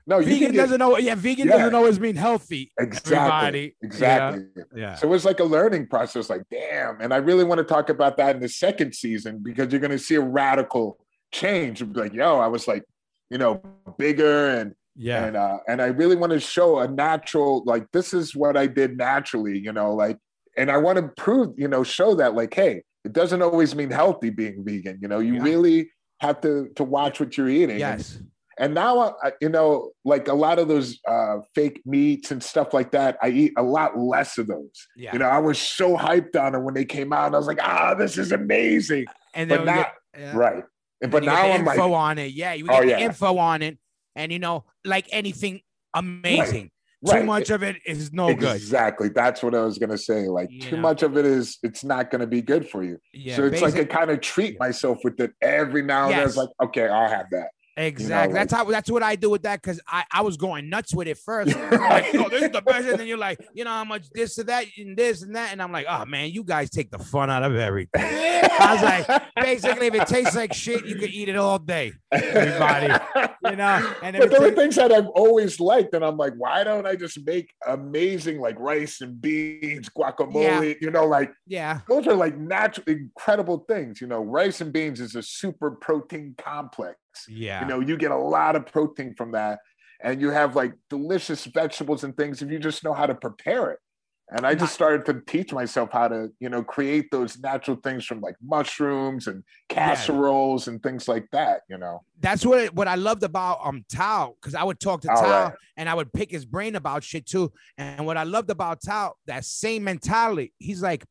[0.08, 0.96] No, vegan doesn't know.
[0.98, 1.56] Yeah, vegan yeah.
[1.56, 2.72] doesn't always mean healthy.
[2.78, 3.16] Exactly.
[3.16, 3.76] Everybody.
[3.82, 4.44] Exactly.
[4.56, 4.62] Yeah.
[4.74, 4.94] yeah.
[4.94, 6.30] So it was like a learning process.
[6.30, 7.00] Like, damn.
[7.00, 9.90] And I really want to talk about that in the second season because you're going
[9.90, 10.98] to see a radical
[11.32, 11.82] change.
[11.82, 12.84] Like, yo, I was like,
[13.30, 13.60] you know,
[13.98, 17.62] bigger and yeah, and uh, and I really want to show a natural.
[17.66, 19.58] Like, this is what I did naturally.
[19.58, 20.18] You know, like,
[20.56, 23.90] and I want to prove, you know, show that like, hey, it doesn't always mean
[23.90, 24.98] healthy being vegan.
[25.02, 25.42] You know, you yeah.
[25.42, 27.78] really have to to watch what you're eating.
[27.78, 28.16] Yes.
[28.16, 28.28] And,
[28.58, 32.92] and now, you know, like a lot of those uh, fake meats and stuff like
[32.92, 34.86] that, I eat a lot less of those.
[34.96, 35.12] Yeah.
[35.12, 37.34] You know, I was so hyped on it when they came out.
[37.34, 39.06] I was like, ah, this is amazing.
[39.34, 40.64] And then but now, get, right.
[41.02, 42.32] And but now I'm info like, on it.
[42.32, 42.98] Yeah, you get oh, yeah.
[43.00, 43.78] info on it,
[44.14, 45.60] and you know, like anything
[45.92, 46.70] amazing.
[47.02, 47.12] Right.
[47.12, 47.26] Too right.
[47.26, 48.46] much of it is no exactly.
[48.46, 48.56] good.
[48.56, 49.08] Exactly.
[49.10, 50.28] That's what I was gonna say.
[50.28, 50.82] Like you too know.
[50.82, 52.98] much of it is it's not gonna be good for you.
[53.12, 56.18] Yeah, so it's like I kind of treat myself with it every now and yes.
[56.18, 56.26] then.
[56.28, 57.50] It's like, okay, I'll have that.
[57.78, 58.30] Exactly.
[58.30, 60.70] You know, that's how that's what I do with that because I, I was going
[60.70, 61.54] nuts with it first.
[61.70, 62.88] like, oh, this is the best.
[62.88, 65.52] And then you're like, you know how much this and that and this and that.
[65.52, 68.02] And I'm like, oh man, you guys take the fun out of everything.
[68.02, 71.92] I was like, basically, if it tastes like shit, you can eat it all day.
[72.10, 72.94] Everybody.
[73.44, 76.64] You know, and but there are things that I've always liked, and I'm like, why
[76.64, 80.68] don't I just make amazing like rice and beans, guacamole?
[80.68, 80.74] Yeah.
[80.80, 84.00] You know, like yeah, those are like natural, incredible things.
[84.00, 86.96] You know, rice and beans is a super protein complex.
[87.28, 87.60] Yeah.
[87.60, 89.60] You know, you get a lot of protein from that.
[90.02, 93.70] And you have like delicious vegetables and things if you just know how to prepare
[93.70, 93.78] it.
[94.28, 98.04] And I just started to teach myself how to, you know, create those natural things
[98.04, 100.72] from like mushrooms and casseroles yeah.
[100.72, 102.02] and things like that, you know.
[102.20, 105.22] That's what it, what I loved about um Tao, because I would talk to All
[105.22, 105.52] Tao right.
[105.76, 107.52] and I would pick his brain about shit too.
[107.78, 111.04] And what I loved about Tao, that same mentality, he's like,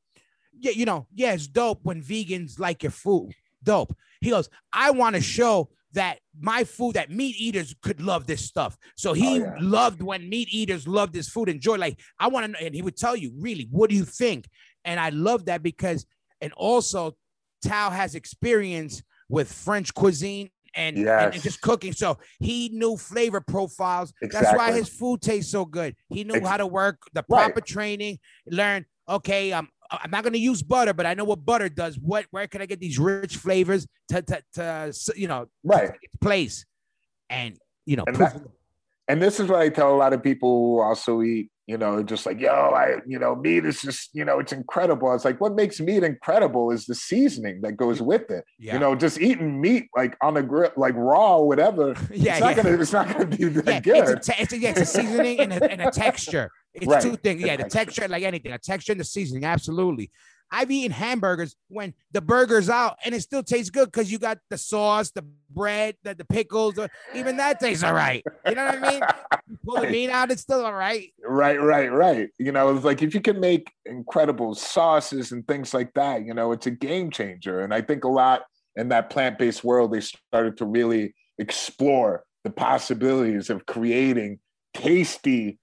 [0.59, 3.31] yeah, you know, yeah, it's dope when vegans like your food.
[3.63, 3.95] Dope.
[4.19, 8.45] He goes, I want to show that my food that meat eaters could love this
[8.45, 8.77] stuff.
[8.95, 9.55] So he oh, yeah.
[9.59, 11.75] loved when meat eaters loved this food, enjoy.
[11.75, 14.47] Like I want to know, and he would tell you, really, what do you think?
[14.85, 16.05] And I love that because,
[16.39, 17.17] and also,
[17.63, 21.23] Tao has experience with French cuisine and, yes.
[21.23, 21.93] and, and, just cooking.
[21.93, 24.13] So he knew flavor profiles.
[24.21, 24.45] Exactly.
[24.45, 25.95] That's why his food tastes so good.
[26.09, 27.65] He knew Ex- how to work the proper right.
[27.65, 31.69] training, learn, okay, um, I'm not going to use butter, but I know what butter
[31.69, 31.99] does.
[31.99, 35.91] What, where can I get these rich flavors to, to, to you know, right
[36.21, 36.65] place,
[37.29, 38.41] and you know, and, that,
[39.07, 41.49] and this is what I tell a lot of people who also eat.
[41.67, 45.11] You know, just like yo, I you know, meat is just you know, it's incredible.
[45.15, 48.45] It's like what makes meat incredible is the seasoning that goes with it.
[48.59, 48.73] Yeah.
[48.73, 51.95] You know, just eating meat like on a grill, like raw, or whatever.
[52.13, 52.63] yeah, it's not yeah.
[52.63, 54.17] gonna, it's not gonna be that yeah, good.
[54.17, 56.51] It's a, te- it's a, yeah, it's a seasoning and a, and a texture.
[56.75, 57.01] It's right.
[57.01, 57.41] two things.
[57.41, 60.11] Yeah, the texture, like anything, a texture and the seasoning, absolutely.
[60.51, 64.37] I've eaten hamburgers when the burger's out and it still tastes good because you got
[64.49, 66.79] the sauce, the bread, the, the pickles,
[67.13, 68.23] even that tastes all right.
[68.47, 69.03] You know what I mean?
[69.49, 71.11] You pull the meat out, it's still all right.
[71.25, 72.29] Right, right, right.
[72.37, 76.33] You know, it's like if you can make incredible sauces and things like that, you
[76.33, 77.61] know, it's a game changer.
[77.61, 78.43] And I think a lot
[78.75, 84.39] in that plant based world, they started to really explore the possibilities of creating
[84.73, 85.57] tasty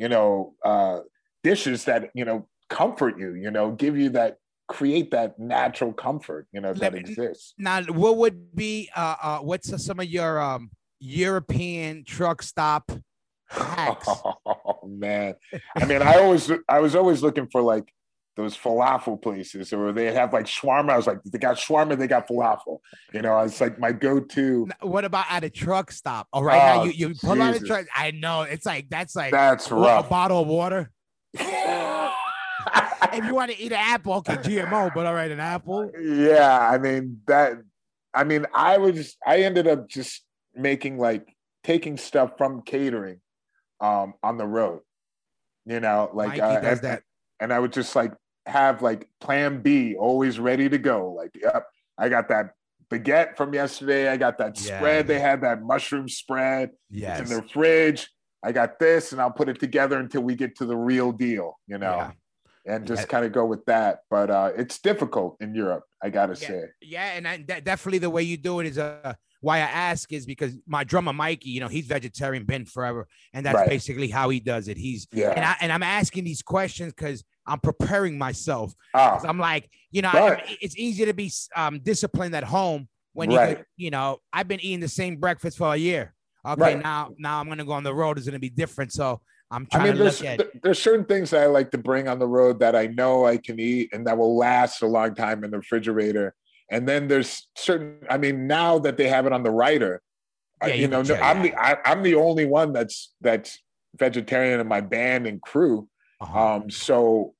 [0.00, 1.00] you know, uh,
[1.44, 6.46] dishes that, you know, comfort you, you know, give you that, create that natural comfort,
[6.52, 7.52] you know, that exists.
[7.58, 10.70] Now, what would be, uh, uh what's some of your um,
[11.00, 12.90] European truck stop
[13.48, 14.08] hacks?
[14.08, 15.34] Oh, man.
[15.76, 17.92] I mean, I always, I was always looking for like,
[18.40, 20.90] those falafel places, or they have like shawarma.
[20.90, 22.78] I was like, they got shawarma, they got falafel.
[23.12, 24.66] You know, it's like my go-to.
[24.80, 26.26] What about at a truck stop?
[26.32, 27.86] All right, oh, now you, you pull out a truck.
[27.94, 30.06] I know it's like that's like that's rough.
[30.06, 30.90] A bottle of water.
[31.34, 35.90] if you want to eat an apple, okay, GMO, but all right, an apple.
[36.00, 37.58] Yeah, I mean that.
[38.14, 39.16] I mean, I was.
[39.26, 43.20] I ended up just making like taking stuff from catering,
[43.80, 44.80] um, on the road.
[45.66, 47.02] You know, like uh, that
[47.40, 48.12] and I would just like
[48.46, 51.12] have like plan B always ready to go.
[51.12, 51.66] Like, yep,
[51.98, 52.50] I got that
[52.90, 54.08] baguette from yesterday.
[54.08, 54.96] I got that yeah, spread.
[55.08, 55.14] Yeah.
[55.14, 57.20] They had that mushroom spread yes.
[57.20, 58.08] in their fridge.
[58.42, 61.58] I got this, and I'll put it together until we get to the real deal,
[61.66, 62.10] you know,
[62.66, 62.74] yeah.
[62.74, 63.98] and just kind of go with that.
[64.08, 66.64] But uh, it's difficult in Europe, I gotta say.
[66.80, 69.12] Yeah, and I, definitely the way you do it is uh,
[69.42, 73.44] why I ask is because my drummer Mikey, you know, he's vegetarian, been forever, and
[73.44, 73.68] that's right.
[73.68, 74.78] basically how he does it.
[74.78, 78.72] He's yeah, and, I, and I'm asking these questions because I'm preparing myself.
[78.94, 79.20] Oh.
[79.24, 80.10] I'm like, you know.
[80.10, 83.50] I, it's easier to be um, disciplined at home when right.
[83.50, 86.14] you, could, you know, I've been eating the same breakfast for a year.
[86.46, 86.82] Okay, right.
[86.82, 88.16] now now I'm gonna go on the road.
[88.16, 88.92] It's gonna be different.
[88.92, 89.20] So
[89.50, 90.62] I'm trying I mean, to there's, look at.
[90.62, 93.36] There's certain things that I like to bring on the road that I know I
[93.36, 96.34] can eat and that will last a long time in the refrigerator
[96.70, 100.00] and then there's certain, I mean, now that they have it on the writer,
[100.62, 103.58] yeah, you, you know, I'm the I, am the only one that's that's
[103.96, 105.88] vegetarian in my band and crew.
[106.20, 106.56] Uh-huh.
[106.56, 107.34] Um, so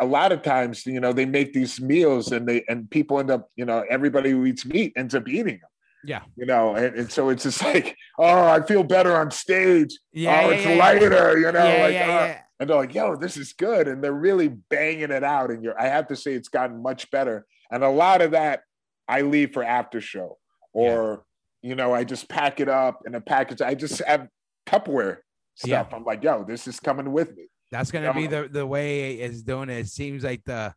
[0.00, 3.30] a lot of times, you know, they make these meals and they and people end
[3.30, 5.70] up, you know, everybody who eats meat ends up eating them.
[6.04, 6.22] Yeah.
[6.36, 9.98] You know, and, and so it's just like, oh, I feel better on stage.
[10.12, 10.42] Yeah.
[10.44, 13.52] Oh, yeah, it's yeah, lighter, you know, like, uh, and they're like, "Yo, this is
[13.52, 15.50] good," and they're really banging it out.
[15.50, 17.46] And you're, I have to say, it's gotten much better.
[17.70, 18.62] And a lot of that,
[19.08, 20.38] I leave for after show,
[20.72, 21.24] or
[21.62, 23.60] you know, I just pack it up in a package.
[23.60, 24.28] I just have
[24.66, 25.18] Tupperware
[25.54, 25.88] stuff.
[25.92, 29.42] I'm like, "Yo, this is coming with me." That's gonna be the the way it's
[29.42, 29.78] doing it.
[29.78, 30.72] It seems like the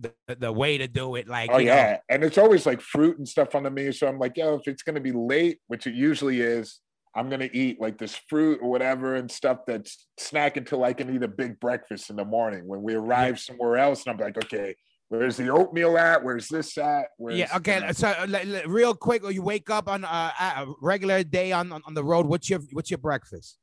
[0.00, 1.28] the, the way to do it.
[1.28, 1.98] Like, oh yeah, know.
[2.08, 3.92] and it's always like fruit and stuff on the menu.
[3.92, 6.80] So I'm like, yo, if it's gonna be late, which it usually is,
[7.14, 11.14] I'm gonna eat like this fruit or whatever and stuff that's snack until I can
[11.14, 12.66] eat a big breakfast in the morning.
[12.66, 13.40] When we arrive yeah.
[13.40, 14.74] somewhere else, and I'm like, okay,
[15.10, 16.24] where's the oatmeal at?
[16.24, 17.08] Where's this at?
[17.18, 17.80] Where's, yeah, okay.
[17.80, 17.92] Know?
[17.92, 22.04] So uh, real quick, you wake up on uh, a regular day on, on the
[22.04, 22.24] road.
[22.24, 23.58] What's your what's your breakfast?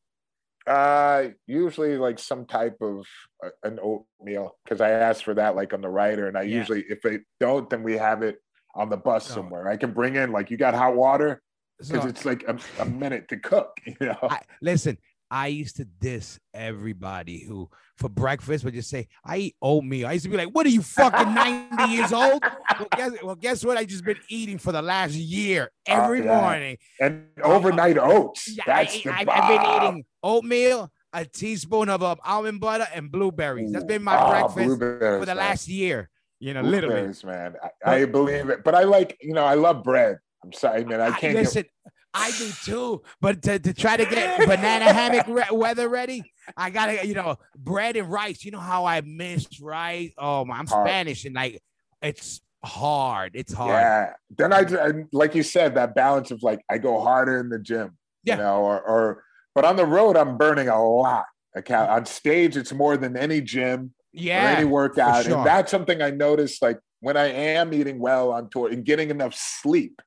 [0.67, 3.05] Uh, usually like some type of
[3.43, 6.57] uh, an oatmeal because I asked for that like on the rider, and I yeah.
[6.57, 8.37] usually if they don't, then we have it
[8.73, 9.35] on the bus no.
[9.35, 9.69] somewhere.
[9.69, 11.41] I can bring in like you got hot water
[11.77, 13.77] because so, it's like a, a, minute to cook.
[13.85, 14.97] You know, I, listen.
[15.31, 20.07] I used to diss everybody who for breakfast would just say, I eat oatmeal.
[20.07, 22.43] I used to be like, What are you fucking 90 years old?
[22.43, 23.77] Well guess, well, guess what?
[23.77, 26.41] I just been eating for the last year every uh, yeah.
[26.41, 26.77] morning.
[26.99, 28.55] And overnight oats.
[28.55, 33.11] Yeah, That's I, the I've been eating oatmeal, a teaspoon of uh, almond butter, and
[33.11, 33.71] blueberries.
[33.71, 35.37] That's been my oh, breakfast for the man.
[35.37, 36.09] last year.
[36.39, 37.55] You know, literally, man.
[37.85, 40.17] I, I, believe it, but I like, you know, I love bread.
[40.43, 40.99] I'm sorry, man.
[40.99, 41.37] I can't.
[41.37, 41.93] I, listen, get...
[42.13, 46.23] I do too, but to, to try to get banana hammock re- weather ready,
[46.57, 48.43] I gotta, you know, bread and rice.
[48.43, 50.11] You know how I miss rice?
[50.17, 50.87] Oh my, I'm hard.
[50.87, 51.61] Spanish and like
[52.01, 53.31] it's hard.
[53.33, 53.71] It's hard.
[53.71, 54.13] Yeah.
[54.37, 57.97] Then I, like you said, that balance of like I go harder in the gym,
[58.23, 58.35] yeah.
[58.35, 59.23] you know, or, or
[59.55, 61.25] but on the road, I'm burning a lot.
[61.69, 65.23] On stage, it's more than any gym yeah, or any workout.
[65.23, 65.37] Sure.
[65.37, 69.09] And that's something I noticed like when I am eating well on tour and getting
[69.09, 70.01] enough sleep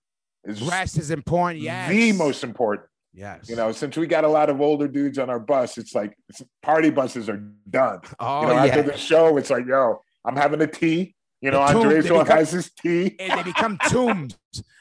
[0.44, 1.62] is rest is important.
[1.62, 1.88] Yeah.
[1.88, 2.88] The most important.
[3.14, 3.48] Yes.
[3.48, 6.16] You know, since we got a lot of older dudes on our bus, it's like
[6.28, 8.00] it's, party buses are done.
[8.20, 8.64] Oh, you know, yeah.
[8.66, 11.14] after the show, it's like, yo, I'm having a tea.
[11.40, 13.16] You know, Andres has his tea.
[13.20, 14.36] And they become tombs.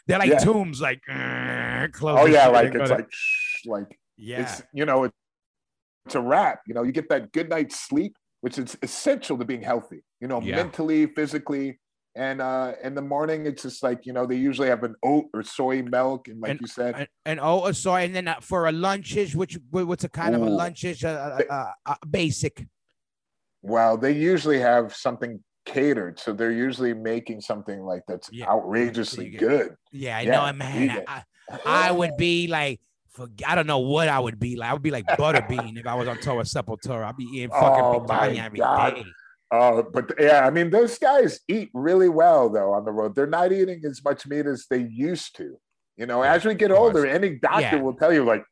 [0.07, 0.39] They're like yeah.
[0.39, 1.01] tombs, like
[1.93, 2.19] close.
[2.19, 3.09] Oh yeah, like it's like
[3.65, 4.41] like yeah.
[4.41, 5.09] It's, you know,
[6.05, 6.61] it's a wrap.
[6.67, 10.27] You know, you get that good night's sleep, which is essential to being healthy, you
[10.27, 10.55] know, yeah.
[10.55, 11.79] mentally, physically.
[12.15, 15.25] And uh in the morning, it's just like, you know, they usually have an oat
[15.33, 16.27] or soy milk.
[16.27, 18.05] And like and, you said, an, an oat or soy.
[18.05, 20.41] And then uh, for a lunches, which what's a kind Ooh.
[20.41, 22.65] of a lunches, uh, uh, uh, basic?
[23.61, 26.17] Well, they usually have something catered.
[26.19, 28.49] So they're usually making something like that's yeah.
[28.49, 29.75] outrageously good.
[29.91, 31.03] Yeah, I yeah, know, man.
[31.07, 31.23] I,
[31.65, 32.79] I, would be like,
[33.17, 34.69] for I don't know what I would be like.
[34.69, 37.05] I would be like Butterbean if I was on tour with Sepultura.
[37.05, 38.95] I'd be eating fucking oh picanha every God.
[38.95, 39.05] day.
[39.49, 43.15] Oh, but yeah, I mean, those guys eat really well though on the road.
[43.15, 45.57] They're not eating as much meat as they used to.
[45.97, 47.81] You know, as we get older, any doctor yeah.
[47.81, 48.43] will tell you like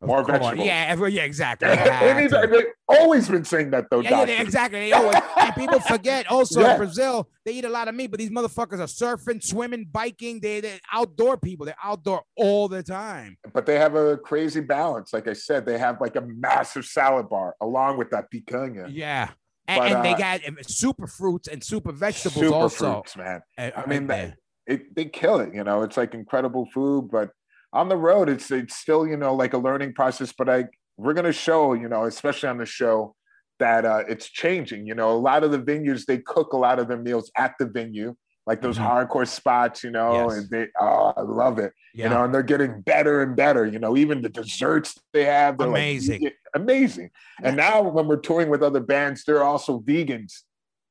[0.00, 0.66] more vegetables.
[0.66, 1.68] Yeah, every, yeah, exactly.
[1.68, 4.00] They've always been saying that though.
[4.00, 4.78] Yeah, yeah exactly.
[4.80, 6.72] They always, and people forget also yeah.
[6.72, 10.40] in Brazil, they eat a lot of meat, but these motherfuckers are surfing, swimming, biking.
[10.40, 11.66] They, they're outdoor people.
[11.66, 13.36] They're outdoor all the time.
[13.52, 15.12] But they have a crazy balance.
[15.12, 18.88] Like I said, they have like a massive salad bar along with that picanha.
[18.90, 19.30] Yeah.
[19.66, 22.92] And, but, and they uh, got um, super fruits and super vegetables super also.
[22.94, 23.42] Fruits, man.
[23.58, 24.32] I mean, they,
[24.66, 25.54] it, they kill it.
[25.54, 27.30] You know, it's like incredible food, but
[27.72, 30.32] on the road, it's it's still you know like a learning process.
[30.36, 30.64] But I
[30.96, 33.14] we're gonna show you know especially on the show
[33.58, 34.86] that uh, it's changing.
[34.86, 37.54] You know, a lot of the venues they cook a lot of their meals at
[37.58, 38.14] the venue,
[38.46, 38.86] like those mm-hmm.
[38.86, 39.84] hardcore spots.
[39.84, 40.38] You know, yes.
[40.38, 41.72] and they oh I love it.
[41.94, 42.04] Yeah.
[42.04, 43.66] You know, and they're getting better and better.
[43.66, 47.10] You know, even the desserts they have, amazing, like, amazing.
[47.42, 50.42] And now when we're touring with other bands, they're also vegans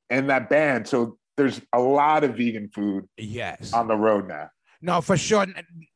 [0.09, 0.87] in that band.
[0.87, 4.49] So there's a lot of vegan food yes on the road now
[4.81, 5.45] no, for sure.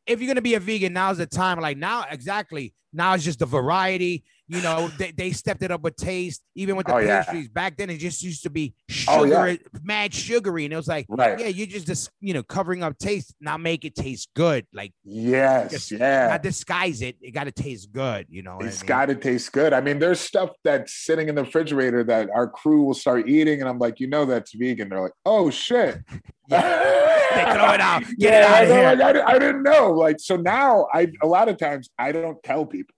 [0.06, 1.60] If you're gonna be a vegan, now's the time.
[1.60, 2.74] Like now, exactly.
[2.94, 4.24] Now it's just the variety.
[4.52, 7.44] You know, they, they stepped it up with taste, even with the oh, pastries.
[7.44, 7.54] Yeah.
[7.54, 9.56] Back then, it just used to be sugar, oh, yeah.
[9.82, 11.40] mad sugary, and it was like, right.
[11.40, 13.34] yeah, you just just you know covering up taste.
[13.40, 14.68] Now make it taste good.
[14.74, 16.28] Like yes, just, yeah.
[16.28, 17.16] Not disguise it.
[17.22, 18.26] It got to taste good.
[18.30, 18.88] You know, it's I mean?
[18.88, 19.72] got to taste good.
[19.72, 23.62] I mean, there's stuff that's sitting in the refrigerator that our crew will start eating,
[23.62, 24.90] and I'm like, you know, that's vegan.
[24.90, 25.98] They're like, oh shit.
[26.50, 28.02] they throw it out.
[28.02, 29.06] Get yeah, it out here.
[29.06, 29.92] Like, I, I, didn't know.
[29.92, 32.96] Like, so now I a lot of times I don't tell people.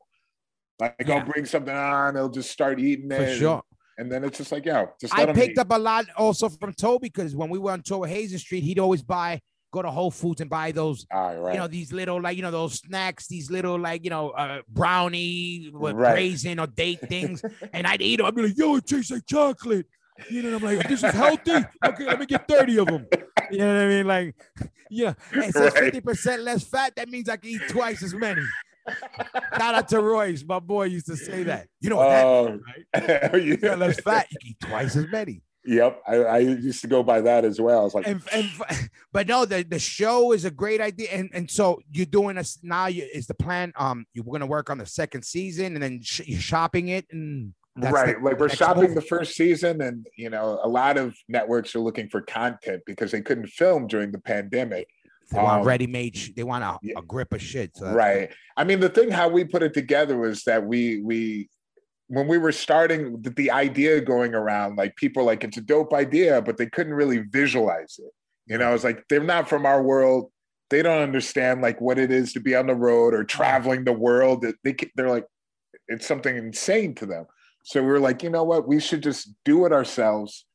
[0.79, 1.15] Like yeah.
[1.15, 3.17] I'll bring something on, they'll just start eating it.
[3.17, 3.63] For sure.
[3.97, 5.59] And, then it's just like, yo, just I picked eat.
[5.59, 8.63] up a lot also from Toby because when we went on tour with Hazen Street,
[8.63, 9.39] he'd always buy
[9.73, 11.53] go to Whole Foods and buy those, right.
[11.53, 14.61] you know, these little like you know those snacks, these little like you know uh,
[14.69, 16.13] brownie with right.
[16.13, 17.43] raisin or date things,
[17.73, 18.27] and I'd eat them.
[18.27, 19.87] I'd be like, yo, it tastes like chocolate.
[20.29, 21.65] You know, I'm like, this is healthy.
[21.83, 23.07] Okay, let me get 30 of them.
[23.51, 24.07] You know what I mean?
[24.07, 24.35] Like,
[24.91, 26.95] yeah, it says 50% less fat.
[26.95, 28.43] That means I can eat twice as many.
[29.57, 31.67] Shout out to Royce, my boy used to say that.
[31.81, 32.61] You know what that Oh, means,
[32.93, 33.41] right?
[33.43, 33.55] yeah.
[33.61, 35.41] You're less fat, you eat twice as many.
[35.65, 37.79] Yep, I, I used to go by that as well.
[37.79, 38.49] I was like, And, and
[39.13, 41.07] but no, the, the show is a great idea.
[41.11, 42.87] And and so you're doing this now.
[42.87, 43.71] You, is the plan?
[43.77, 47.53] Um, you're gonna work on the second season, and then sh- you're shopping it, and
[47.77, 48.95] that's right, the like we're shopping move?
[48.95, 53.11] the first season, and you know, a lot of networks are looking for content because
[53.11, 54.89] they couldn't film during the pandemic.
[55.33, 56.15] They want um, ready-made.
[56.15, 56.93] Sh- they want a, yeah.
[56.97, 57.75] a grip of shit.
[57.75, 58.31] So right.
[58.55, 61.49] I mean, the thing how we put it together was that we we
[62.07, 65.93] when we were starting the, the idea going around, like people like it's a dope
[65.93, 68.11] idea, but they couldn't really visualize it.
[68.45, 70.31] You know, it's like they're not from our world.
[70.69, 73.93] They don't understand like what it is to be on the road or traveling the
[73.93, 74.45] world.
[74.63, 75.25] They they're like
[75.87, 77.25] it's something insane to them.
[77.65, 78.67] So we were like, you know what?
[78.67, 80.45] We should just do it ourselves,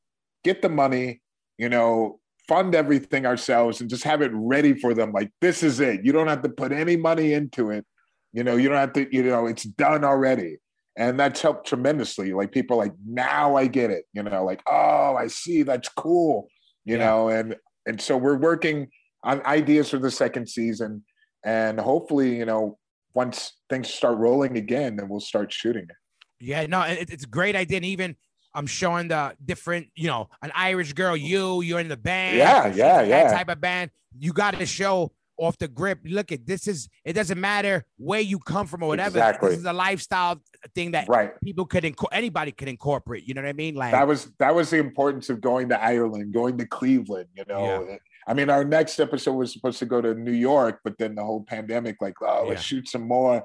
[0.44, 1.22] get the money,
[1.56, 5.12] you know, fund everything ourselves and just have it ready for them.
[5.12, 6.04] Like, this is it.
[6.04, 7.84] You don't have to put any money into it.
[8.32, 10.56] You know, you don't have to, you know, it's done already.
[10.96, 12.32] And that's helped tremendously.
[12.32, 15.88] Like, people are like, now I get it, you know, like, oh, I see, that's
[15.90, 16.48] cool,
[16.84, 17.06] you Yeah.
[17.06, 17.56] know, and,
[17.86, 18.88] and so we're working
[19.22, 21.04] on ideas for the second season.
[21.44, 22.78] And hopefully, you know,
[23.14, 25.96] once things start rolling again, then we'll start shooting it.
[26.40, 27.76] Yeah, no, it, it's a great idea.
[27.76, 28.16] And even
[28.59, 32.36] I'm showing the different, you know, an Irish girl, you, you're in the band.
[32.36, 33.30] Yeah, yeah, yeah.
[33.30, 33.90] Type of band.
[34.18, 36.01] You got to show off the grip.
[36.05, 39.18] Look at this is it doesn't matter where you come from or whatever.
[39.18, 39.51] Exactly.
[39.51, 40.43] This is a lifestyle
[40.74, 41.30] thing that Right.
[41.40, 43.28] people could inco- anybody could incorporate.
[43.28, 43.76] You know what I mean?
[43.76, 47.28] Like that was that was the importance of going to Ireland, going to Cleveland.
[47.36, 50.98] You know, I mean, our next episode was supposed to go to New York, but
[50.98, 52.78] then the whole pandemic, like, oh, let's Yeah.
[52.78, 53.44] shoot some more.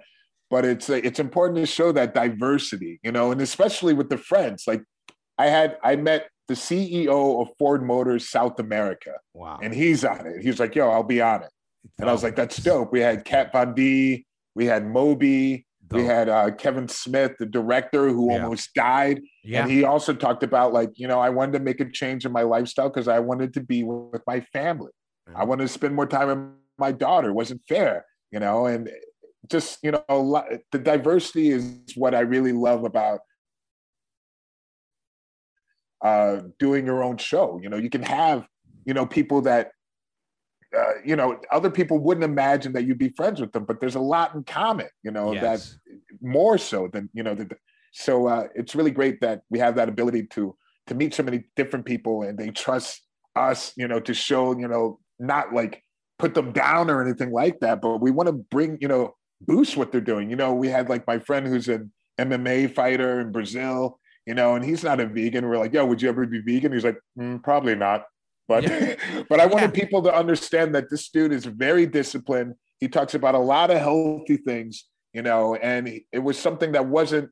[0.49, 4.63] But it's it's important to show that diversity, you know, and especially with the friends.
[4.67, 4.83] Like,
[5.37, 9.59] I had I met the CEO of Ford Motors South America, wow.
[9.61, 10.41] and he's on it.
[10.41, 11.49] He was like, "Yo, I'll be on it,"
[11.99, 16.05] and I was like, "That's dope." We had Kat Von D, we had Moby, we
[16.05, 18.43] had uh, Kevin Smith, the director who Yeah.
[18.43, 19.21] almost died.
[19.43, 19.61] yeah.
[19.63, 22.31] And he also talked about like, you know, I wanted to make a change in
[22.31, 24.91] my lifestyle because I wanted to be with my family.
[25.35, 26.39] I wanted to spend more time with
[26.77, 27.29] my daughter.
[27.29, 28.89] It wasn't fair, you know, and
[29.49, 33.21] just, you know, lot, the diversity is what I really love about
[36.03, 37.59] uh, doing your own show.
[37.63, 38.45] You know, you can have,
[38.85, 39.71] you know, people that,
[40.77, 43.95] uh, you know, other people wouldn't imagine that you'd be friends with them, but there's
[43.95, 45.77] a lot in common, you know, that Yes.
[46.21, 47.49] more so than you know the,
[47.91, 50.55] so uh, it's really great that we have that ability to
[50.87, 53.01] to meet so many different people and they trust
[53.35, 55.83] us you know to show you know not like
[56.19, 59.75] put them down or anything like that but we want to bring you know boost
[59.77, 63.31] what they're doing you know we had like my friend who's an mma fighter in
[63.31, 66.39] brazil you know and he's not a vegan we're like yo would you ever be
[66.39, 68.05] vegan he's like "Mm, probably not
[68.47, 68.95] but Yeah.
[69.29, 69.81] but i wanted Yeah.
[69.83, 73.77] people to understand that this dude is very disciplined he talks about a lot of
[73.79, 77.29] healthy things you know, and it was something that wasn't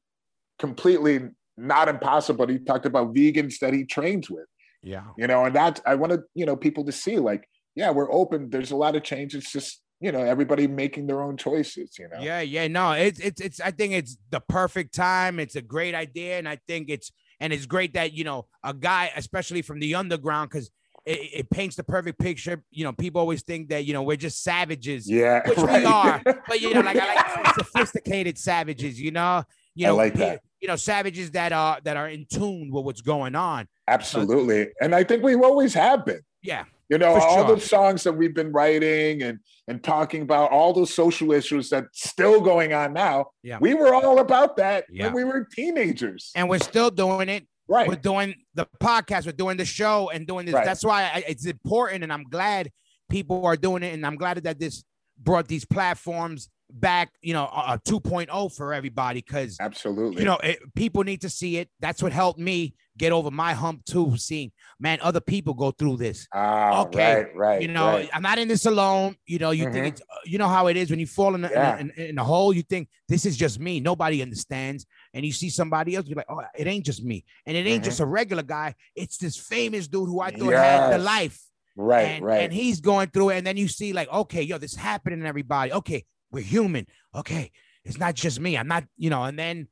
[0.60, 1.22] completely
[1.58, 2.48] not impossible.
[2.48, 4.46] He talked about vegans that he trains with,
[4.84, 5.06] yeah.
[5.18, 8.52] you know, and that I wanted, you know, people to see like, yeah, we're open.
[8.52, 9.34] There's a lot of change.
[9.34, 12.19] It's just, you know, everybody making their own choices, you know.
[12.19, 13.60] Yeah, yeah, no, it's it's it's.
[13.61, 15.40] I think it's the perfect time.
[15.40, 18.73] It's a great idea, and I think it's and it's great that you know a
[18.73, 20.72] guy, especially from the underground, because
[21.06, 22.64] it, it paints the perfect picture.
[22.72, 25.41] You know, people always think that you know we're just savages, Yeah.
[25.48, 25.82] which right.
[25.82, 28.99] we are, but you know, like I like sophisticated savages.
[28.99, 29.44] You know,
[29.76, 30.41] you I know, like that.
[30.60, 33.68] you know, savages that are that are in tune with what's going on.
[33.88, 34.69] Absolutely.
[34.82, 36.22] And I think we always have been.
[36.41, 37.56] Yeah, You know, For all sure.
[37.56, 39.40] those songs that we've been writing and
[39.70, 43.28] and talking about all those social issues that's still going on now.
[43.44, 43.60] Yeah.
[43.62, 45.06] We were all about that Yeah.
[45.06, 46.32] when we were teenagers.
[46.36, 47.48] and we're still doing it.
[47.70, 47.88] right.
[47.88, 50.54] we're doing the podcast, we're doing the show, and doing this.
[50.56, 50.66] Right.
[50.66, 52.70] That's why I, it's important, and I'm glad
[53.10, 54.84] people are doing it, and I'm glad that this
[55.18, 60.19] brought these platforms back, you know, a, a 2.0 for everybody, because Absolutely.
[60.22, 61.69] you know it, people need to see it.
[61.80, 65.98] That's what helped me get over my hump too, seeing man other people go through
[65.98, 66.27] this.
[66.34, 67.61] ah, okay, right, right.
[67.61, 68.10] you know, right.
[68.14, 69.15] I'm not in this alone.
[69.26, 69.73] You know, you Mhm.
[69.73, 71.77] think it's, uh, you know how it is when you fall in a, Yeah.
[71.80, 72.53] in, a, in a hole.
[72.53, 73.80] You think this is just me.
[73.80, 74.85] Nobody understands.
[75.14, 77.23] And you see somebody else, you're like, oh, it ain't just me.
[77.45, 77.85] And it ain't Mhm.
[77.85, 78.76] just a regular guy.
[78.95, 81.39] It's this famous dude who I thought had the life.
[81.77, 82.41] right, and, right.
[82.43, 83.38] and he's going through it.
[83.38, 85.72] And then you see, like, okay, yo, this happening to everybody.
[85.72, 86.86] Okay, we're human.
[87.16, 87.52] Okay,
[87.84, 88.58] it's not just me.
[88.58, 89.68] I'm not, you know, and then,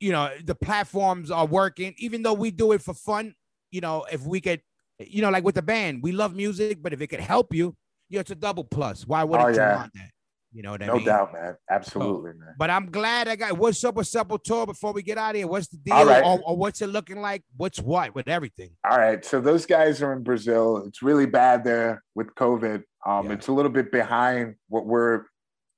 [0.00, 3.34] you know, the platforms are working, even though we do it for fun.
[3.70, 4.62] You know, if we could,
[4.98, 7.76] you know, like with the band, we love music, but if it could help you,
[8.08, 9.06] you know, it's a double plus.
[9.06, 9.76] Why wouldn't you Oh, yeah.
[9.76, 10.10] want that?
[10.52, 11.04] You know what I no mean?
[11.04, 11.56] doubt, man.
[11.70, 12.54] Absolutely, man.
[12.58, 15.46] But I'm glad I got what's up with Sepultura before we get out of here.
[15.46, 15.94] What's the deal?
[15.94, 16.24] All right.
[16.24, 17.42] Or, or what's it looking like?
[17.58, 18.70] What's what with everything?
[18.88, 19.22] All right.
[19.22, 20.84] So those guys are in Brazil.
[20.86, 22.84] It's really bad there with COVID.
[23.04, 23.32] Um, Yeah.
[23.32, 25.24] It's a little bit behind what we're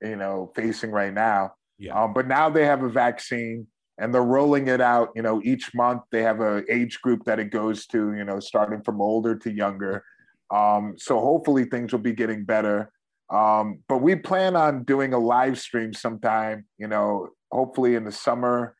[0.01, 1.53] you know, facing right now.
[1.77, 2.01] Yeah.
[2.01, 3.67] Um, but now they have a vaccine
[3.97, 5.09] and they're rolling it out.
[5.15, 8.13] You know, each month they have a age group that it goes to.
[8.13, 10.03] You know, starting from older to younger.
[10.51, 12.91] Um, so hopefully things will be getting better.
[13.29, 16.65] Um, but we plan on doing a live stream sometime.
[16.77, 18.75] You know, hopefully in the summer.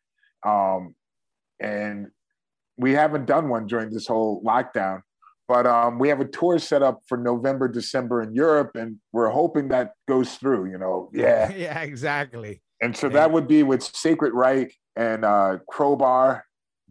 [0.46, 0.96] Um,
[1.60, 2.08] and
[2.78, 5.02] we haven't done one during this whole lockdown.
[5.50, 9.32] But um, we have a tour set up for November, December in Europe, and we're
[9.32, 10.70] hoping that goes through.
[10.72, 12.62] You know, yeah, yeah, exactly.
[12.82, 16.46] And so that would be with Sacred Reich and uh, Crowbar,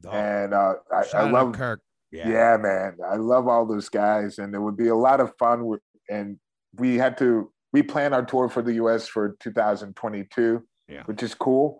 [0.07, 1.81] Oh, and uh, I, I love, Kirk.
[2.13, 2.57] yeah.
[2.57, 5.65] man, I love all those guys, and it would be a lot of fun.
[5.67, 6.39] with- And
[6.77, 9.07] we had to we plan our tour for the U.S.
[9.09, 11.03] for 2022, Yeah.
[11.07, 11.79] which is cool.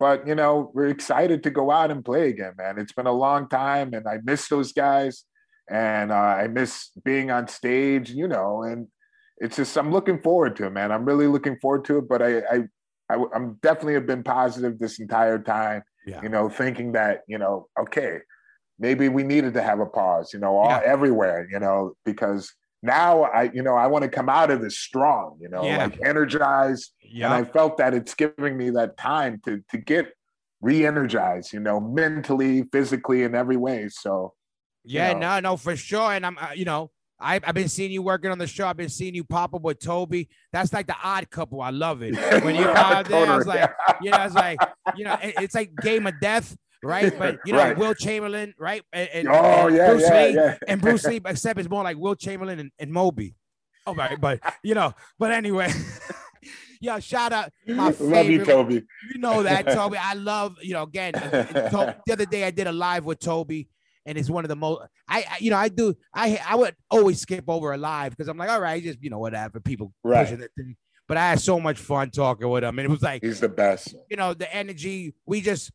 [0.00, 2.78] But you know, we're excited to go out and play again, man.
[2.78, 5.24] It's been a long time, and I miss those guys,
[5.70, 8.62] and uh, I miss being on stage, you know.
[8.62, 8.88] And
[9.38, 10.90] it's just I'm looking forward to it, man.
[10.92, 12.08] I'm really looking forward to it.
[12.08, 12.58] But I, I,
[13.10, 16.22] I I'm definitely have been positive this entire time, Yeah.
[16.22, 18.18] you know, thinking that you know, okay,
[18.78, 20.82] maybe we needed to have a pause, you know, all Yeah.
[20.84, 24.78] everywhere, you know, because now I, you know, I want to come out of this
[24.78, 25.78] strong, you know, Yeah.
[25.78, 26.92] like energized.
[27.20, 30.12] And I felt that it's giving me that time to to get
[30.60, 33.88] re-energized, you know, mentally, physically, in every way.
[33.88, 34.34] So
[34.88, 35.18] Yeah, know.
[35.18, 36.12] no, no, for sure.
[36.12, 36.90] And I'm, uh, you know,
[37.20, 38.66] I, I've been seeing you working on the show.
[38.68, 40.28] I've been seeing you pop up with Toby.
[40.52, 41.60] That's like the odd couple.
[41.60, 42.14] I love it.
[42.44, 43.70] When you out there, I was like,
[44.00, 44.58] you know, it's like,
[44.96, 47.12] you know, it- it's like game of death, right?
[47.18, 47.76] But you know, Right.
[47.76, 48.82] Wilt Chamberlain, right?
[48.92, 50.56] And, and- oh and yeah, Bruce yeah, Lee, yeah.
[50.68, 53.34] and Bruce Lee, except it's more like Wilt Chamberlain and, and Moby.
[53.86, 55.72] Oh, right, but you know, but anyway,
[56.80, 58.16] yeah, shout out my favorite.
[58.16, 58.74] Love you, Toby.
[59.14, 59.96] You know that, Toby.
[60.00, 63.68] I love, you know, again, the other day I did a live with Toby,
[64.06, 64.82] and it's one of the most.
[65.08, 65.94] I, I you know, I do.
[66.14, 69.10] I I would always skip over a live because I'm like, all right, just you
[69.10, 69.60] know, whatever.
[69.60, 70.24] People Right.
[70.24, 70.76] pushing the thing.
[71.06, 73.48] But I had so much fun talking with him, and it was like, He's the
[73.48, 73.94] best.
[74.10, 75.14] you know, the energy.
[75.26, 75.70] We just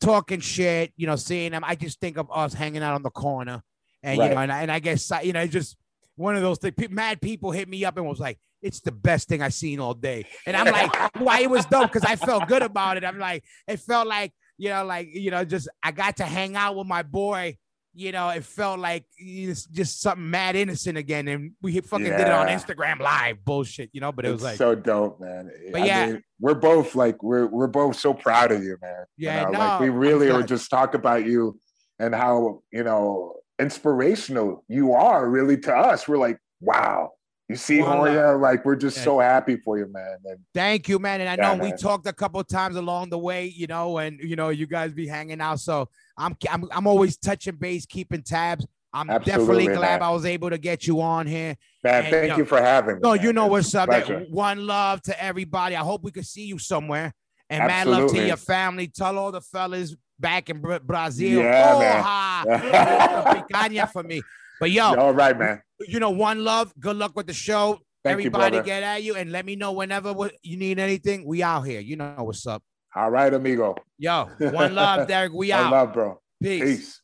[0.00, 0.92] talking shit.
[0.96, 1.64] You know, seeing him.
[1.64, 3.62] I just think of us hanging out on the corner,
[4.02, 4.28] and Right.
[4.28, 5.76] you know, and I, and I guess you know, it's just
[6.16, 6.74] one of those things.
[6.90, 9.94] Mad people hit me up and was like, "It's the best thing I seen all
[9.94, 13.04] day," and I'm like, "Why it was dope?" Because I felt good about it.
[13.04, 16.56] I'm like, it felt like you know, like you know, just I got to hang
[16.56, 17.56] out with my boy.
[17.94, 22.20] You know, it felt like it's just something mad innocent again, and we fucking did
[22.20, 23.90] it on Instagram live, bullshit.
[23.92, 25.50] You know, but it was it's like, so dope, man.
[25.72, 26.06] But I yeah.
[26.06, 29.04] mean, we're both like we're we're both so proud of you, man.
[29.16, 30.48] You Yeah, know, no, like we really were glad.
[30.48, 31.58] just talk about you
[31.98, 36.06] and how you know inspirational you are really to us.
[36.06, 37.12] We're like, wow,
[37.48, 39.04] you see Well, Hoya, like we're just yeah.
[39.04, 40.18] so happy for you, man.
[40.24, 41.20] And Thank you, man.
[41.20, 41.78] And I Yeah, know we man.
[41.78, 44.92] talked a couple of times along the way, you know, and you know, you guys
[44.92, 45.60] be hanging out.
[45.60, 48.66] So I'm I'm, I'm always touching base, keeping tabs.
[48.92, 50.02] I'm definitely glad man.
[50.02, 51.56] I was able to get you on here.
[51.84, 53.00] man, And, thank yo, you for having me.
[53.02, 53.24] No, man.
[53.24, 53.88] you know what's up.
[53.88, 54.26] man.
[54.30, 55.76] One love to everybody.
[55.76, 57.14] I hope we could see you somewhere.
[57.50, 58.88] And mad love to your family.
[58.88, 61.42] Tell all the fellas back in Brazil.
[61.42, 62.02] Yeah, man.
[62.02, 63.24] Oha.
[63.50, 64.22] Picanha for me.
[64.60, 65.62] But yo, all right, man.
[65.80, 66.72] You know, one love.
[66.78, 67.78] Good luck with the show.
[68.04, 71.26] Thank Everybody you, get at you and let me know whenever you need anything.
[71.26, 71.80] We out here.
[71.80, 72.62] You know what's up.
[72.94, 73.76] All right, amigo.
[73.98, 75.32] Yo, one love, Derrick.
[75.32, 75.64] We out.
[75.64, 76.20] One love, bro.
[76.42, 77.00] Peace.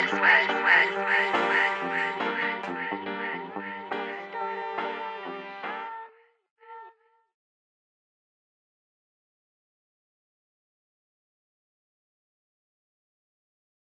[0.00, 1.43] Peace.